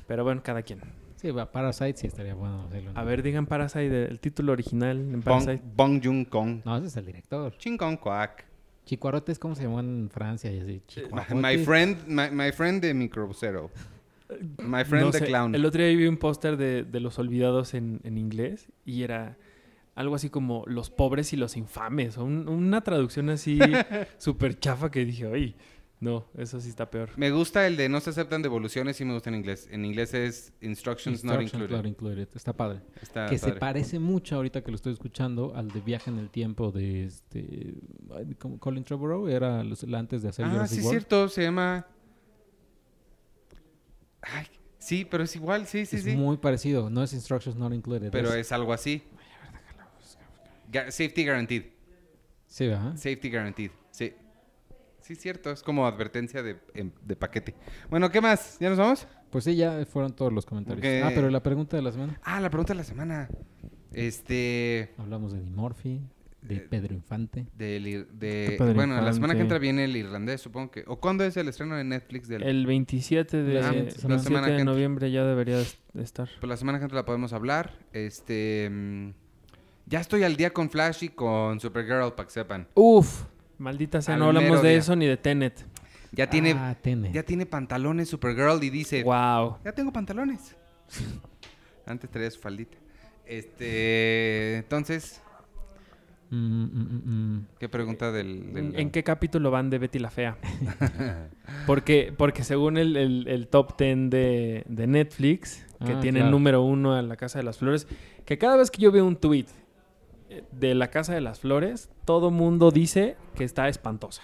[0.07, 0.81] Pero bueno, cada quien.
[1.17, 2.91] Sí, va, Parasite sí estaría bueno hacerlo.
[2.95, 5.63] A ver, digan Parasite, el título original en Bong, Parasite.
[5.75, 6.61] Bong Joon-kong.
[6.65, 7.57] No, ese es el director.
[7.57, 8.45] Ching Kong Quack.
[8.85, 10.83] Chicuarote es como se llamó en Francia y así.
[10.87, 11.35] Chicuarote.
[11.35, 13.71] My friend, my, my friend de Microbusero.
[14.59, 15.55] My friend No the sé, clown.
[15.55, 19.37] El otro día vi un póster de, de Los Olvidados en, en inglés y era
[19.95, 22.19] algo así como Los pobres y los infames.
[22.19, 23.59] o un- una traducción así
[24.19, 25.57] súper chafa que dije, oye,
[26.01, 27.11] no, eso sí está peor.
[27.17, 29.69] Me gusta el de no se aceptan devoluciones y me gusta en inglés.
[29.71, 31.77] En inglés es instructions, not Instructions included.
[31.77, 32.29] not included.
[32.35, 32.81] Está padre.
[33.01, 36.29] Está que se parece mucho ahorita que lo estoy escuchando al de Viaje en el
[36.29, 37.75] Tiempo de este.
[38.59, 41.29] Colin Trevorrow era los- la antes de hacer Ah, Jurassic sí, es cierto.
[41.31, 41.87] Se llama...
[44.23, 44.47] Ay,
[44.79, 45.67] sí, pero es igual.
[45.67, 46.17] Sí, sí, es sí.
[46.17, 48.11] muy parecido, no es Instructions not included.
[48.11, 49.03] Pero es- es algo así.
[50.91, 51.63] Safety guaranteed.
[52.47, 52.97] Sí, ¿verdad?
[52.97, 53.71] Safety guaranteed.
[53.91, 54.13] Sí.
[55.01, 55.51] Sí, cierto.
[55.51, 57.55] Es como advertencia de, em- de paquete.
[57.91, 58.57] Bueno, ¿qué más?
[58.59, 59.07] ¿Ya nos vamos?
[59.31, 60.85] Pues sí, ya fueron todos los comentarios.
[61.05, 62.19] Ah, pero la pregunta de la semana.
[62.23, 63.29] Ah, la pregunta de la semana.
[63.93, 64.95] Este...
[64.99, 66.01] Hablamos de Eddie Murphy,
[66.43, 67.47] de Eh, Pedro Infante.
[67.57, 70.85] Del, ir- de, Pedro bueno, la semana que entra viene el irlandés, supongo que.
[70.87, 72.43] ¿O cuándo es el estreno de Netflix del?
[72.43, 73.81] El 27 de, La Ah, semana.
[73.83, 76.29] 27 semana que de noviembre ya debería de de estar.
[76.41, 77.79] Pues la semana que entra la podemos hablar.
[77.93, 78.71] Este.
[79.87, 82.67] Ya estoy al día con Flash y con Supergirl, para que sepan.
[82.75, 83.25] Uf,
[83.59, 84.79] maldita sea, Al no hablamos de día.
[84.79, 85.65] eso ni de Tenet.
[86.13, 87.13] Ya tiene, Ah, Tenet.
[87.13, 89.03] ya tiene pantalones Supergirl y dice.
[89.03, 89.59] Wow.
[89.65, 90.55] Ya tengo pantalones.
[91.87, 92.77] Antes traía su faldita.
[93.27, 94.57] Este.
[94.59, 95.21] Entonces,
[96.31, 97.03] Mm, mm,
[97.37, 97.47] mm.
[97.61, 98.53] ¿qué pregunta del.
[98.55, 100.37] del- ¿En qué capítulo van de Betty la Fea?
[101.67, 106.25] porque, porque según el, el- el top 10 de, de Netflix, que Ah, tiene el
[106.25, 106.31] claro.
[106.31, 107.87] número uno a la Casa de las Flores,
[108.25, 109.47] que cada vez que yo veo un tweet
[110.53, 114.23] de la Casa de las Flores, todo mundo dice que está espantosa.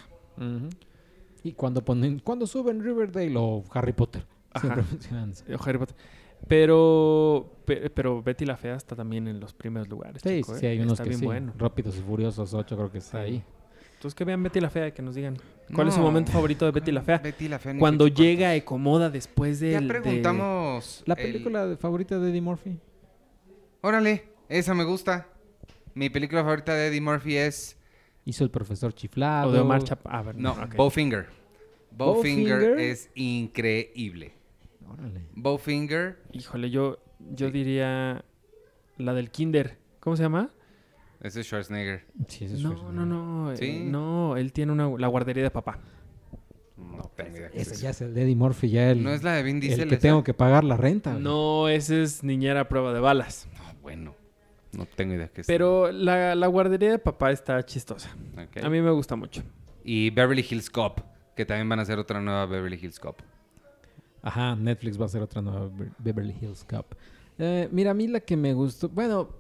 [1.42, 4.26] Y cuando ponen, cuando suben Riverdale o Harry Potter.
[4.52, 4.60] Ajá.
[4.66, 5.44] Siempre mencionan eso.
[5.48, 5.96] Eh, Harry Potter.
[6.48, 10.22] Pero, pe- pero Betty la Fea está también en los primeros lugares.
[10.22, 10.70] Sí, chico, sí, ¿eh?
[10.70, 11.26] hay unos está que bien sí.
[11.26, 11.52] bueno.
[11.58, 13.42] Rápidos y Furiosos 8 creo que está ahí.
[13.94, 15.36] Entonces que vean Betty la Fea y que nos digan
[15.74, 17.18] cuál es su momento favorito de Betty la Fea.
[17.18, 18.54] Betty la Fea Cuando llega.
[18.54, 19.72] Ecomoda después de...
[19.72, 21.02] Ya preguntamos.
[21.06, 22.78] La el- película favorita de Eddie Murphy.
[23.82, 25.26] Órale, esa me gusta.
[25.94, 27.76] Mi película favorita de Eddie Murphy es.
[28.24, 29.50] Hizo el profesor chiflado.
[29.50, 30.00] O de Omar Chap...
[30.06, 30.54] A ver, No.
[30.76, 31.26] Bowfinger.
[31.90, 32.78] Bowfinger Bowfinger.
[32.80, 34.32] es increíble.
[34.88, 35.22] Órale.
[35.34, 36.18] Bowfinger.
[36.32, 36.98] Híjole, yo,
[37.34, 37.52] yo Sí.
[37.52, 38.24] diría
[38.98, 39.78] la del Kinder.
[40.00, 40.50] ¿Cómo se llama?
[41.20, 42.04] Ese es Schwarzenegger.
[42.28, 43.06] Sí, ese es No, Schwarzenegger.
[43.06, 43.52] no, no.
[43.52, 43.80] eh, Sí.
[43.84, 45.78] no, él tiene una, la guardería de papá.
[46.76, 47.50] No tengo idea.
[47.52, 49.56] Ese es ya es el de Eddie Murphy, ya el, No es la de Vin
[49.56, 49.88] el Diesel.
[49.88, 50.02] que esa?
[50.02, 51.14] tengo que pagar la renta.
[51.14, 53.48] No, ese es niñera a prueba de balas.
[53.54, 54.14] No, bueno.
[54.72, 55.46] No tengo idea qué es.
[55.46, 58.10] Pero la, la guardería de papá está chistosa.
[58.62, 59.42] A mí me gusta mucho.
[59.84, 61.00] Y Beverly Hills Cop.
[61.36, 63.20] Que también van a hacer otra nueva Beverly Hills Cop.
[64.22, 66.92] Ajá, Netflix va a hacer otra nueva Be- Beverly Hills Cop.
[67.38, 69.30] Eh, mira, a mí la que me gustó, bueno,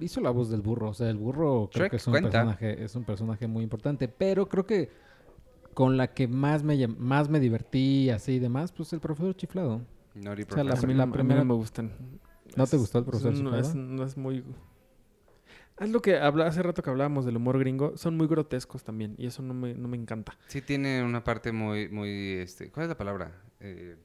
[0.00, 2.30] hizo la voz del burro, o sea, el burro creo Shrek que es un cuenta.
[2.30, 4.90] personaje, es un personaje muy importante, pero creo que
[5.72, 9.80] con la que más me más me divertí así y demás, pues el profesor chiflado.
[10.14, 11.90] Naughty O sea, la A mí, la a mí primera- no me gustan.
[12.56, 14.44] ¿No te gustó el profesor es, no, es, no es muy...
[15.80, 17.96] Es lo que habla, hace rato que hablábamos del humor gringo.
[17.96, 19.16] Son muy grotescos también.
[19.18, 20.38] Y eso no me, no me encanta.
[20.46, 22.70] Sí tiene una parte muy, muy, este...
[22.70, 23.42] ¿Cuál es la palabra?
[23.60, 23.96] Eh,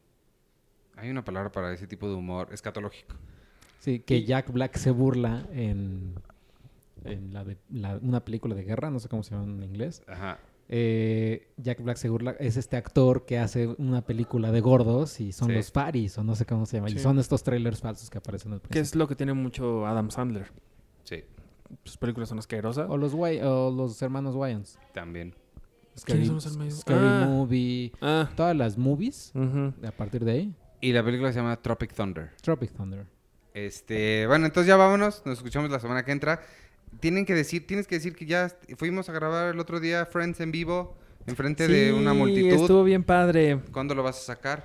[0.96, 2.50] hay una palabra para ese tipo de humor.
[2.52, 3.16] Escatológico.
[3.80, 6.16] Sí, que Jack Black se burla en,
[7.06, 10.02] en la de, la- una película de guerra, no sé cómo se llama en inglés.
[10.08, 10.40] Ajá.
[10.72, 15.32] Eh, Jack Black se burla, es este actor que hace una película de gordos y
[15.32, 15.56] son Sí.
[15.56, 16.90] los Faris o no sé cómo se llama.
[16.92, 20.12] Y son estos trailers falsos que aparecen al Que es lo que tiene mucho Adam
[20.12, 20.52] Sandler.
[21.04, 21.24] Sí.
[21.84, 22.88] sus películas son asquerosas.
[22.90, 24.80] O los, Wy- o los hermanos Wayans.
[24.94, 25.36] También.
[25.98, 26.80] Scary, ¿Quiénes son los hermanos?
[26.80, 27.26] Scary Ah.
[27.30, 27.92] Movie.
[28.02, 29.32] Ah, Todas las movies.
[29.36, 30.56] A partir de ahí.
[30.82, 32.32] Y la película se llama Tropic Thunder.
[32.42, 33.06] Tropic Thunder.
[33.54, 36.42] Este, bueno, entonces ya vámonos, nos escuchamos la semana que entra.
[37.00, 40.40] Tienen que decir, tienes que decir que ya fuimos a grabar el otro día Friends
[40.40, 40.98] en vivo
[41.28, 42.50] enfrente de una Sí, multitud.
[42.62, 43.60] Estuvo bien padre.
[43.72, 44.64] ¿Cuándo lo vas a sacar?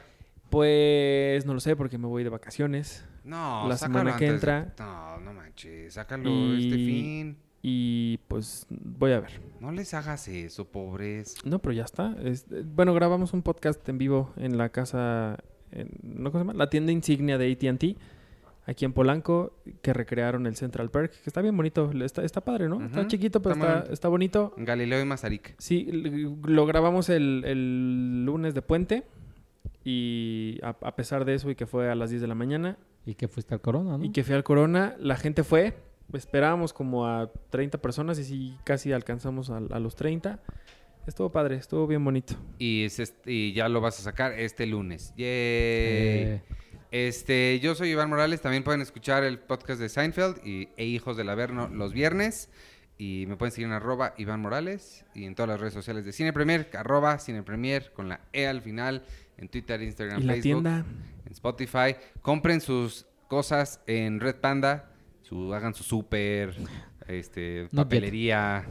[0.50, 3.04] Pues no lo sé porque me voy de vacaciones.
[3.24, 4.74] No, La semana que antes de- entra.
[4.78, 7.36] No, no manches, sácalo Y- este fin.
[7.62, 9.40] Y pues voy a ver.
[9.60, 11.36] No les hagas eso, pobres.
[11.44, 12.14] No, pero ya está.
[12.22, 15.38] Es- bueno, grabamos un podcast en vivo en la casa,
[15.72, 16.58] en- ¿no cómo se llama?
[16.58, 17.96] La tienda insignia de AT&T,
[18.66, 21.90] aquí en Polanco, que recrearon el Central Park, que está bien bonito.
[22.02, 22.84] Está, está padre, ¿no?
[22.84, 23.92] Está chiquito, pero está está, bonito.
[23.92, 24.54] está bonito.
[24.56, 25.54] Galileo y Mazarik.
[25.58, 25.88] Sí,
[26.44, 29.04] lo grabamos el, el lunes de puente
[29.84, 32.78] y a, a pesar de eso y que fue a las 10 de la mañana
[33.04, 34.04] Y que fuiste al Corona, ¿no?
[34.04, 35.74] y que fui al Corona, la gente fue,
[36.12, 40.40] esperábamos como a 30 personas y sí, casi alcanzamos a, a los 30.
[41.06, 42.34] Estuvo padre, estuvo bien bonito.
[42.58, 45.12] Y, es y ya lo vas a sacar este lunes.
[45.16, 45.26] Yay.
[45.26, 46.42] Eh,
[46.94, 48.40] Este, yo soy Iván Morales.
[48.40, 52.50] También pueden escuchar el podcast de Seinfeld y, e Hijos del Averno los viernes.
[52.96, 56.12] Y me pueden seguir en arroba Iván Morales y en todas las redes sociales de
[56.12, 59.02] Cine Premier, arroba Cine Premier con la E al final,
[59.38, 60.84] en Twitter, Instagram, y la Facebook, tienda,
[61.26, 61.96] en Spotify.
[62.22, 64.92] Compren sus cosas en Red Panda,
[65.22, 66.54] su, hagan su súper,
[67.08, 67.70] este, yet.
[67.74, 68.66] papelería.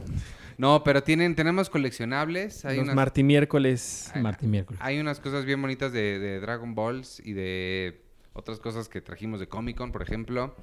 [0.56, 2.64] No, pero tienen, tenemos coleccionables.
[2.64, 4.10] Hay los unas, Martí miércoles.
[4.16, 4.80] Martín miércoles.
[4.82, 8.03] hay unas cosas bien bonitas de, de Dragon Balls y de
[8.34, 10.54] otras cosas que trajimos de Comic Con, por ejemplo.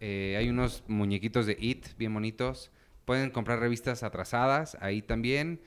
[0.00, 2.70] Eh, hay unos muñequitos de It bien bonitos.
[3.04, 5.60] Pueden comprar revistas atrasadas ahí también.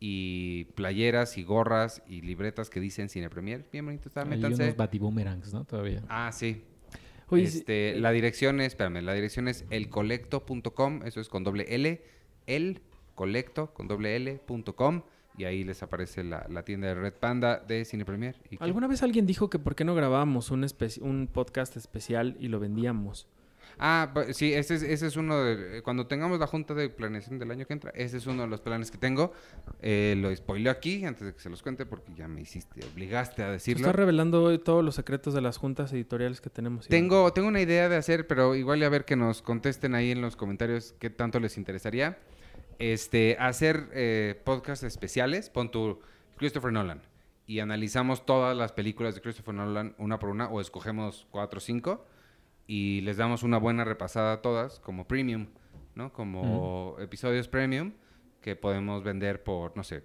[0.00, 3.64] Y playeras y gorras y libretas que dicen Cine Premier.
[3.72, 4.64] Bien bonito está, Hay métanse.
[4.64, 5.64] unos batiboomerangs, ¿no?
[5.64, 6.02] Todavía.
[6.08, 6.62] Ah, sí.
[7.28, 12.02] Oye, este, la dirección es, espérame, la dirección es elcolecto.com, eso es con doble L,
[12.46, 15.02] elcolecto con doble L.com
[15.36, 18.36] y ahí les aparece la, la tienda de Red Panda de Cine Premier.
[18.50, 18.56] ¿Y?
[18.60, 20.66] ¿Alguna vez alguien dijo que por qué no grabábamos un,
[21.00, 23.26] un podcast especial y lo vendíamos?
[23.78, 25.82] Ah, sí, ese es, ese es uno de...
[25.82, 28.60] Cuando tengamos la junta de planeación del año que entra, ese es uno de los
[28.60, 29.32] planes que tengo.
[29.82, 33.42] Eh, lo spoileo aquí antes de que se los cuente porque ya me hiciste, obligaste
[33.42, 33.80] a decirlo.
[33.80, 36.86] estás revelando hoy todos los secretos de las juntas editoriales que tenemos.
[36.88, 40.20] Tengo, tengo una idea de hacer, pero igual a ver que nos contesten ahí en
[40.20, 42.18] los comentarios qué tanto les interesaría.
[42.78, 46.00] Este, hacer eh, podcasts especiales, pon tu
[46.36, 47.02] Christopher Nolan.
[47.46, 51.60] Y analizamos todas las películas de Christopher Nolan una por una, o escogemos cuatro o
[51.60, 52.06] cinco,
[52.66, 55.48] y les damos una buena repasada a todas, como premium,
[55.94, 56.12] ¿no?
[56.12, 57.92] Como episodios premium,
[58.40, 60.02] que podemos vender por, no sé,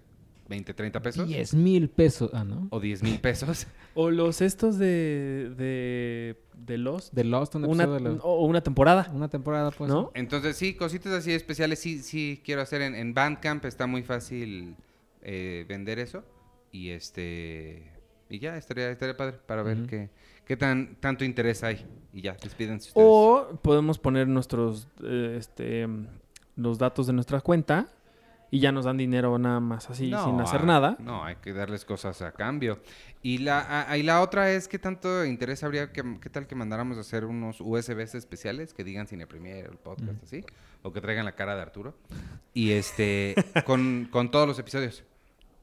[0.50, 1.26] 20, 30 pesos.
[1.28, 2.30] 10 mil pesos.
[2.34, 2.66] Ah, ¿no?
[2.70, 3.66] O 10 mil pesos.
[3.94, 7.12] O los estos de, de, de Lost.
[7.12, 8.20] De Lost, un Una, de Lost.
[8.22, 9.10] o una temporada.
[9.12, 9.90] Una temporada, pues.
[9.90, 10.12] ¿No?
[10.14, 12.82] Entonces, sí, cositas así especiales sí, sí quiero hacer.
[12.82, 14.76] En, en Bandcamp está muy fácil
[15.22, 16.22] eh, vender eso.
[16.70, 17.92] Y este.
[18.28, 19.86] Y ya, estaría, estaría padre para ver Ujú.
[19.88, 20.10] qué,
[20.44, 21.84] qué tan, tanto interés hay.
[22.12, 23.06] Y ya, despídense ustedes.
[23.08, 25.88] O podemos poner nuestros, eh, este,
[26.54, 27.88] los datos de nuestra cuenta
[28.50, 30.96] y ya nos dan dinero nada más así, No, sin hacer ah, nada.
[30.98, 32.80] No, hay que darles cosas a cambio.
[33.22, 36.54] Y la, a- y la otra es qué tanto interés habría, que, qué tal que
[36.54, 40.44] mandáramos a hacer unos USBs especiales que digan Cine Premier, el podcast, así.
[40.82, 41.94] O que traigan la cara de Arturo.
[42.54, 43.34] Y este,
[43.66, 45.04] con, con todos los episodios.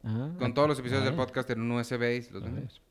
[0.03, 2.81] Ah, Con todos los episodios del podcast en un USB y los vendemos.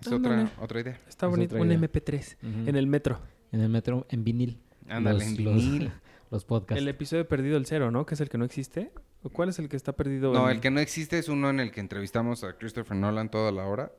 [0.00, 1.00] Es otra, otra idea.
[1.08, 1.80] Está Es bonito, otra un idea.
[1.80, 2.68] MP3 Ujú.
[2.68, 3.18] en el metro.
[3.50, 4.60] En el metro, en vinil.
[4.88, 5.84] Ándale, Los- en vinil.
[5.84, 5.92] Los
[6.44, 6.80] podcasts.
[6.80, 8.04] El episodio perdido el cero, ¿no?
[8.06, 8.90] Que es el que no existe.
[9.22, 10.32] ¿O ¿Cuál es el que está perdido?
[10.32, 13.30] No, en- el que no existe es uno en el que entrevistamos a Christopher Nolan
[13.30, 13.92] toda la hora.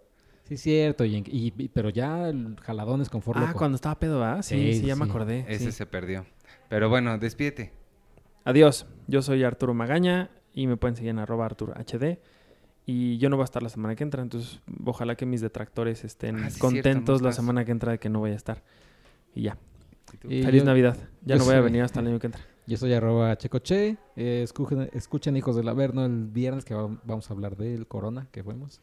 [0.45, 1.03] Sí, cierto.
[1.03, 4.41] Y, en- y- y- pero ya el jaladones con For Ah, cuando estaba pedo, ¿ah?
[4.43, 5.45] Sí, Sí, sí, ya me acordé.
[5.49, 5.71] Ese sí.
[5.73, 6.25] se perdió.
[6.69, 7.73] Pero bueno, despídete.
[8.45, 8.85] Adiós.
[9.07, 12.19] Yo soy Arturo Magaña y me pueden seguir en arroba Arturo HD.
[12.85, 16.05] Y yo no voy a estar la semana que entra, entonces ojalá que mis detractores
[16.05, 16.83] estén Ah, sí, contentos
[17.17, 18.63] cierto, no la semana que entra de que no voy a estar.
[19.35, 19.57] Y ya.
[20.21, 20.97] Feliz yo- Navidad.
[21.23, 22.41] Ya no voy a venir hasta el año que entra.
[22.65, 23.97] Yo soy arroba checoche.
[24.15, 28.27] Eh, escuchen, escuchen Hijos del Averno el viernes que va- vamos a hablar del Corona
[28.31, 28.81] que fuimos.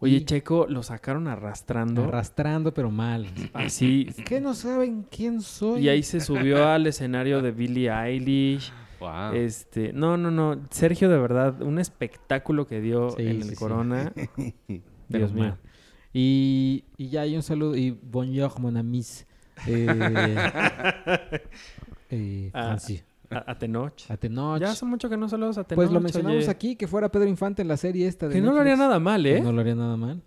[0.00, 2.04] Oye, Y- Checo, lo sacaron arrastrando.
[2.04, 3.26] Arrastrando, pero mal.
[3.52, 4.06] así.
[4.26, 5.82] ¿Qué no saben quién soy?
[5.82, 8.72] Y ahí se subió al escenario de Billie Eilish.
[9.00, 9.34] Wow.
[9.34, 10.60] Este, no, no, no.
[10.70, 13.56] Sergio, de verdad, un espectáculo que dio Sí, en sí, el sí.
[13.56, 14.12] Corona.
[14.66, 15.56] Pero Dios mío.
[16.12, 17.76] Y, y ya hay un saludo.
[17.76, 19.26] Y bonjour, mon amis.
[19.66, 19.86] Eh,
[22.10, 22.76] eh, ah.
[23.30, 24.60] A, a, A Tenoch.
[24.60, 25.76] Ya hace mucho que no saludos a Tenoch.
[25.76, 28.28] Pues lo mencionamos aquí, que fuera Pedro Infante en la serie esta.
[28.28, 29.40] De que no lo haría nada mal, ¿eh?
[29.40, 30.22] No lo haría nada mal.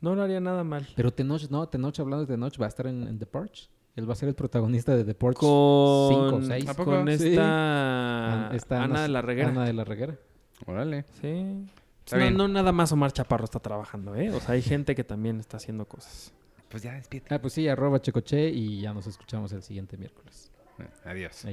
[0.00, 0.86] No lo haría nada mal.
[0.94, 3.68] Pero Tenoch, no, Tenoch, hablando de Tenoch, va a estar en, The Purge.
[3.96, 6.42] Él va a ser el protagonista de The Purge con...
[6.42, 6.68] 5 6.
[6.68, 6.90] ¿A poco?
[6.90, 8.50] Con esta...
[8.82, 9.48] Ana, de la Reguera.
[9.48, 10.16] Ana de la Reguera.
[10.66, 11.04] Órale.
[11.20, 11.66] Sí.
[12.12, 14.30] No, no, nada más Omar Chaparro está trabajando, ¿eh?
[14.30, 16.32] O sea, hay gente que también está haciendo cosas.
[16.74, 17.32] Pues ya despídete.
[17.32, 20.50] Ah, pues sí, arroba Checoche y ya nos escuchamos el siguiente miércoles.
[21.04, 21.46] Adiós.